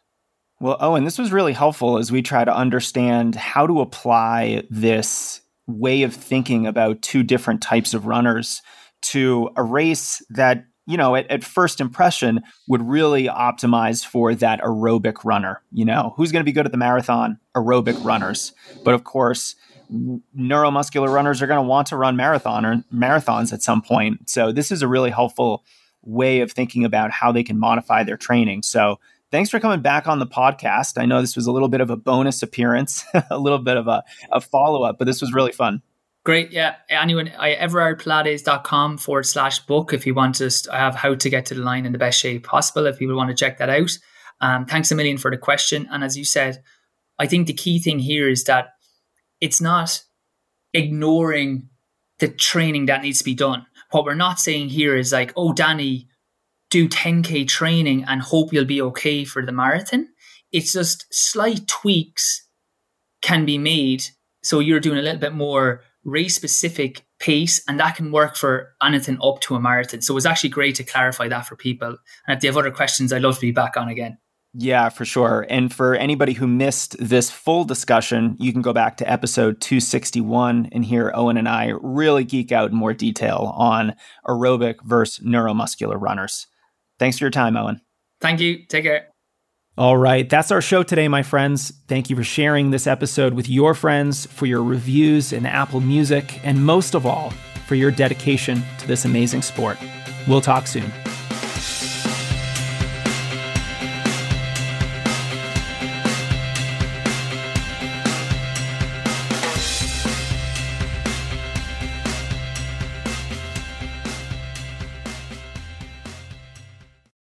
Well, 0.60 0.78
Owen, 0.80 1.06
this 1.06 1.18
was 1.18 1.32
really 1.32 1.54
helpful 1.54 1.98
as 1.98 2.12
we 2.12 2.22
try 2.22 2.46
to 2.46 2.56
understand 2.56 3.36
how 3.36 3.66
to 3.66 3.82
apply 3.82 4.64
this 4.70 5.42
way 5.66 6.04
of 6.04 6.14
thinking 6.14 6.68
about 6.68 7.02
two 7.02 7.24
different 7.24 7.62
types 7.62 7.94
of 7.94 8.06
runners 8.06 8.62
to 9.02 9.50
a 9.56 9.64
race 9.64 10.24
that 10.30 10.66
you 10.88 10.98
know, 10.98 11.16
at, 11.16 11.30
at 11.30 11.44
first 11.44 11.80
impression, 11.80 12.42
would 12.68 12.82
really 12.82 13.26
optimize 13.26 14.06
for 14.06 14.34
that 14.36 14.60
aerobic 14.62 15.24
runner. 15.24 15.62
You 15.72 15.86
know, 15.86 16.14
who's 16.18 16.32
going 16.32 16.42
to 16.42 16.46
be 16.46 16.52
good 16.52 16.66
at 16.66 16.72
the 16.72 16.78
marathon? 16.78 17.40
Aerobic 17.56 18.04
runners. 18.04 18.52
But 18.84 18.94
of 18.94 19.04
course, 19.04 19.56
neuromuscular 20.38 21.14
runners 21.14 21.42
are 21.42 21.48
going 21.48 21.64
to 21.64 21.68
want 21.68 21.88
to 21.88 21.98
run 21.98 22.16
marathon 22.16 22.66
or 22.66 22.84
marathons 22.94 23.54
at 23.54 23.62
some 23.62 23.82
point. 23.82 24.30
So 24.30 24.52
this 24.52 24.72
is 24.72 24.82
a 24.82 24.88
really 24.88 25.12
helpful 25.12 25.64
way 26.04 26.42
of 26.42 26.52
thinking 26.52 26.86
about 26.86 27.12
how 27.12 27.32
they 27.32 27.44
can 27.44 27.60
modify 27.60 28.04
their 28.04 28.18
training. 28.18 28.64
So 28.64 29.00
thanks 29.32 29.50
for 29.50 29.60
coming 29.60 29.82
back 29.82 30.08
on 30.08 30.20
the 30.20 30.28
podcast. 30.28 31.00
I 31.00 31.06
know 31.06 31.22
this 31.22 31.36
was 31.36 31.48
a 31.48 31.52
little 31.52 31.70
bit 31.70 31.82
of 31.82 31.90
a 31.90 31.98
bonus 31.98 32.44
appearance, 32.44 33.04
a 33.30 33.38
little 33.38 33.60
bit 33.60 33.78
of 33.78 33.88
a, 33.88 34.04
a 34.32 34.42
follow 34.42 34.84
up, 34.84 34.98
but 34.98 35.06
this 35.06 35.22
was 35.22 35.34
really 35.34 35.52
fun. 35.52 35.82
Great. 36.24 36.52
Yeah. 36.52 36.76
Anyone, 36.90 37.28
everardpilates.com 37.28 39.00
forward 39.00 39.26
slash 39.26 39.60
book 39.60 39.92
if 39.92 40.06
you 40.06 40.14
want 40.14 40.36
to, 40.36 40.52
I 40.72 40.78
have 40.78 40.94
how 40.94 41.16
to 41.16 41.30
get 41.30 41.48
to 41.48 41.56
the 41.56 41.62
line 41.62 41.86
in 41.86 41.94
the 41.94 41.98
best 41.98 42.20
shape 42.20 42.46
possible 42.46 42.86
if 42.86 43.00
people 43.00 43.16
want 43.16 43.30
to 43.30 43.36
check 43.36 43.58
that 43.58 43.70
out. 43.70 43.98
Um, 44.40 44.66
thanks 44.66 44.92
a 44.92 44.96
million 44.96 45.18
for 45.18 45.32
the 45.32 45.38
question. 45.38 45.88
And 45.92 46.04
as 46.04 46.18
you 46.18 46.26
said, 46.26 46.62
I 47.18 47.26
think 47.26 47.48
the 47.48 47.54
key 47.54 47.80
thing 47.80 48.00
here 48.00 48.30
is 48.30 48.44
that 48.44 48.74
it's 49.40 49.62
not 49.62 50.04
ignoring 50.74 51.70
the 52.20 52.28
training 52.28 52.86
that 52.86 53.02
needs 53.02 53.18
to 53.20 53.26
be 53.26 53.34
done. 53.34 53.66
What 53.92 54.06
we're 54.06 54.16
not 54.16 54.40
saying 54.40 54.70
here 54.70 54.96
is 54.96 55.12
like, 55.12 55.34
oh, 55.36 55.54
Danny, 55.54 56.08
do 56.70 56.88
10K 56.88 57.48
training 57.48 58.06
and 58.08 58.22
hope 58.22 58.54
you'll 58.54 58.66
be 58.66 58.82
okay 58.82 59.26
for 59.26 59.46
the 59.46 59.52
marathon. 59.52 60.08
It's 60.52 60.74
just 60.74 61.06
slight 61.12 61.68
tweaks 61.68 62.48
can 63.22 63.46
be 63.46 63.58
made. 63.58 64.04
So 64.44 64.60
you're 64.60 64.80
doing 64.80 64.98
a 64.98 65.02
little 65.02 65.20
bit 65.20 65.34
more 65.34 65.84
race 66.04 66.36
specific 66.36 67.06
pace, 67.20 67.62
and 67.68 67.80
that 67.80 67.96
can 67.96 68.12
work 68.12 68.36
for 68.36 68.74
anything 68.82 69.20
up 69.22 69.40
to 69.42 69.56
a 69.56 69.60
marathon. 69.60 70.02
So 70.02 70.14
it 70.14 70.16
was 70.16 70.26
actually 70.26 70.50
great 70.50 70.76
to 70.76 70.84
clarify 70.84 71.28
that 71.28 71.46
for 71.46 71.56
people. 71.56 71.98
And 72.28 72.36
if 72.36 72.42
they 72.42 72.48
have 72.48 72.58
other 72.58 72.72
questions, 72.72 73.14
I'd 73.14 73.22
love 73.22 73.36
to 73.36 73.42
be 73.42 73.52
back 73.52 73.78
on 73.78 73.90
again. 73.90 74.18
Yeah, 74.54 74.90
for 74.90 75.06
sure. 75.06 75.46
And 75.50 75.74
for 75.74 75.96
anybody 75.96 76.34
who 76.34 76.46
missed 76.46 76.98
this 77.00 77.32
full 77.32 77.64
discussion, 77.64 78.36
you 78.38 78.52
can 78.52 78.62
go 78.62 78.74
back 78.74 78.98
to 78.98 79.10
episode 79.10 79.62
261 79.62 80.70
and 80.74 80.84
hear 80.84 81.12
Owen 81.16 81.38
and 81.38 81.48
I 81.48 81.74
really 81.82 82.26
geek 82.26 82.52
out 82.52 82.72
in 82.72 82.76
more 82.76 82.94
detail 82.94 83.54
on 83.56 83.96
aerobic 84.28 84.84
versus 84.84 85.26
neuromuscular 85.26 86.00
runners. 86.00 86.48
Thanks 87.00 87.18
for 87.18 87.26
your 87.26 87.32
time, 87.32 87.56
Owen. 87.56 87.80
Thank 88.20 88.42
you. 88.42 88.66
Take 88.68 88.84
care. 88.84 89.08
All 89.78 89.98
right, 89.98 90.30
that's 90.30 90.52
our 90.52 90.62
show 90.62 90.84
today, 90.84 91.08
my 91.08 91.24
friends. 91.24 91.72
Thank 91.88 92.10
you 92.10 92.16
for 92.18 92.26
sharing 92.26 92.72
this 92.72 92.88
episode 92.88 93.34
with 93.34 93.48
your 93.48 93.74
friends, 93.74 94.26
for 94.26 94.46
your 94.46 94.64
reviews 94.64 95.32
in 95.32 95.46
Apple 95.46 95.80
Music, 95.80 96.46
and 96.46 96.66
most 96.66 96.94
of 96.94 97.06
all, 97.06 97.32
for 97.68 97.76
your 97.76 97.90
dedication 97.90 98.62
to 98.80 98.88
this 98.88 99.06
amazing 99.06 99.42
sport. 99.42 99.78
We'll 100.28 100.42
talk 100.42 100.68
soon. 100.68 100.92